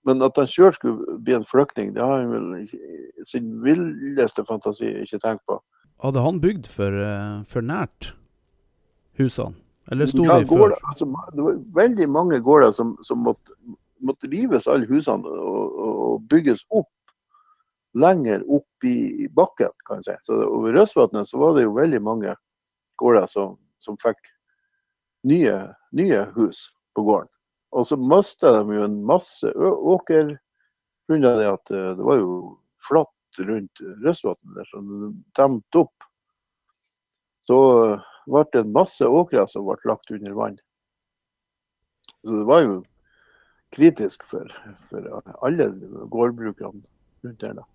Men 0.06 0.22
at 0.24 0.36
han 0.40 0.48
sjøl 0.48 0.72
skulle 0.72 1.18
bli 1.20 1.34
en 1.36 1.44
flyktning, 1.44 1.92
det 1.94 2.02
har 2.02 2.22
han 2.22 2.30
vel 2.32 3.24
sin 3.28 3.50
villeste 3.64 4.44
fantasi 4.48 4.88
ikke 5.02 5.20
tenkt 5.20 5.44
på. 5.46 5.58
Hadde 6.00 6.22
han 6.22 6.40
bygd 6.40 6.68
for, 6.70 6.94
eh, 6.94 7.42
for 7.44 7.60
nært 7.60 8.14
husene? 9.18 9.54
Eller 9.90 10.06
sto 10.06 10.24
ja, 10.24 10.38
de 10.38 10.46
før? 10.46 10.74
Altså, 10.84 11.08
det 11.34 11.44
var 11.44 11.60
veldig 11.74 12.08
mange 12.12 12.40
gårder 12.44 12.72
som, 12.76 12.96
som 13.02 13.24
måtte, 13.24 13.56
måtte 14.04 14.28
rives, 14.28 14.68
alle 14.68 14.86
husene, 14.86 15.24
og, 15.28 15.78
og 15.78 16.28
bygges 16.28 16.64
opp 16.70 16.88
lenger 17.94 18.44
opp 18.50 18.84
i 18.84 19.28
bakken, 19.32 19.72
kan 19.86 20.02
jeg 20.02 20.04
si. 20.04 20.26
Så 20.28 20.40
over 20.44 20.74
Røsvatnet 20.76 21.28
så 21.28 21.40
var 21.40 21.56
det 21.56 21.64
jo 21.66 21.76
veldig 21.76 22.00
mange 22.04 22.34
gårder 23.00 23.26
som, 23.30 23.56
som 23.82 23.96
fikk 24.02 24.20
nye, 25.28 25.54
nye, 25.96 26.24
hus 26.36 26.68
på 26.96 27.04
gården. 27.06 27.30
Og 27.76 27.86
så 27.86 27.98
mista 28.00 28.52
de 28.58 28.78
jo 28.78 28.84
en 28.86 29.00
masse 29.06 29.52
åker 29.52 30.36
pga. 31.08 31.32
det 31.40 31.48
at 31.48 31.70
eh, 31.70 31.94
det 31.96 32.04
var 32.04 32.20
jo 32.20 32.58
flatt 32.88 33.42
rundt 33.48 33.82
Røsvatnet 34.04 34.56
der, 34.56 34.68
så 34.70 34.84
det 34.84 35.10
demte 35.38 35.84
opp. 35.84 36.08
Så 37.44 37.58
ble 38.28 38.44
det 38.52 38.64
en 38.64 38.76
masse 38.76 39.04
åkre 39.04 39.46
som 39.48 39.66
ble 39.68 39.78
lagt 39.88 40.12
under 40.12 40.36
vann. 40.36 40.58
Så 42.24 42.34
det 42.40 42.46
var 42.48 42.64
jo 42.64 42.78
kritisk 43.72 44.24
for, 44.28 44.52
for 44.88 45.34
alle 45.44 45.70
gårdbrukerne 46.12 46.82
rundt 47.24 47.40
der. 47.40 47.60
da. 47.60 47.66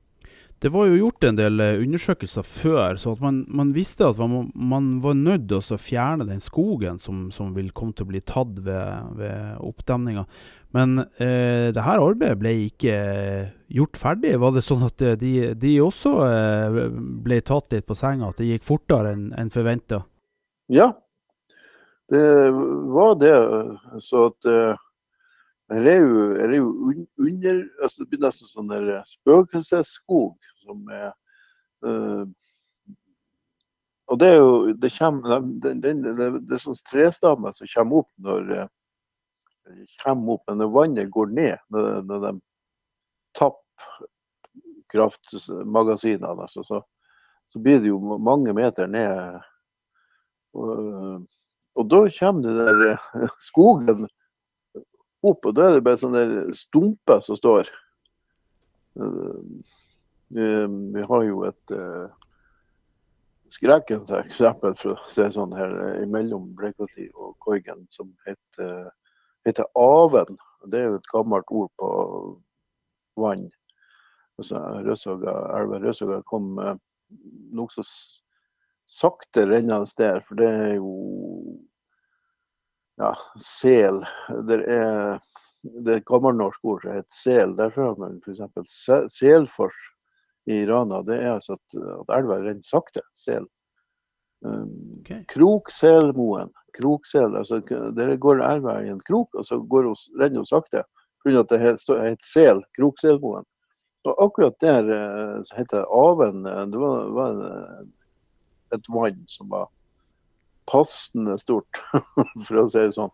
Det 0.63 0.69
var 0.71 0.87
jo 0.87 0.95
gjort 0.95 1.25
en 1.27 1.35
del 1.35 1.59
eh, 1.59 1.81
undersøkelser 1.83 2.45
før, 2.47 2.95
så 2.95 3.17
man, 3.19 3.41
man, 3.51 3.73
visste 3.75 4.07
at 4.07 4.19
man, 4.21 4.47
man 4.55 4.85
var 5.03 5.17
nødt 5.19 5.49
til 5.49 5.75
å 5.75 5.79
fjerne 5.81 6.23
den 6.29 6.39
skogen 6.39 7.01
som, 7.03 7.25
som, 7.35 7.49
vil 7.51 7.73
komme 7.75 7.91
til 7.91 8.07
å 8.07 8.11
bli 8.13 8.21
tatt 8.23 8.61
ved, 8.63 9.09
ved 9.19 9.57
oppdemninga. 9.59 10.23
Men 10.73 11.03
eh, 11.19 11.67
det 11.75 11.83
her 11.83 11.99
arbeidet 11.99 12.39
ble 12.39 12.53
ikke 12.69 12.95
gjort 13.75 13.99
ferdig. 13.99 14.37
Var 14.39 14.55
det 14.55 14.63
sånn 14.63 14.87
at 14.87 15.03
eh, 15.03 15.17
de, 15.19 15.33
de 15.59 15.73
også 15.83 16.15
eh, 16.29 16.79
ble 17.27 17.41
tatt 17.43 17.75
litt 17.75 17.89
på 17.89 17.99
senga, 17.99 18.31
at 18.31 18.39
det 18.39 18.53
gikk 18.53 18.67
fortere 18.71 19.11
enn 19.17 19.27
en 19.35 19.51
forventa? 19.51 19.99
Ja, 20.71 20.93
det 22.07 22.25
var 22.95 23.19
det. 23.19 23.35
Så 24.07 24.29
at 24.31 24.47
eh, 24.47 24.79
Her 25.73 25.89
er 25.89 25.99
jo, 26.03 26.23
jo 26.53 26.69
un, 26.89 27.03
under 27.17 27.59
altså 27.81 28.03
Det 28.03 28.09
blir 28.11 28.23
nesten 28.25 28.49
sånn 28.51 28.69
der 28.71 29.03
spøkelsesskog 29.09 30.49
som 30.61 30.83
er 30.93 31.11
uh, 31.87 32.23
Og 34.11 34.19
det 34.21 34.29
er 34.33 34.37
jo 34.37 34.53
Det 34.77 34.93
kommer 34.97 35.43
det, 35.63 35.75
det, 35.81 35.93
det, 36.05 36.29
det 36.37 36.57
er 36.57 36.63
sånn 36.63 36.79
trestammer 36.89 37.55
som 37.57 37.71
kommer 37.73 38.03
opp 38.03 38.11
når 38.21 38.67
kommer 40.03 40.33
opp, 40.33 40.43
men 40.47 40.59
når 40.59 40.71
vannet 40.73 41.11
går 41.11 41.29
ned, 41.35 41.61
når, 41.71 42.01
når 42.07 42.25
de 42.25 42.31
tapper 43.37 43.93
kraftmagasinene, 44.93 46.33
altså, 46.43 46.63
så, 46.67 46.81
så, 47.49 47.61
blir 47.63 47.79
det 47.81 47.89
jo 47.89 48.17
mange 48.21 48.53
meter 48.53 48.89
ned. 48.91 49.39
Og, 50.53 51.23
og 51.73 51.87
da 51.89 52.03
kommer 52.19 52.43
det 52.43 52.67
der 52.83 53.31
skogen 53.41 54.07
opp, 55.23 55.45
og 55.45 55.55
da 55.57 55.67
er 55.67 55.77
det 55.77 55.85
bare 55.85 55.99
sånne 56.01 56.23
stumper 56.57 57.21
som 57.23 57.37
står. 57.39 57.69
Eh, 58.99 59.39
vi 60.33 61.05
har 61.09 61.25
jo 61.27 61.43
et 61.45 61.73
uh, 61.77 62.09
skrekkens 63.53 64.09
eksempel 64.17 64.73
for 64.79 64.95
å 64.95 65.11
se 65.11 65.27
sånn 65.35 65.53
her 65.53 65.75
mellom 66.09 66.47
Brekkoti 66.57 67.09
og 67.13 67.35
Koigen 67.43 67.85
som 67.93 68.09
heter, 68.25 68.89
heter 69.45 69.69
Aven. 69.77 70.39
Det 70.65 70.79
er 70.79 70.89
jo 70.89 70.97
et 71.01 71.11
gammelt 71.13 71.53
ord 71.53 71.69
på 71.77 71.91
vann. 73.21 73.45
Altså, 74.41 74.57
Røsøga, 74.87 75.35
elva 75.59 75.77
Rødsøga 75.83 76.23
kom 76.25 76.55
nokså 77.53 77.85
sakte 78.89 79.45
rennende 79.47 79.85
der, 79.97 80.19
for 80.25 80.39
det 80.39 80.49
er 80.49 80.73
jo 80.75 80.93
ja, 83.01 83.13
sel. 83.39 84.03
Det 84.47 84.59
er, 84.69 85.19
det 85.63 85.95
er 85.95 86.01
et 86.01 86.07
gammelnorsk 86.09 86.65
ord 86.65 86.83
som 86.83 86.95
heter 86.97 87.17
sel. 87.17 87.55
Derfor 87.57 87.89
har 87.89 87.99
man 88.01 88.19
f.eks. 88.21 89.17
selfors 89.17 89.79
i 90.49 90.63
Rana. 90.69 91.01
Det 91.07 91.19
er 91.19 91.35
altså 91.35 91.57
at, 91.57 91.77
at 91.77 92.17
elva 92.17 92.39
renner 92.41 92.65
sakte. 92.65 93.03
Sel. 93.17 93.47
Um, 94.45 94.99
okay. 94.99 95.23
Krokselmoen. 95.31 96.51
Kroksel, 96.73 97.35
altså 97.37 97.59
Der 97.93 98.15
går 98.17 98.41
elva 98.41 98.79
i 98.81 98.89
en 98.89 99.01
krok, 99.05 99.35
og 99.37 99.45
så 99.45 99.59
går 99.59 99.91
hun, 99.91 99.97
renner 100.19 100.41
hun 100.41 100.49
sakte. 100.49 100.83
Pga. 101.23 101.39
at 101.39 101.49
det 101.49 101.59
heter 101.61 102.15
sel. 102.27 102.63
Krokselmoen. 102.77 103.45
Og 104.03 104.17
akkurat 104.19 104.55
der 104.59 104.89
eh, 104.91 105.53
heter 105.55 105.77
det 105.77 105.85
Aven. 105.95 106.45
Eh, 106.45 106.65
det 106.67 106.79
var, 106.81 107.05
var 107.15 107.37
et 108.75 108.89
vann 108.91 109.21
som 109.31 109.47
var 109.49 109.69
passende 110.69 111.37
stort, 111.41 111.79
for 112.47 112.63
å 112.63 112.67
si 112.71 112.81
det 112.81 112.95
sånn. 112.97 113.13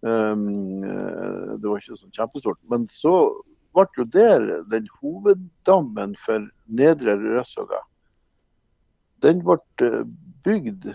Um, 0.00 0.80
det 0.80 1.66
var 1.66 1.80
ikke 1.80 1.98
sånn 1.98 2.14
kjempestort. 2.16 2.60
Men 2.72 2.86
så 2.90 3.14
ble 3.76 3.86
jo 3.98 4.06
der 4.10 4.46
den 4.72 4.88
hoveddammen 5.00 6.16
for 6.18 6.48
Nedre 6.66 7.16
Rødsøga. 7.20 7.82
Den 9.20 9.42
ble 9.44 9.58
eh, 9.84 10.02
bygd 10.46 10.88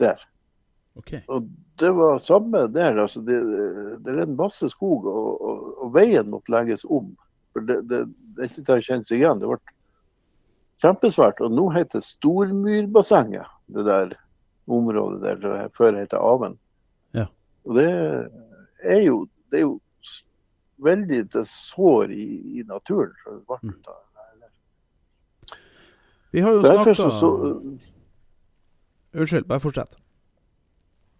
der. 0.00 0.22
Okay. 0.98 1.20
Og 1.28 1.48
det 1.80 1.90
var 1.96 2.22
samme 2.22 2.66
der. 2.72 2.98
altså 3.02 3.20
Det, 3.20 3.40
det 4.04 4.14
er 4.14 4.22
en 4.24 4.38
masse 4.38 4.68
skog, 4.72 5.06
og, 5.06 5.40
og, 5.40 5.66
og, 5.78 5.92
veien 5.94 6.30
måtte 6.30 6.52
legges 6.54 6.84
om. 6.84 7.12
For 7.52 7.66
det, 7.66 7.82
det, 7.90 8.04
det 8.36 8.44
er 8.44 8.50
ikke 8.50 8.64
til 8.64 8.74
å 8.76 8.86
kjenne 8.88 9.06
seg 9.06 9.22
igjen. 9.22 9.42
Det 9.42 9.50
ble 9.50 9.60
kjempesvært. 10.84 11.42
Og 11.44 11.54
nå 11.54 11.68
heter 11.74 12.00
det 12.00 12.08
Stormyrbassenget, 12.08 13.48
det 13.74 13.86
der 13.88 14.14
området 14.70 15.20
der 15.22 15.40
det 15.42 15.70
før 15.76 15.98
het 15.98 16.14
Aven. 16.16 16.58
Ja. 17.14 17.26
Og 17.64 17.76
det 17.78 17.88
er 18.82 19.02
jo, 19.02 19.26
det 19.50 19.60
er 19.60 19.66
jo 19.66 19.78
veldig 20.84 21.24
det 21.32 21.46
sår 21.48 22.12
i, 22.14 22.26
i 22.60 22.64
naturen. 22.68 23.12
Mm. 23.62 23.74
Vi 26.30 26.40
har 26.40 26.52
jo 26.52 26.62
snakka 26.62 26.94
så... 26.94 27.32
Unnskyld, 29.10 29.46
bare 29.50 29.60
fortsett. 29.60 29.96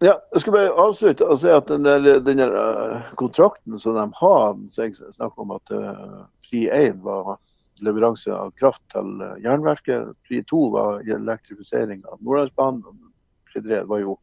Ja, 0.01 0.15
jeg 0.33 0.41
skal 0.41 0.55
bare 0.55 0.73
avslutte 0.81 1.25
og 1.29 1.37
si 1.37 1.49
at 1.53 1.67
den 1.69 1.83
der, 1.85 2.21
den 2.25 2.39
der 2.39 2.55
uh, 2.55 3.09
kontrakten 3.19 3.77
som 3.77 3.93
de 3.99 4.05
har, 4.17 4.55
så 4.73 4.87
jeg 4.87 4.95
snakker 4.97 5.43
om 5.43 5.51
at 5.53 5.73
uh, 5.75 6.23
Pri 6.47 6.63
1 6.73 7.03
var 7.05 7.35
leveranse 7.85 8.33
av 8.33 8.49
kraft 8.57 8.81
til 8.93 9.21
uh, 9.21 9.35
jernverket. 9.43 10.15
Pri 10.25 10.41
2 10.49 10.61
var 10.73 11.05
elektrifisering 11.05 12.01
av 12.09 12.17
Nordlandsbanen. 12.17 13.10
3 13.59 13.83
var 13.89 13.99
jo 13.99 14.17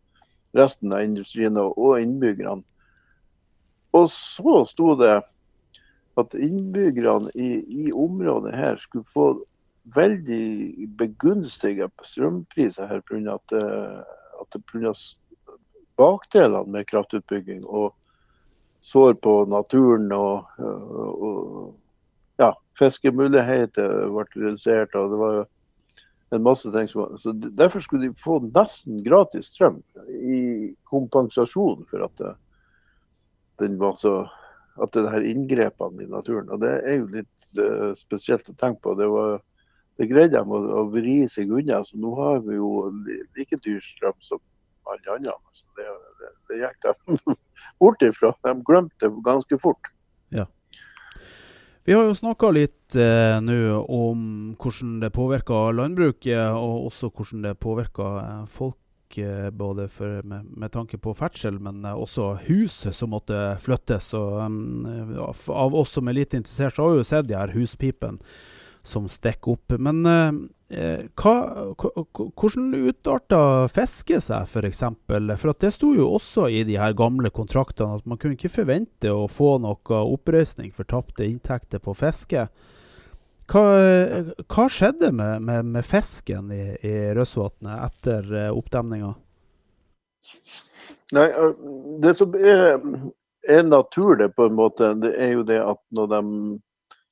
resten 0.57 0.93
av 0.93 1.05
industrien 1.05 1.57
og 1.61 2.01
innbyggerne. 2.01 2.65
Og 3.93 4.09
så 4.13 4.63
sto 4.69 4.95
det 5.01 5.21
at 6.19 6.35
innbyggerne 6.35 7.31
i, 7.35 7.61
i 7.87 7.93
området 7.93 8.57
her 8.57 8.81
skulle 8.81 9.07
få 9.13 9.29
veldig 9.95 10.89
begunstiga 10.99 11.89
strømpriser 12.03 12.87
her 12.87 13.01
pga. 13.01 13.39
eh, 13.53 14.03
bakdelene 15.99 16.71
med 16.71 16.87
kraftutbygging 16.87 17.65
og 17.67 17.95
sår 18.79 19.15
på 19.15 19.45
naturen 19.51 20.13
og, 20.13 20.45
og 20.59 21.75
ja, 22.39 22.53
fiskemuligheter 22.79 24.07
ble 24.13 24.27
redusert. 24.37 24.95
og 24.95 25.11
det 25.11 25.19
var 25.19 25.33
jo 25.35 25.45
en 26.31 26.45
masse 26.45 26.71
ting 26.73 26.89
som, 26.91 27.17
så 27.17 27.33
Derfor 27.33 27.81
skulle 27.81 28.09
de 28.09 28.19
få 28.19 28.39
nesten 28.45 29.03
gratis 29.05 29.49
strøm 29.53 29.81
i 30.09 30.75
kompensasjon 30.91 31.87
for 31.91 32.05
at 32.05 32.21
det, 32.21 32.35
den 33.63 33.79
var 33.81 33.97
så 33.99 34.21
at 34.83 34.95
det 34.95 35.11
her 35.11 35.25
inngrepene 35.27 36.05
i 36.05 36.11
naturen. 36.11 36.51
Og 36.55 36.61
Det 36.63 36.75
er 36.87 37.01
jo 37.01 37.09
litt 37.11 37.47
uh, 37.59 37.91
spesielt 37.99 38.49
å 38.51 38.57
tenke 38.59 38.83
på. 38.85 38.95
Det, 38.99 39.09
var, 39.11 39.41
det 39.99 40.07
greide 40.11 40.39
de 40.39 40.43
å, 40.45 40.61
å, 40.81 40.85
vri 40.93 41.21
seg 41.31 41.51
unna. 41.51 41.81
Så 41.87 41.99
nå 42.01 42.13
har 42.19 42.45
vi 42.47 42.59
jo 42.59 42.71
like 43.37 43.59
dyr 43.65 43.81
strøm 43.85 44.15
som 44.25 44.43
alle 44.89 45.17
andre. 45.17 45.35
Så 45.57 45.67
det, 45.79 45.89
det, 46.21 46.31
det 46.51 46.61
gikk 46.63 46.87
de 46.87 47.37
bort 47.83 48.07
ifra. 48.07 48.33
De 48.47 48.55
glemte 48.69 49.09
det 49.09 49.27
ganske 49.27 49.61
fort. 49.63 49.91
Ja. 50.35 50.47
Vi 51.89 51.95
har 51.95 52.05
jo 52.05 52.13
snakka 52.13 52.51
litt 52.53 52.97
eh, 53.01 53.39
nå 53.41 53.79
om 53.81 54.25
hvordan 54.61 54.99
det 55.01 55.09
påvirker 55.17 55.73
landbruket, 55.73 56.51
og 56.53 56.91
også 56.91 57.09
hvordan 57.09 57.47
det 57.47 57.53
påvirker 57.65 58.19
eh, 58.21 58.43
folk. 58.53 58.77
Eh, 59.17 59.47
både 59.57 59.87
for, 59.89 60.19
med, 60.21 60.51
med, 60.53 60.69
tanke 60.75 60.99
på 61.01 61.15
ferdsel, 61.17 61.57
men 61.65 61.81
eh, 61.89 61.97
også 61.97 62.43
hus 62.45 62.77
som 62.93 63.15
måtte 63.17 63.39
flyttes. 63.65 64.11
Og, 64.21 64.37
um, 64.37 64.85
av 65.49 65.79
oss 65.81 65.97
som 65.97 66.13
er 66.13 66.19
litt 66.19 66.37
interessert, 66.37 66.77
så 66.77 66.85
har 66.85 66.93
vi 66.93 67.01
jo 67.01 67.09
sett 67.09 67.31
de 67.31 67.39
her 67.41 67.57
huspipene 67.57 68.21
som 68.89 69.09
stikker 69.11 69.55
opp. 69.55 69.75
Men 69.79 70.01
eh, 70.09 70.39
eh 70.79 71.05
hva, 71.21 71.35
hvordan 71.77 72.73
utarta 72.89 73.41
fisket 73.73 74.27
seg, 74.27 74.49
f.eks.? 74.49 74.83
For, 75.07 75.37
for 75.37 75.53
at 75.53 75.63
det 75.65 75.75
sto 75.77 75.93
jo 75.97 76.09
også 76.17 76.49
i 76.53 76.65
de 76.69 76.79
her 76.81 76.97
gamle 76.99 77.31
kontraktene 77.35 78.01
at 78.01 78.09
man 78.09 78.21
kunne 78.21 78.39
ikke 78.39 78.53
forvente 78.53 79.13
å 79.13 79.29
få 79.31 79.57
noe 79.65 80.03
oppreisning 80.03 80.73
for 80.75 80.89
tapte 80.89 81.29
inntekter 81.29 81.83
på 81.85 81.97
fiske. 81.99 82.49
Hva, 83.49 83.65
hva 84.45 84.67
skjedde 84.69 85.09
med, 85.17 85.41
med, 85.41 85.71
med, 85.73 85.85
fisken 85.89 86.51
i, 86.53 86.65
i 86.85 86.97
Røsvatnet 87.17 87.81
etter 87.87 88.29
eh, 88.37 88.51
oppdemninga? 88.53 89.15
Nei, 91.17 91.29
Det 92.03 92.13
som 92.19 92.35
er, 92.37 92.77
er 93.49 93.65
naturlig, 93.65 94.35
på 94.37 94.51
en 94.51 94.59
måte, 94.59 94.93
det 95.01 95.15
er 95.17 95.33
jo 95.39 95.47
det 95.49 95.63
at 95.65 95.81
når 95.97 96.11
de 96.13 96.23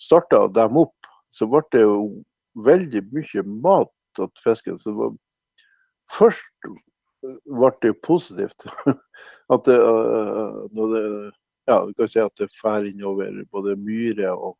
starta 0.02 0.44
dem 0.52 0.76
opp 0.84 1.08
så 1.36 1.48
ble 1.50 1.62
det 1.74 1.84
jo 1.84 1.96
veldig 2.66 3.02
mye 3.12 3.46
mat 3.64 3.92
til 4.16 4.30
fisken. 4.42 4.78
Så 4.80 4.94
var, 4.96 5.14
først 6.16 6.70
ble 7.22 7.72
det 7.84 7.96
positivt. 8.06 8.68
at 9.54 9.66
det, 9.68 9.76
uh, 9.76 10.64
når 10.74 10.94
det 10.94 11.04
ja, 11.66 11.84
vi 11.86 11.94
kan 11.98 12.08
si 12.08 12.22
at 12.22 12.38
det 12.38 12.52
fer 12.54 12.86
innover 12.86 13.42
både 13.50 13.74
myre 13.82 14.30
og, 14.30 14.54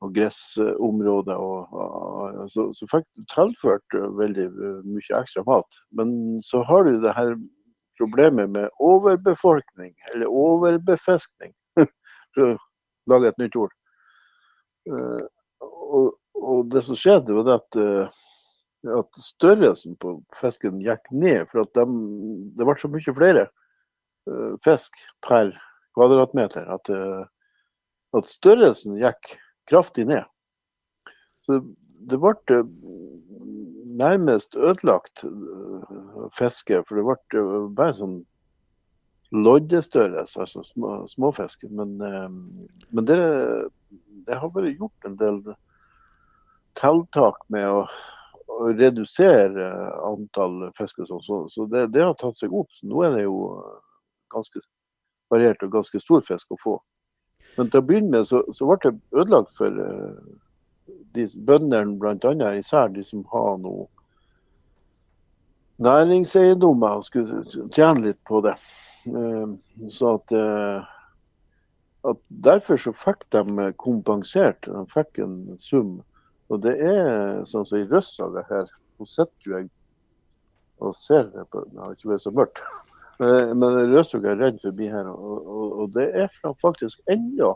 og 0.00 0.14
gressområder. 0.16 1.36
Og, 1.36 1.74
og, 1.76 2.38
så, 2.52 2.70
så 2.76 2.88
fikk 2.90 3.06
du 3.12 3.26
tilført 3.34 3.98
veldig 4.18 4.48
mye 4.88 5.20
ekstra 5.20 5.44
mat. 5.48 5.80
Men 5.92 6.40
så 6.44 6.62
har 6.64 6.88
du 6.88 6.96
det 7.02 7.12
her 7.16 7.36
problemet 8.00 8.50
med 8.50 8.72
overbefolkning, 8.82 9.92
eller 10.12 10.26
overbefiskning, 10.26 11.52
lage 13.10 13.28
et 13.30 13.38
nytt 13.38 13.58
ord. 13.60 13.76
Og, 15.94 16.64
det 16.72 16.82
som 16.86 16.98
skjedde, 16.98 17.36
var 17.36 17.58
at, 17.58 17.78
eh, 17.78 18.16
at 18.98 19.20
størrelsen 19.22 19.96
på 20.00 20.16
fisken 20.36 20.80
gikk 20.84 21.06
ned. 21.12 21.46
For 21.50 21.64
de, 21.76 21.84
det 22.56 22.66
ble 22.66 22.76
så 22.80 22.90
mye 22.92 23.14
flere 23.16 23.46
uh, 24.28 24.52
fisk 24.64 24.98
per 25.24 25.54
kvadratmeter 25.96 26.68
at, 26.74 26.90
uh, 26.90 27.24
at, 28.18 28.28
størrelsen 28.28 28.98
gikk 29.00 29.36
kraftig 29.70 30.08
ned. 30.10 30.28
Så 31.46 31.62
det 32.04 32.20
ble 32.20 32.60
nærmest 33.94 34.56
ødelagt 34.56 35.24
fiske, 36.36 36.80
for 36.84 36.98
det 36.98 37.04
ble 37.06 37.68
bare 37.76 37.96
sånn 37.96 38.16
loddestørrelse, 39.34 40.40
altså 40.44 40.64
små, 40.66 40.96
småfisk. 41.10 41.64
Men, 41.72 41.96
men 41.98 43.08
det, 43.08 43.16
det, 44.26 44.36
har 44.40 44.52
vært 44.52 44.76
gjort 44.76 45.08
en 45.08 45.16
del 45.20 45.40
tiltak 46.78 47.40
med 47.52 47.66
å, 47.70 47.84
å 48.50 48.70
redusere 48.72 49.68
antall 50.04 50.70
fisk 50.78 51.02
sånn, 51.04 51.22
så, 51.24 51.44
så 51.52 51.66
det, 51.70 51.88
det, 51.94 52.04
har 52.04 52.16
tatt 52.20 52.38
seg 52.38 52.54
opp. 52.54 52.70
Så 52.74 52.88
nå 52.90 53.04
er 53.06 53.18
det 53.18 53.26
jo 53.26 53.38
ganske 54.34 54.62
variert 55.32 55.62
og 55.64 55.74
ganske 55.74 56.00
stor 56.02 56.24
fisk 56.26 56.54
å 56.54 56.60
få. 56.62 56.78
Men 57.58 57.70
til 57.70 57.82
å 57.82 57.86
begynne 57.86 58.16
med 58.16 58.28
så, 58.28 58.42
så 58.54 58.66
ble 58.66 58.80
det 58.82 58.96
ødelagt 59.14 59.54
for 59.56 59.82
de 61.14 61.26
bøndene, 61.46 61.98
bl.a. 61.98 62.54
især 62.58 62.90
de 62.94 63.04
som 63.06 63.22
har 63.32 63.58
noe 63.62 63.86
næringseiendommer 65.82 66.98
og 66.98 67.06
skulle 67.06 67.68
tjene 67.74 68.08
litt 68.08 68.20
på 68.28 68.40
det. 68.44 68.54
Eh, 69.06 69.54
så 69.90 70.16
at, 70.18 70.32
eh, 70.32 70.90
at 72.10 72.20
Derfor 72.28 72.76
så 72.76 72.92
fikk 72.92 73.24
de 73.32 73.72
kompensert. 73.80 74.66
De 74.66 74.84
fikk 74.92 75.22
en 75.24 75.58
sum. 75.58 76.02
Og 76.52 76.60
det 76.64 76.74
er 76.84 77.44
sånn 77.48 77.66
som 77.66 77.80
i 77.80 77.88
Røssaga 77.88 78.44
her. 78.50 78.70
Nå 78.98 79.08
sitter 79.08 79.48
jo 79.48 79.58
jeg 79.58 79.68
og 80.82 80.96
ser 80.98 81.28
det 81.32 81.44
på 81.52 81.62
Det 81.70 81.80
har 81.80 81.94
ikke 81.94 82.10
vært 82.10 82.24
så 82.24 82.32
mørkt. 82.34 82.62
Men 83.60 83.78
Røssaga 83.92 84.34
er 84.34 84.42
redd 84.42 84.58
forbi 84.62 84.90
her. 84.92 85.08
Og, 85.10 85.38
og, 85.46 85.78
og 85.84 85.94
det 85.96 86.10
er 86.24 86.32
faktisk 86.62 87.00
ennå 87.10 87.54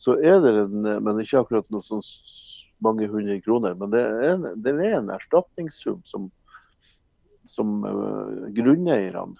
så 0.00 0.14
er 0.24 0.38
det 0.40 0.54
en 0.62 0.86
Men 1.04 1.18
ikke 1.20 1.42
akkurat 1.42 1.66
noe 1.72 1.84
sånn 1.84 2.04
mange 2.80 3.04
hundre 3.12 3.36
kroner. 3.44 3.74
Men 3.76 3.92
det 3.92 4.00
er, 4.00 4.38
det 4.56 4.72
er 4.72 4.94
en 4.98 5.10
erstatningssum 5.12 6.00
som 6.08 6.30
som 7.50 7.84
uh, 7.84 8.48
grunneierne 8.54 9.34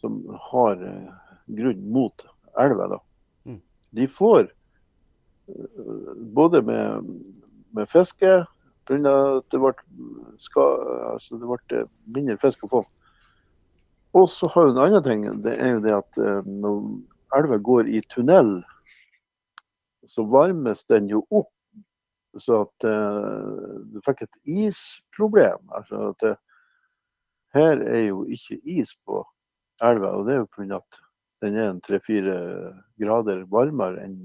som 0.00 0.18
har 0.50 0.76
uh, 0.76 1.12
grunn 1.46 1.86
mot 1.94 2.24
elva, 2.60 2.88
da. 2.92 2.98
Mm. 3.48 3.60
De 3.96 4.08
får 4.12 4.42
uh, 4.44 6.12
både 6.36 6.60
med, 6.68 7.08
med 7.76 7.90
fiske 7.90 8.42
pga. 8.88 9.14
at 9.38 9.48
det 9.52 9.60
ble, 9.62 9.72
skal, 10.40 10.84
altså 11.12 11.38
det 11.38 11.48
ble 11.48 11.84
mindre 12.16 12.38
fisk 12.42 12.66
å 12.66 12.72
få. 12.76 12.82
Og 14.18 14.28
så 14.28 14.48
har 14.52 14.66
du 14.66 14.74
en 14.74 14.84
annen 14.84 15.04
ting. 15.06 15.24
Det 15.42 15.56
er 15.56 15.76
jo 15.76 15.82
det 15.84 15.96
at 15.96 16.20
når 16.44 16.82
elva 17.38 17.56
går 17.56 17.88
i 17.88 18.02
tunnel, 18.12 18.58
så 20.04 20.24
varmes 20.28 20.84
den 20.90 21.08
jo 21.08 21.22
opp. 21.30 21.52
Så 22.40 22.62
at 22.66 22.84
du 22.84 24.00
fikk 24.04 24.24
et 24.24 24.36
isproblem. 24.48 25.60
altså 25.72 26.10
at 26.10 26.24
det, 26.24 26.36
her 27.52 27.80
er 27.84 28.06
jo 28.06 28.22
ikke 28.32 28.56
is 28.64 28.94
på 29.04 29.20
elva, 29.84 30.14
og 30.16 30.26
det 30.26 30.34
er 30.34 30.40
jo 30.40 30.50
pga. 30.56 30.78
at 30.80 31.00
den 31.42 31.56
er 31.58 31.80
tre-fire 31.84 32.36
grader 33.00 33.44
varmere 33.50 34.06
enn 34.06 34.16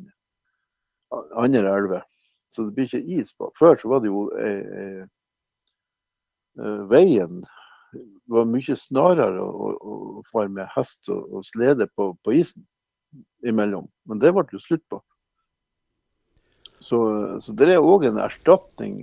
andre 1.36 1.74
elver. 1.74 2.06
Så 2.50 2.68
det 2.68 2.76
blir 2.76 2.88
ikke 2.88 3.20
is 3.20 3.34
på. 3.36 3.52
Før 3.60 3.78
så 3.80 3.91
var 3.91 4.04
det 4.04 4.12
jo 4.12 4.28
eh, 4.39 5.04
eh, 6.60 6.82
veien 6.91 7.43
var 8.28 8.48
mye 8.50 8.76
snarere 8.76 9.43
å, 9.43 9.68
å, 9.76 9.98
å 10.20 10.24
fare 10.28 10.52
med 10.52 10.68
hest 10.74 11.08
og, 11.12 11.28
og 11.32 11.45
slede 11.48 11.88
på, 11.95 12.12
på, 12.24 12.36
isen 12.36 12.66
imellom. 13.48 13.88
Men 14.08 14.24
det 14.24 14.34
ble 14.36 14.45
jo 14.52 14.64
slutt 14.64 14.84
på. 14.91 15.02
Så, 16.84 17.00
så 17.41 17.54
det 17.58 17.72
er 17.74 17.82
òg 17.82 18.06
en 18.06 18.20
erstatning. 18.22 19.00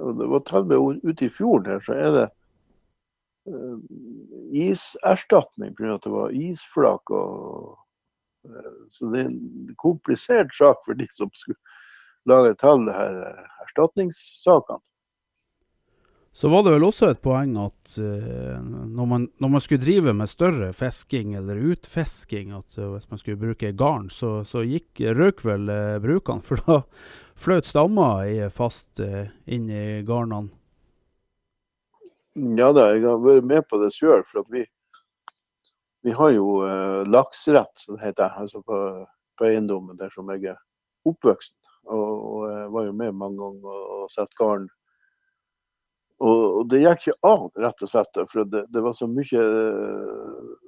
Og 0.00 0.20
det 0.20 0.28
var 0.30 0.54
og 0.62 0.70
med 0.70 1.02
ute 1.04 1.26
i 1.26 1.32
fjorden 1.32 1.74
her, 1.74 1.82
så 1.84 1.96
er 1.98 2.14
det 2.14 2.26
Eh, 3.48 3.78
iserstatning 4.52 5.74
pga. 5.74 5.94
at 5.94 6.02
det 6.02 6.10
var 6.10 6.34
isflak. 6.34 7.10
Og, 7.10 7.78
eh, 8.44 8.72
så 8.88 9.10
det 9.12 9.20
er 9.20 9.30
en 9.30 9.74
komplisert 9.76 10.54
sak 10.54 10.84
for 10.84 10.94
de 10.94 11.06
som 11.12 11.30
skulle 11.34 11.58
lage 12.28 12.54
til 12.60 12.86
det 12.86 12.94
her 12.96 13.18
eh, 13.26 13.42
erstatningssakene. 13.66 14.84
Så 16.38 16.48
var 16.48 16.62
det 16.62 16.70
vel 16.76 16.84
også 16.86 17.08
et 17.10 17.18
poeng 17.18 17.56
at 17.58 17.96
uh, 17.98 18.58
når, 18.62 19.06
man, 19.10 19.24
når, 19.42 19.50
man, 19.50 19.62
skulle 19.64 19.82
drive 19.82 20.12
med 20.14 20.30
større 20.30 20.68
fisking 20.76 21.32
eller 21.34 21.58
utfisking, 21.72 22.52
at 22.54 22.76
uh, 22.78 22.92
hvis 22.92 23.08
man 23.10 23.18
skulle 23.18 23.40
bruke 23.40 23.72
garn, 23.74 24.06
så, 24.14 24.44
så 24.46 24.62
gikk, 24.62 25.00
røk 25.18 25.42
vel 25.42 25.66
uh, 25.66 25.96
brukene. 26.04 26.44
For 26.46 26.62
da 26.62 26.76
fløt 27.38 27.66
stammer 27.66 28.52
fast 28.54 29.02
inn 29.02 29.66
i 29.66 29.82
garnene. 30.06 30.52
Ja 32.58 32.70
da, 32.74 32.88
jeg 32.94 33.02
har 33.02 33.18
vært 33.22 33.46
med 33.50 33.66
på 33.66 33.82
det 33.82 33.90
sjøl. 33.96 34.22
For 34.30 34.46
vi, 34.54 34.62
vi, 36.06 36.14
har 36.14 36.32
jo 36.36 36.60
laksrett, 36.62 37.14
lakserett, 37.14 37.82
som 37.82 37.98
det 37.98 38.12
heter, 38.12 38.34
altså 38.38 38.62
på, 38.62 38.78
på, 39.38 39.50
eiendommen 39.50 39.98
der 39.98 40.14
som 40.14 40.30
jeg 40.34 40.52
er 40.54 40.62
oppvokst. 41.06 41.54
Og, 41.88 42.18
og, 42.32 42.42
jeg 42.52 42.72
var 42.74 42.88
jo 42.88 42.96
med 42.96 43.16
mange 43.20 43.40
ganger 43.40 43.70
og, 43.72 43.86
og 44.02 44.12
satte 44.12 44.38
garn. 44.38 44.66
Og, 46.18 46.42
og, 46.42 46.62
det 46.70 46.82
gikk 46.82 47.06
ikke 47.06 47.30
av, 47.30 47.46
rett 47.62 47.86
og 47.86 47.92
slett. 47.92 48.20
For 48.32 48.50
det, 48.52 48.64
det 48.74 48.82
var 48.84 48.96
så 48.96 49.08
mye 49.10 49.46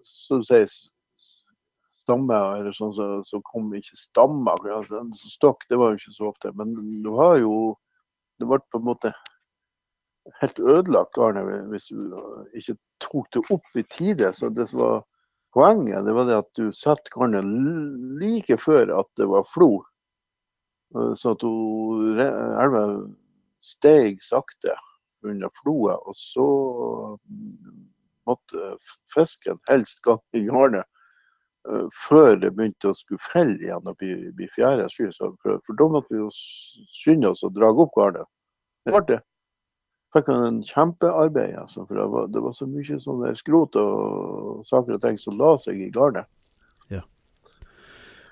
som 0.06 0.44
sies 0.46 0.78
stammer, 2.00 2.56
eller 2.58 2.74
sånn 2.74 2.94
som 2.96 3.18
så, 3.24 3.36
så 3.36 3.42
kom 3.50 3.72
ikke 3.76 3.98
stammer. 3.98 4.62
Altså, 4.78 5.02
stokk, 5.30 5.66
det 5.70 5.78
var 5.80 5.92
jo 5.92 6.00
ikke 6.00 6.16
så 6.16 6.30
ofte. 6.30 6.54
Men 6.58 6.74
du 7.04 7.12
har 7.18 7.38
jo 7.42 7.76
Det 8.40 8.46
ble 8.48 8.56
på 8.72 8.78
en 8.80 8.86
måte 8.86 9.10
helt 10.40 10.58
ødelagt 10.58 11.12
garnet 11.12 11.66
hvis 11.68 11.90
du 11.90 12.14
ikke 12.56 12.74
tok 13.04 13.26
det 13.36 13.42
opp 13.52 13.76
i 13.76 13.84
tide. 13.92 14.30
Så 14.32 14.48
det 14.48 14.70
som 14.70 14.80
var 14.80 15.02
poenget, 15.52 16.06
det 16.06 16.14
var 16.16 16.24
det 16.24 16.38
at 16.38 16.48
du 16.56 16.70
satte 16.72 17.12
garnet 17.12 17.44
like 18.22 18.56
før 18.56 18.94
at 19.00 19.10
det 19.20 19.28
var 19.28 19.44
flo. 19.44 19.82
Så 20.90 21.34
at 21.36 21.44
elva 21.46 22.84
steg 23.62 24.22
sakte 24.24 24.74
under 25.22 25.52
floet, 25.60 26.00
og 26.08 26.16
så 26.16 26.46
måtte 28.26 28.72
fisken 29.14 29.60
helst 29.68 30.00
gå 30.06 30.16
i 30.36 30.46
garnet 30.48 30.86
uh, 31.68 31.86
før 31.94 32.38
det 32.40 32.54
begynte 32.56 32.90
å 32.90 32.96
skulle 32.96 33.22
felle 33.22 33.58
igjen 33.60 33.92
fjære 34.56 34.88
sky. 34.90 35.10
For, 35.18 35.36
for, 35.44 35.78
da 35.78 35.88
måtte 35.92 36.14
vi 36.14 36.22
jo 36.22 36.30
skynde 36.32 37.34
oss 37.34 37.44
å 37.46 37.52
dra 37.54 37.70
opp 37.70 37.94
garnet. 37.96 38.26
Det 38.86 38.96
ble 38.96 39.04
det 39.12 39.20
fikk 40.14 40.30
han 40.30 40.44
en 40.46 40.60
kjempearbeid. 40.66 41.56
Altså, 41.58 41.84
for 41.86 41.98
det 41.98 42.06
var, 42.12 42.28
det 42.34 42.42
var, 42.42 42.54
så 42.56 42.66
mye 42.70 42.98
sånne 43.02 43.32
skrot 43.38 43.78
og 43.80 44.64
saker 44.66 44.96
og 44.96 45.02
ting 45.04 45.18
som 45.20 45.38
la 45.40 45.54
seg 45.60 45.80
i 45.82 45.90
garnet. 45.94 46.28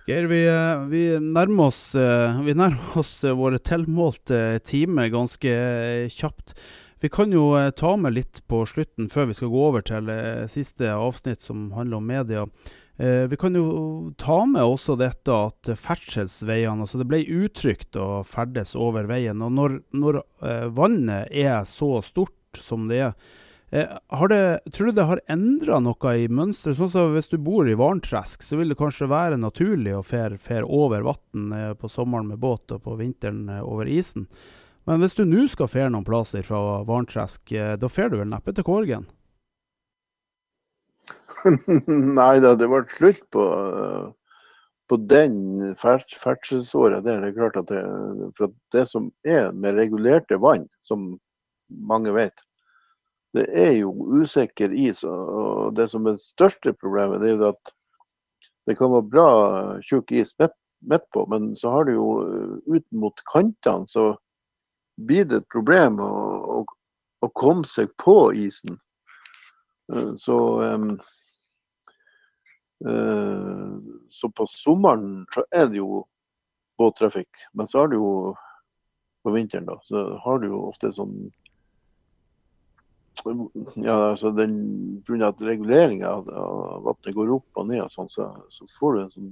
Geir, 0.09 0.25
vi, 0.25 0.39
eh, 0.49 0.79
vi, 0.89 1.01
nærmer 1.21 1.67
oss, 1.69 1.95
eh, 1.95 2.97
oss 2.97 3.25
eh, 3.25 3.35
våre 3.37 3.59
tilmålte 3.61 4.59
time 4.65 5.05
ganske 5.13 5.51
kjapt. 6.09 6.55
Vi 7.03 7.11
kan 7.13 7.29
jo 7.29 7.51
ta 7.77 7.91
med 8.01 8.15
litt 8.17 8.41
på 8.49 8.63
slutten, 8.65 9.11
før 9.13 9.29
vi 9.29 9.37
skal 9.37 9.51
gå 9.53 9.67
over 9.67 9.85
til 9.85 10.09
siste 10.49 10.89
avsnitt 10.89 11.45
som 11.45 11.69
handler 11.77 12.01
om 12.01 12.09
media. 12.09 12.47
Vi 12.97 13.37
kan 13.39 13.55
jo 13.55 14.15
ta 14.19 14.41
med 14.49 14.65
også 14.65 14.97
dette 14.99 15.31
at 15.31 15.71
ferdselsveiene 15.79 16.83
altså 16.83 16.99
Det 16.99 17.07
ble 17.07 17.21
utrygt 17.23 17.95
å 17.95 18.25
ferdes 18.27 18.75
over 18.75 19.07
veien. 19.07 19.45
og 19.45 19.53
Når, 19.55 19.77
når 19.93 20.23
vannet 20.75 21.29
er 21.31 21.63
så 21.69 22.01
stort 22.03 22.59
som 22.59 22.89
det 22.89 23.05
er, 23.11 23.15
det, 23.71 24.61
tror 24.73 24.87
du 24.87 24.93
det 24.93 25.05
har 25.05 25.21
endra 25.29 25.79
noe 25.85 26.13
i 26.17 26.29
mønsteret? 26.29 26.79
Sånn 26.79 26.93
som 26.93 27.13
hvis 27.13 27.29
du 27.29 27.37
bor 27.37 27.69
i 27.69 27.77
Varntresk, 27.77 28.43
så 28.43 28.57
vil 28.57 28.73
det 28.73 28.79
kanskje 28.81 29.11
være 29.11 29.41
naturlig 29.41 29.93
å 29.97 30.05
fære 30.05 30.65
over 30.65 31.05
vann 31.05 31.53
eh, 31.53 31.75
på 31.77 31.91
sommeren 31.93 32.31
med 32.31 32.41
båt 32.41 32.73
og 32.73 32.83
på 32.87 32.97
vinteren 33.01 33.49
eh, 33.53 33.61
over 33.65 33.91
isen. 33.91 34.29
Men 34.89 35.03
hvis 35.03 35.19
du 35.19 35.27
nå 35.29 35.45
skal 35.53 35.69
fære 35.69 35.93
noen 35.93 36.07
plasser 36.07 36.47
fra 36.47 36.81
Varntresk, 36.89 37.53
eh, 37.53 37.77
da 37.77 37.93
fer 37.93 38.09
du 38.09 38.19
vel 38.23 38.31
neppe 38.33 38.57
til 38.57 38.65
Korgen? 38.65 39.05
Nei 42.19 42.35
da, 42.41 42.55
det 42.57 42.67
ble 42.73 42.83
slutt 42.97 43.21
på, 43.37 43.45
på 44.89 45.01
den 45.13 45.77
ferdselsåret. 45.79 47.05
Det 47.05 47.15
er 47.15 47.37
klart 47.37 47.61
at 47.61 47.69
det, 47.69 47.85
for 48.39 48.57
det 48.73 48.89
som 48.89 49.13
er 49.29 49.53
med 49.53 49.77
regulerte 49.77 50.41
vann, 50.41 50.65
som 50.81 51.13
mange 51.69 52.17
vet, 52.17 52.48
det 53.39 53.47
er 53.55 53.73
jo 53.79 53.93
usikker 54.21 54.73
is. 54.75 55.05
Og 55.07 55.75
det 55.77 55.89
som 55.93 56.07
er 56.07 56.17
det 56.19 56.25
største 56.25 56.75
problemet, 56.77 57.23
det 57.23 57.33
er 57.33 57.37
jo 57.37 57.53
at 57.53 57.75
det 58.69 58.77
kan 58.79 58.93
være 58.93 59.11
bra 59.11 59.29
tjukk 59.87 60.13
is 60.13 60.35
midt 60.39 61.07
på, 61.15 61.25
men 61.33 61.55
så 61.57 61.73
har 61.73 61.89
du 61.89 61.95
jo 61.95 62.09
ut 62.69 62.85
mot 62.93 63.23
kantene, 63.33 63.89
så 63.89 64.13
blir 65.01 65.25
det 65.25 65.41
et 65.41 65.53
problem 65.53 66.03
å, 66.05 66.11
å, 66.59 66.59
å 67.25 67.31
komme 67.39 67.65
seg 67.67 67.91
på 68.03 68.19
isen. 68.37 68.77
Så 70.21 70.37
um, 70.61 70.99
Eh, 72.87 73.79
så 74.09 74.31
på 74.31 74.47
sommeren 74.47 75.27
så 75.35 75.43
er 75.51 75.67
det 75.67 75.81
jo 75.81 76.05
båttrafikk. 76.79 77.29
Men 77.53 77.69
så 77.69 77.83
har 77.83 77.89
du 77.89 77.97
jo 77.99 78.13
på 79.23 79.35
vinteren, 79.35 79.67
da, 79.67 79.79
så 79.83 80.05
har 80.23 80.39
du 80.39 80.49
jo 80.53 80.63
ofte 80.69 80.93
sånn 80.95 81.31
ja, 83.75 84.11
altså 84.11 84.31
den 84.31 85.03
Pga. 85.07 85.29
at 85.29 85.43
reguleringa 85.43 86.09
av, 86.09 86.89
at 86.89 86.99
det 87.07 87.15
går 87.17 87.33
opp 87.39 87.61
og 87.61 87.69
ned, 87.71 87.83
og 87.85 87.93
sånn, 87.93 88.11
så, 88.13 88.31
så, 88.53 88.67
får 88.79 88.95
du 88.95 89.01
en 89.03 89.15
sånn 89.15 89.31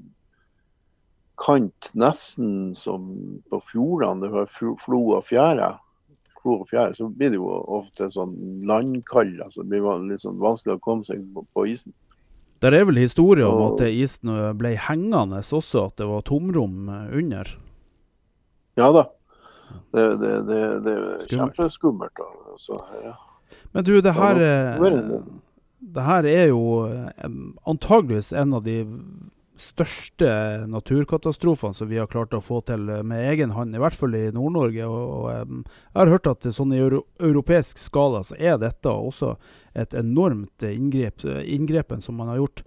kant 1.40 1.90
nesten 1.94 2.72
som 2.74 3.10
på 3.50 3.60
fjordene. 3.70 4.24
Det 4.24 4.32
var 4.32 4.48
flo 4.80 5.02
og 5.18 5.26
fjære. 5.28 5.74
Flo 6.40 6.60
og 6.62 6.70
fjære, 6.70 6.96
så 6.96 7.10
blir 7.12 7.34
det 7.34 7.40
jo 7.40 7.50
ofte 7.78 8.08
sånn 8.12 8.34
landkald. 8.66 9.38
altså 9.44 9.66
Det 9.66 9.82
blir 9.82 10.08
litt 10.08 10.24
sånn 10.24 10.40
vanskelig 10.40 10.78
å 10.78 10.82
komme 10.82 11.06
seg 11.06 11.22
på, 11.34 11.44
på 11.52 11.66
isen. 11.72 11.94
Der 12.64 12.72
er 12.72 12.86
vel 12.88 12.96
historie 12.96 13.44
om 13.44 13.60
og, 13.60 13.82
at 13.82 13.92
isen 13.92 14.32
ble 14.56 14.72
hengende 14.80 15.42
også, 15.44 15.90
at 15.90 16.00
det 16.00 16.08
var 16.08 16.24
tomrom 16.24 16.88
under? 16.88 17.52
Ja 18.80 18.88
da. 18.96 19.04
Det, 19.92 20.04
det, 20.22 20.32
det, 20.48 20.60
det 20.86 20.94
er 20.96 21.24
kjempeskummelt. 21.28 22.20
Altså, 22.52 22.78
ja. 23.04 23.12
Men 23.76 23.84
du, 23.84 23.98
det 24.00 24.14
her, 24.16 24.38
eh, 24.40 24.84
det 25.78 26.04
her 26.06 26.26
er 26.30 26.46
jo 26.48 26.60
eh, 26.88 27.34
antageligvis 27.68 28.32
en 28.32 28.54
av 28.56 28.62
de 28.64 28.78
største 29.60 30.28
naturkatastrofene 30.68 31.76
som 31.76 31.88
vi 31.88 31.98
har 32.00 32.08
klart 32.08 32.32
å 32.36 32.40
få 32.44 32.62
til 32.64 32.88
med 33.04 33.28
egen 33.34 33.52
hånd, 33.52 33.76
i 33.76 33.80
hvert 33.80 33.96
fall 33.96 34.16
i 34.16 34.26
Nord-Norge. 34.32 34.88
Og, 34.88 35.28
jeg 35.28 35.96
har 36.00 36.12
hørt 36.12 36.28
at 36.32 36.48
sånn 36.56 36.72
i 36.72 36.80
euro 36.80 37.02
europeisk 37.20 37.80
skala 37.80 38.24
så 38.24 38.36
er 38.40 38.56
dette 38.60 38.92
også 38.92 39.34
et 39.76 39.96
enormt 39.96 40.64
inngrep, 40.64 41.24
inngrepen 41.44 42.04
som 42.04 42.16
man 42.16 42.32
har 42.32 42.40
gjort. 42.40 42.64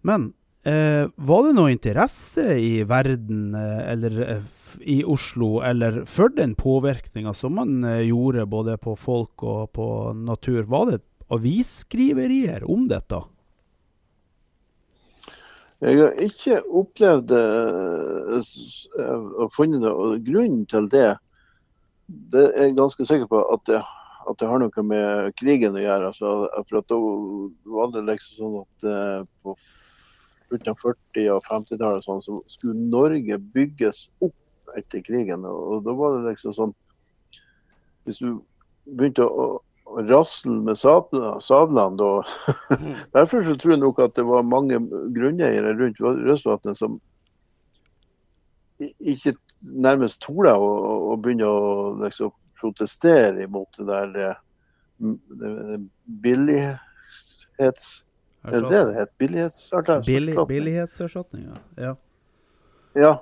Men 0.00 0.30
Eh, 0.62 1.08
var 1.16 1.42
det 1.42 1.56
noe 1.56 1.72
interesse 1.74 2.44
i 2.54 2.84
verden 2.86 3.50
eh, 3.58 3.80
eller 3.90 4.20
eh, 4.22 4.42
i 4.86 5.02
Oslo 5.02 5.58
eller 5.66 6.04
for 6.06 6.30
den 6.30 6.54
påvirkninga 6.54 7.34
som 7.34 7.58
man 7.58 7.82
eh, 7.82 8.06
gjorde 8.06 8.46
både 8.46 8.78
på 8.78 8.94
folk 8.94 9.42
og 9.42 9.74
på 9.74 10.14
natur? 10.14 10.62
Var 10.70 10.86
det 10.92 11.02
avisskriverier 11.34 12.62
om 12.70 12.86
dette? 12.86 13.18
Jeg 15.82 15.98
har 15.98 16.14
ikke 16.22 16.62
opplevd 16.62 17.34
å 17.34 18.38
funnet 19.50 19.82
noe 19.82 20.14
grunn 20.22 20.62
til 20.70 20.86
det. 20.92 21.16
Det 22.06 22.44
er 22.52 22.68
jeg 22.68 22.76
ganske 22.78 23.02
sikker 23.08 23.26
på 23.26 23.42
at 23.50 23.66
det, 23.66 23.82
at 24.30 24.38
det 24.38 24.46
har 24.46 24.62
noe 24.62 24.82
med 24.86 25.34
krigen 25.34 25.74
å 25.74 25.82
gjøre. 25.82 26.06
Altså, 26.12 26.46
for 26.68 26.78
at 26.78 26.86
da 26.86 26.94
var 27.74 27.90
det 27.96 28.06
liksom 28.12 28.38
sånn 28.38 28.62
at 28.62 28.78
på 29.42 29.58
slutten 30.52 30.74
av 30.74 30.78
40- 30.84 31.28
og 31.32 31.44
50-tallet 31.48 32.06
sånn, 32.06 32.22
så 32.22 32.38
skulle 32.50 32.76
Norge 32.92 33.38
bygges 33.54 34.06
opp 34.20 34.36
etter 34.78 35.02
krigen. 35.04 35.44
Og 35.48 35.82
da 35.86 35.94
var 35.96 36.18
det 36.18 36.32
liksom 36.32 36.56
sånn 36.56 36.74
Hvis 38.06 38.18
du 38.18 38.40
begynte 38.84 39.26
å, 39.26 39.62
rasle 39.92 40.54
med 40.64 40.78
sablene 40.78 41.98
da 42.00 42.10
mm. 42.24 42.92
Derfor 43.16 43.44
så 43.44 43.56
tror 43.60 43.74
jeg 43.74 43.82
nok 43.82 43.98
at 44.00 44.14
det 44.16 44.24
var 44.24 44.46
mange 44.46 44.78
grunneiere 45.12 45.74
rundt 45.76 46.00
Røstvatnet 46.00 46.78
som 46.78 46.96
ikke 48.80 49.34
nærmest 49.84 50.22
torde 50.24 50.54
å, 50.56 50.70
å, 51.12 51.16
begynne 51.20 51.46
å 51.46 51.58
liksom, 52.00 52.32
protestere 52.58 53.44
imot 53.44 53.76
det 53.78 53.86
der 53.90 54.14
det, 54.16 54.32
det 58.42 58.58
er 58.58 58.64
det 58.68 58.70
det 58.70 58.94
heter? 58.96 59.12
Billighetserstatning? 59.22 60.06
Billig, 60.06 60.46
billighetserstatning, 60.48 61.44
ja. 61.78 61.94
ja. 62.98 63.12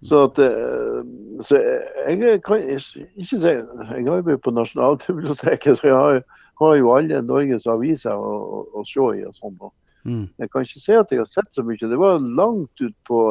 Så, 0.00 0.22
at, 0.28 0.38
eh, 0.38 1.00
så 1.42 1.58
jeg 1.58 2.42
kan 2.46 2.62
ikke 2.62 3.24
si 3.24 3.48
Jeg 3.48 4.06
har 4.06 4.20
jo 4.22 4.36
på 4.44 4.50
Nasjonalbiblioteket, 4.54 5.78
så 5.80 5.88
jeg 5.88 5.96
har, 5.96 6.22
har 6.60 6.76
jo 6.78 6.92
alle 6.94 7.22
Norges 7.22 7.66
aviser 7.66 8.14
å, 8.14 8.36
å, 8.38 8.62
å 8.78 8.84
se 8.86 9.08
i. 9.18 9.24
og 9.26 9.34
sånn. 9.34 9.58
Mm. 10.06 10.28
Jeg 10.38 10.50
kan 10.52 10.64
ikke 10.64 10.80
si 10.80 10.94
at 10.94 11.10
jeg 11.10 11.20
har 11.20 11.28
sett 11.28 11.50
så 11.52 11.64
mye. 11.66 11.90
Det 11.90 11.98
var 11.98 12.22
langt 12.22 12.80
ut 12.80 12.94
på 13.08 13.22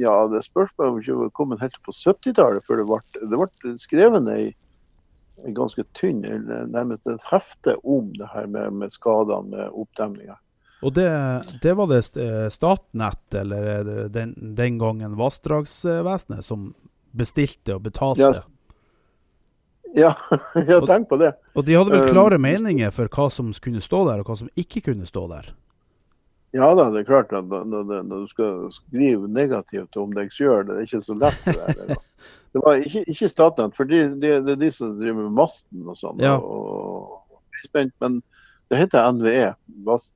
ja, 0.00 0.14
det 0.32 0.44
spørs 0.46 0.72
om 0.80 1.00
ikke 1.00 1.18
var 1.20 1.34
kommet 1.36 1.60
helt 1.60 1.76
på 1.84 1.92
70-tallet 1.92 2.64
før 2.64 2.80
det 2.80 2.86
ble, 2.88 3.00
det 3.20 3.40
ble 3.42 3.74
skrevet 3.82 4.30
ei, 4.32 4.46
ei 5.44 5.52
ganske 5.56 5.84
tynn, 5.98 6.24
nærmest 6.72 7.10
et 7.10 7.28
hefte 7.28 7.76
om 7.84 8.08
det 8.16 8.32
her 8.32 8.48
med, 8.48 8.80
med 8.80 8.96
skadene 8.96 9.52
med 9.52 9.76
oppdemninger. 9.84 10.40
Og 10.84 10.92
det, 10.92 11.08
det, 11.62 11.72
var 11.78 11.88
det 11.88 12.00
eh, 12.20 12.48
Statnett, 12.52 13.22
eller 13.40 13.84
den, 14.12 14.34
den 14.56 14.78
gangen 14.78 15.16
Vassdragsvesenet, 15.16 16.44
som 16.44 16.72
bestilte 17.14 17.78
og 17.78 17.86
betalte? 17.86 18.26
Ja, 18.26 18.42
ja, 19.94 20.16
ja 20.68 20.80
tenk 20.86 21.08
på 21.08 21.16
det. 21.16 21.32
Og 21.54 21.64
de 21.64 21.76
hadde 21.78 21.94
vel 21.94 22.08
klare 22.10 22.38
um, 22.40 22.44
meninger 22.44 22.90
for 22.94 23.10
hva 23.10 23.28
som 23.32 23.52
kunne 23.62 23.82
stå 23.84 24.02
der, 24.08 24.22
og 24.22 24.30
hva 24.30 24.38
som 24.42 24.50
ikke 24.58 24.82
kunne 24.90 25.06
stå 25.08 25.26
der? 25.30 25.52
Ja 26.54 26.68
da, 26.78 26.86
det 26.94 27.02
er 27.02 27.08
klart 27.08 27.32
at 27.34 27.50
når, 27.50 28.04
du 28.06 28.26
skal 28.30 28.68
skrive 28.74 29.26
negativt 29.30 29.96
om 29.98 30.12
deg 30.14 30.30
sjøl, 30.34 30.62
det 30.68 30.76
er 30.76 30.86
ikke 30.86 31.02
så 31.02 31.16
lett. 31.18 31.40
Det, 31.46 31.54
der, 31.58 32.02
det 32.54 32.62
var 32.66 32.82
ikke, 32.82 33.02
ikke 33.10 33.30
Statnett, 33.30 33.74
for 33.78 33.90
det 33.90 34.04
de, 34.22 34.36
de, 34.46 34.56
de 34.60 34.70
som 34.74 34.94
driver 35.00 35.24
med 35.24 35.34
masten 35.38 35.86
og 35.86 35.98
sånn. 35.98 36.22
Ja. 36.22 36.36
Og, 36.38 37.18
og, 37.30 37.90
men 38.02 38.20
det 38.68 38.80
heter 38.80 39.12
NVE, 39.12 39.54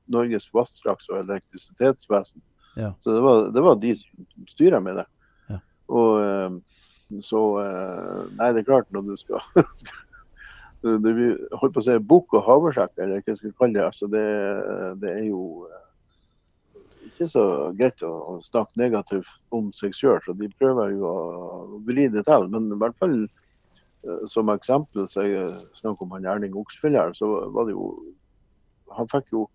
Norges 0.07 0.49
vassdrags- 0.55 1.11
og 1.13 1.21
elektrisitetsvesen. 1.21 2.41
Ja. 2.79 2.93
Så 2.99 3.15
det 3.15 3.21
var, 3.21 3.49
det 3.53 3.61
var, 3.61 3.75
de 3.75 3.95
som 3.97 4.27
styrer 4.49 4.81
med 4.81 5.01
det. 5.01 5.07
Ja. 5.49 5.59
Og 5.89 6.21
eh, 6.23 7.23
så 7.25 7.41
eh, 7.63 8.21
Nei, 8.39 8.53
det 8.53 8.63
er 8.63 8.69
klart, 8.69 8.93
når 8.95 9.09
du 9.09 9.17
skal, 9.21 9.43
skal 9.81 11.03
det, 11.03 11.15
holdt 11.59 11.75
på 11.75 11.83
å 11.83 11.87
si 11.89 11.99
bukk 11.99 12.39
og 12.39 12.47
havresekk, 12.47 12.95
eller 12.99 13.21
hva 13.21 13.35
jeg 13.35 13.41
skal 13.41 13.57
kalle 13.59 13.79
det. 13.79 13.85
Altså 13.89 14.09
det, 14.13 14.25
det 15.03 15.13
er 15.17 15.27
jo 15.29 15.43
eh, 15.67 16.87
ikke 17.11 17.29
så 17.35 17.45
greit 17.77 18.07
å 18.07 18.39
snakke 18.45 18.81
negativt 18.81 19.35
om 19.55 19.73
seg 19.77 19.97
sjøl, 19.97 20.23
så 20.25 20.37
de 20.39 20.49
prøver 20.57 20.95
jo 20.95 21.11
å 21.11 21.83
vri 21.89 22.07
det 22.13 22.25
til. 22.29 22.49
Men 22.55 22.71
i 22.73 22.81
hvert 22.81 22.97
fall 23.01 23.21
som 24.31 24.49
eksempel 24.53 25.09
så 25.11 25.25
jeg 25.27 25.57
snakker 25.77 26.07
om 26.07 26.13
han 26.15 26.29
Erling 26.31 26.55
Oksfjell 26.57 26.97
her, 26.97 27.11
så 27.19 27.27
var 27.53 27.67
det 27.67 27.75
jo 27.75 27.89
han 28.97 29.09
fikk 29.11 29.33
jo 29.35 29.49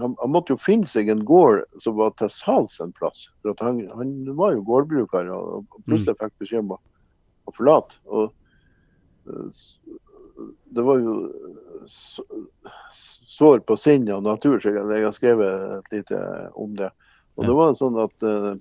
han, 0.00 0.14
han, 0.20 0.30
måtte 0.32 0.54
jo 0.54 0.60
finne 0.60 0.86
seg 0.86 1.10
en 1.10 1.24
gård 1.26 1.64
som 1.82 1.96
var 1.98 2.14
til 2.18 2.30
salgs 2.32 2.78
en 2.82 2.92
plass. 2.96 3.26
For 3.44 3.66
han, 3.66 3.82
han, 3.96 4.12
var 4.38 4.54
jo 4.54 4.66
gårdbruker, 4.68 5.30
og, 5.34 5.66
og 5.66 5.88
plutselig 5.88 6.16
fikk 6.20 6.36
beskjed 6.42 6.64
om 6.64 6.76
å, 6.76 6.78
å 7.50 7.54
forlate. 7.56 7.98
Og, 8.08 8.30
uh, 9.28 10.46
det 10.70 10.84
var 10.86 11.02
jo 11.02 11.14
sår 11.84 13.60
på 13.68 13.76
sinnet 13.76 14.14
og 14.16 14.24
natur, 14.24 14.56
så 14.62 14.72
jeg 14.72 15.04
har 15.04 15.12
skrevet 15.16 15.76
et 15.80 15.92
lite 15.98 16.22
om 16.56 16.72
det. 16.78 16.88
Og 17.36 17.48
det 17.48 17.56
var 17.56 17.76
sånn 17.78 17.98
at 18.00 18.26
uh, 18.26 18.54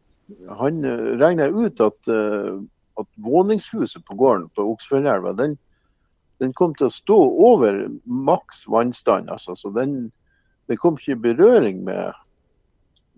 Han 0.60 0.84
regna 1.18 1.48
ut 1.50 1.80
at, 1.82 2.12
uh, 2.12 2.60
at 3.02 3.08
våningshuset 3.24 4.04
på 4.06 4.18
gården 4.20 4.50
på 4.56 4.68
Oksfjellelva, 4.74 5.34
den, 5.40 5.56
den 6.40 6.54
kom 6.56 6.74
til 6.80 6.88
å 6.88 6.94
stå 6.94 7.18
over 7.52 7.82
maks 8.06 8.66
vannstand. 8.72 9.30
Altså, 9.32 9.56
så 9.60 9.72
den, 9.76 10.10
den, 10.72 10.80
kom 10.80 10.98
ikke 11.00 11.18
i 11.18 11.24
berøring 11.28 11.84
med, 11.88 12.16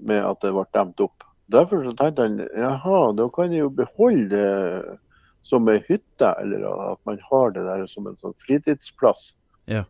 med 0.01 0.25
at 0.25 0.41
det 0.41 0.53
ble 0.55 0.65
demt 0.75 1.03
opp. 1.05 1.27
Derfor 1.51 1.83
så 1.85 1.93
tenkte 1.99 2.25
han 2.27 2.41
jaha, 2.55 2.99
da 3.17 3.27
kan 3.35 3.53
jeg 3.53 3.65
jo 3.65 3.71
beholde 3.81 4.29
det 4.33 4.97
som 5.41 5.67
ei 5.69 5.79
hytte, 5.87 6.29
eller 6.41 6.67
at 6.91 7.01
man 7.09 7.17
har 7.29 7.51
det 7.55 7.65
der 7.65 7.87
som 7.89 8.07
en 8.07 8.17
sånn 8.21 8.37
fritidsplass. 8.43 9.31
Ja. 9.69 9.83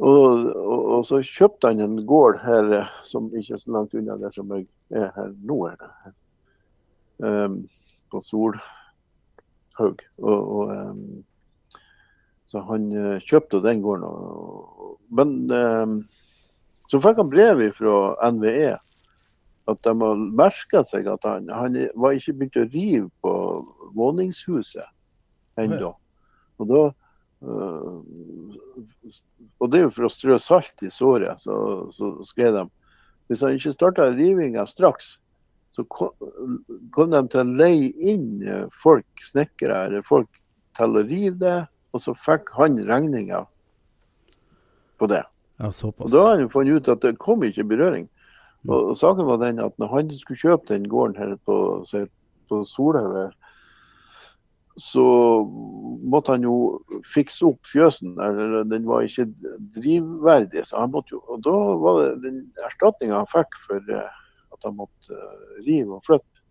Og, 0.00 0.46
og, 0.56 0.78
og, 0.80 1.02
så 1.04 1.20
kjøpte 1.20 1.68
han 1.68 1.82
en 1.84 1.98
gård 2.08 2.38
her 2.40 2.88
som 3.04 3.28
ikke 3.36 3.52
er 3.56 3.60
så 3.60 3.74
langt 3.74 3.96
unna 3.96 4.16
der 4.20 4.32
som 4.32 4.52
jeg 4.56 4.64
er 4.96 5.10
her 5.12 5.34
nå. 5.44 5.58
Her, 5.68 6.14
um, 7.20 7.58
på 8.10 8.22
Solhaug. 8.24 10.00
Og, 10.18 10.40
og 10.40 10.72
um, 10.72 11.04
så 12.50 12.62
han 12.66 12.88
uh, 12.90 13.18
kjøpte 13.22 13.62
den 13.62 13.82
gården. 13.84 14.06
Og, 14.10 14.96
men 15.14 15.34
uh, 15.54 15.92
så 16.90 16.98
fikk 17.02 17.20
han 17.22 17.30
brev 17.30 17.62
fra 17.76 18.30
NVE 18.34 18.72
at 19.70 19.84
de 19.86 19.92
har 20.00 20.22
merka 20.34 20.82
seg 20.86 21.06
at 21.12 21.26
han, 21.28 21.46
han, 21.54 21.76
var 21.94 22.16
ikke 22.16 22.34
begynt 22.40 22.58
å 22.58 22.66
rive 22.72 23.06
på 23.22 23.34
våningshuset 23.94 25.60
ennå. 25.60 25.92
Og 26.58 26.72
da 26.72 26.82
uh, 27.46 28.02
Og 29.60 29.70
det 29.70 29.78
er 29.78 29.86
jo 29.86 29.94
for 29.94 30.08
å 30.08 30.12
strø 30.12 30.38
salt 30.42 30.82
i 30.82 30.90
såret, 30.90 31.38
så, 31.44 31.54
så 31.94 32.16
skrev 32.26 32.56
de 32.58 32.68
hvis 33.30 33.44
han 33.46 33.54
ikke 33.54 33.76
starta 33.76 34.08
rivinga 34.10 34.64
straks, 34.66 35.20
så 35.70 35.84
kom, 35.86 36.10
kom 36.90 37.12
de 37.12 37.20
til 37.30 37.44
å 37.44 37.58
leie 37.60 37.92
inn 38.10 38.40
folk, 38.74 39.06
snekkere 39.22 39.84
eller 39.86 40.02
folk 40.02 40.26
til 40.74 40.98
å 40.98 41.04
rive 41.06 41.38
det 41.38 41.58
og 41.92 42.02
så 42.02 42.14
fikk 42.14 42.52
han 42.56 42.78
regninga 42.86 43.44
på 45.00 45.08
det. 45.10 45.24
Ja, 45.60 45.72
såpass. 45.72 46.06
Og 46.06 46.12
Da 46.12 46.24
har 46.26 46.38
han 46.38 46.50
funnet 46.52 46.80
ut 46.80 46.88
at 46.88 47.02
det 47.02 47.18
kom 47.18 47.42
ikke 47.44 47.64
berøring. 47.64 48.08
Mm. 48.62 48.70
Og, 48.70 48.90
og, 48.90 48.96
Saken 48.96 49.26
var 49.26 49.40
den 49.42 49.60
at 49.60 49.76
når 49.78 49.92
han 49.94 50.10
skulle 50.16 50.40
kjøpe 50.40 50.72
den 50.72 50.88
gården 50.88 51.16
her 51.16 51.36
på, 51.48 51.84
på 52.48 52.64
Solhaug, 52.64 53.32
så 54.80 55.04
måtte 56.08 56.32
han 56.32 56.44
jo 56.46 56.54
fikse 57.04 57.50
opp 57.50 57.66
fjøsen. 57.68 58.14
Eller 58.22 58.64
den 58.68 58.86
var 58.88 59.04
ikke 59.04 59.26
drivverdig. 59.76 60.64
Så 60.68 60.78
han 60.80 60.94
måtte 60.94 61.16
jo, 61.16 61.22
og 61.28 61.42
da 61.44 61.56
var 61.82 62.00
det 62.00 62.22
den 62.24 62.40
erstatninga 62.64 63.20
han 63.20 63.32
fikk 63.32 63.58
for 63.66 63.92
eh, 63.92 64.20
at 64.54 64.68
han 64.68 64.78
måtte 64.78 65.16
eh, 65.16 65.60
rive 65.66 65.98
og 65.98 66.06
flytte, 66.06 66.44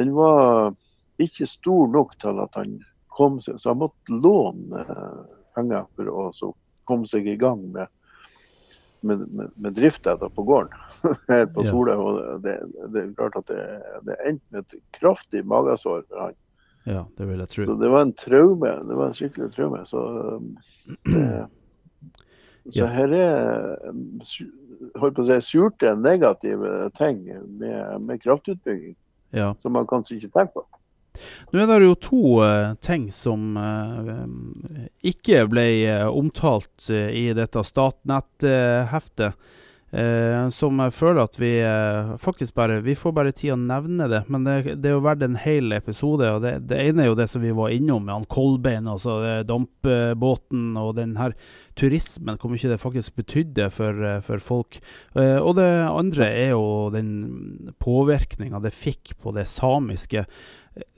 den 0.00 0.14
var 0.16 0.72
ikke 1.20 1.46
stor 1.46 1.90
nok 1.92 2.14
til 2.20 2.40
at 2.40 2.56
han 2.56 2.78
kom 3.16 3.40
seg 3.44 3.60
Så 3.60 3.72
han 3.72 3.82
måtte 3.82 4.20
låne 4.22 4.84
eh, 4.84 5.18
penger 5.56 5.88
for 5.96 6.12
å 6.12 6.52
komme 6.88 7.08
seg 7.08 7.28
i 7.28 7.38
gang 7.40 7.64
med 7.74 7.90
med, 9.02 9.18
med, 9.34 9.50
med 9.54 9.72
drifta 9.74 10.16
på 10.16 10.42
gården 10.42 10.70
her 11.28 11.46
på 11.50 11.64
Sola. 11.66 11.96
Og 11.98 12.42
det, 12.44 12.52
det, 12.92 13.00
er 13.00 13.14
klart 13.18 13.38
at 13.40 13.48
det, 13.50 13.64
det 14.06 14.18
endte 14.28 14.54
med 14.54 14.62
et 14.62 14.76
kraftig 14.94 15.42
magesår 15.48 16.04
for 16.06 16.26
han. 16.26 16.36
Ja, 16.86 17.04
det 17.18 17.26
vil 17.28 17.42
jeg 17.42 17.50
tro. 17.52 17.66
Så 17.66 17.74
det 17.78 17.90
var 17.92 18.06
en 18.06 18.14
traume. 18.18 18.72
Det 18.88 18.98
var 18.98 19.10
en 19.10 19.18
skikkelig 19.18 19.50
traume. 19.54 19.82
Så, 19.86 20.02
det, 21.06 21.26
så 22.76 22.88
her 22.90 23.14
er 23.18 23.34
holdt 24.98 25.18
på 25.18 25.24
å 25.24 25.28
si, 25.28 25.38
surte 25.52 25.94
negative 25.98 26.88
ting 26.98 27.24
med, 27.58 28.02
med 28.02 28.22
kraftutbygging 28.22 28.96
ja. 29.30 29.52
som 29.62 29.76
man 29.76 29.86
kanskje 29.90 30.18
ikke 30.18 30.32
tenker 30.34 30.60
på. 30.60 30.81
Nå 31.52 31.64
er 31.66 31.82
det 31.82 31.88
jo 31.88 31.96
to 32.00 32.22
uh, 32.40 32.74
ting 32.80 33.10
som 33.12 33.58
uh, 33.60 34.12
ikke 35.04 35.44
ble 35.52 35.66
uh, 35.84 36.06
omtalt 36.08 36.88
i 36.92 37.30
dette 37.36 37.64
Statnett-heftet. 37.66 39.50
som 40.56 40.78
jeg 40.80 40.92
føler 40.96 41.18
at 41.20 41.34
vi 41.36 41.50
faktisk 42.16 42.54
bare 42.56 42.78
Vi 42.80 42.94
får 42.96 43.12
bare 43.12 43.32
tid 43.36 43.52
å 43.52 43.56
nevne 43.60 44.06
det. 44.08 44.22
Men 44.32 44.46
det, 44.46 44.78
det 44.80 44.88
er 44.88 44.94
jo 44.94 45.02
verdt 45.04 45.26
en 45.26 45.36
hel 45.36 45.72
episode. 45.76 46.30
og 46.32 46.40
det, 46.40 46.54
det, 46.70 46.78
ene 46.80 47.02
er 47.04 47.10
jo 47.10 47.18
det 47.18 47.26
som 47.28 47.42
vi 47.42 47.52
var 47.52 47.68
innom 47.68 48.06
med 48.06 48.14
han 48.14 48.24
Kolbein, 48.24 48.88
altså 48.88 49.42
dampbåten 49.44 50.78
og 50.80 50.94
den 50.96 51.18
her 51.20 51.36
turismen. 51.76 52.40
Hvor 52.40 52.54
mye 52.54 52.72
det 52.72 52.80
faktisk 52.80 53.20
betydde 53.20 53.68
for, 53.68 54.00
for 54.24 54.40
folk. 54.40 54.80
og 55.12 55.52
det 55.60 55.68
andre 55.84 56.30
er 56.40 56.50
jo 56.54 56.88
den 56.94 57.74
påvirkninga 57.76 58.64
det 58.64 58.72
fikk 58.72 59.18
på 59.20 59.36
det 59.36 59.44
samiske 59.44 60.24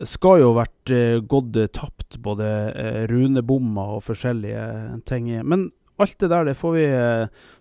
skal 0.06 0.40
jo 0.40 0.50
ha 0.52 0.60
vært 0.62 0.92
uh, 0.94 1.22
gått 1.26 1.56
tapt, 1.76 2.18
både 2.22 2.50
uh, 2.74 3.00
runebommer 3.10 3.96
og 3.96 4.04
forskjellige 4.06 4.66
ting. 5.08 5.30
Men 5.46 5.70
alt 6.02 6.18
det 6.18 6.30
der 6.32 6.48
det 6.48 6.56
får 6.58 6.72
vi 6.74 6.86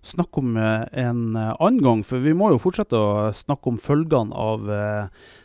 snakke 0.09 0.41
om 0.41 0.55
en 0.57 1.35
annen 1.37 1.81
gang, 1.85 1.99
for 2.01 2.17
vi 2.17 2.33
må 2.33 2.49
jo 2.49 2.61
fortsette 2.63 2.97
å 2.97 3.29
snakke 3.37 3.69
om 3.69 3.77
følgene 3.77 4.33
av 4.33 4.63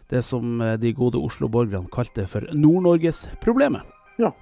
det 0.09 0.23
som 0.25 0.57
de 0.81 0.95
gode 0.97 1.21
Oslo-borgerne 1.21 1.93
kalte 1.93 2.25
for 2.25 2.49
Nord-Norges-problemet. 2.57 3.85
Ja. 4.17 4.33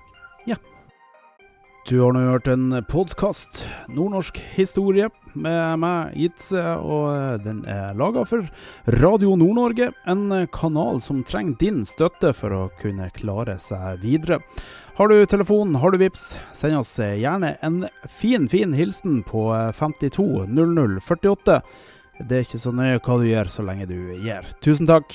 Du 1.86 2.00
har 2.00 2.10
nå 2.16 2.18
hørt 2.26 2.48
en 2.50 2.72
podkast, 2.90 3.60
Nordnorsk 3.94 4.40
historie, 4.56 5.06
med 5.38 5.78
meg, 5.78 6.16
Jitse, 6.18 6.58
og 6.82 7.44
den 7.44 7.60
er 7.70 7.94
laga 7.94 8.24
for 8.26 8.42
Radio 8.96 9.36
Nord-Norge. 9.38 9.92
En 10.10 10.48
kanal 10.50 10.98
som 11.04 11.20
trenger 11.22 11.54
din 11.60 11.84
støtte 11.86 12.32
for 12.34 12.56
å 12.56 12.64
kunne 12.80 13.06
klare 13.14 13.54
seg 13.62 14.02
videre. 14.02 14.40
Har 14.98 15.14
du 15.14 15.20
telefon, 15.30 15.78
har 15.78 15.94
du 15.94 16.00
VIPS, 16.02 16.26
send 16.58 16.80
oss 16.80 16.96
gjerne 16.98 17.54
en 17.62 17.84
fin, 18.10 18.50
fin 18.50 18.74
hilsen 18.74 19.22
på 19.28 19.46
52 19.78 20.26
00 20.50 20.98
48. 21.06 21.60
Det 22.26 22.40
er 22.40 22.48
ikke 22.48 22.64
så 22.66 22.74
nøye 22.74 22.98
hva 22.98 23.20
du 23.22 23.30
gjør, 23.30 23.54
så 23.60 23.62
lenge 23.62 23.86
du 23.86 23.98
gir. 24.26 24.50
Tusen 24.58 24.90
takk. 24.90 25.14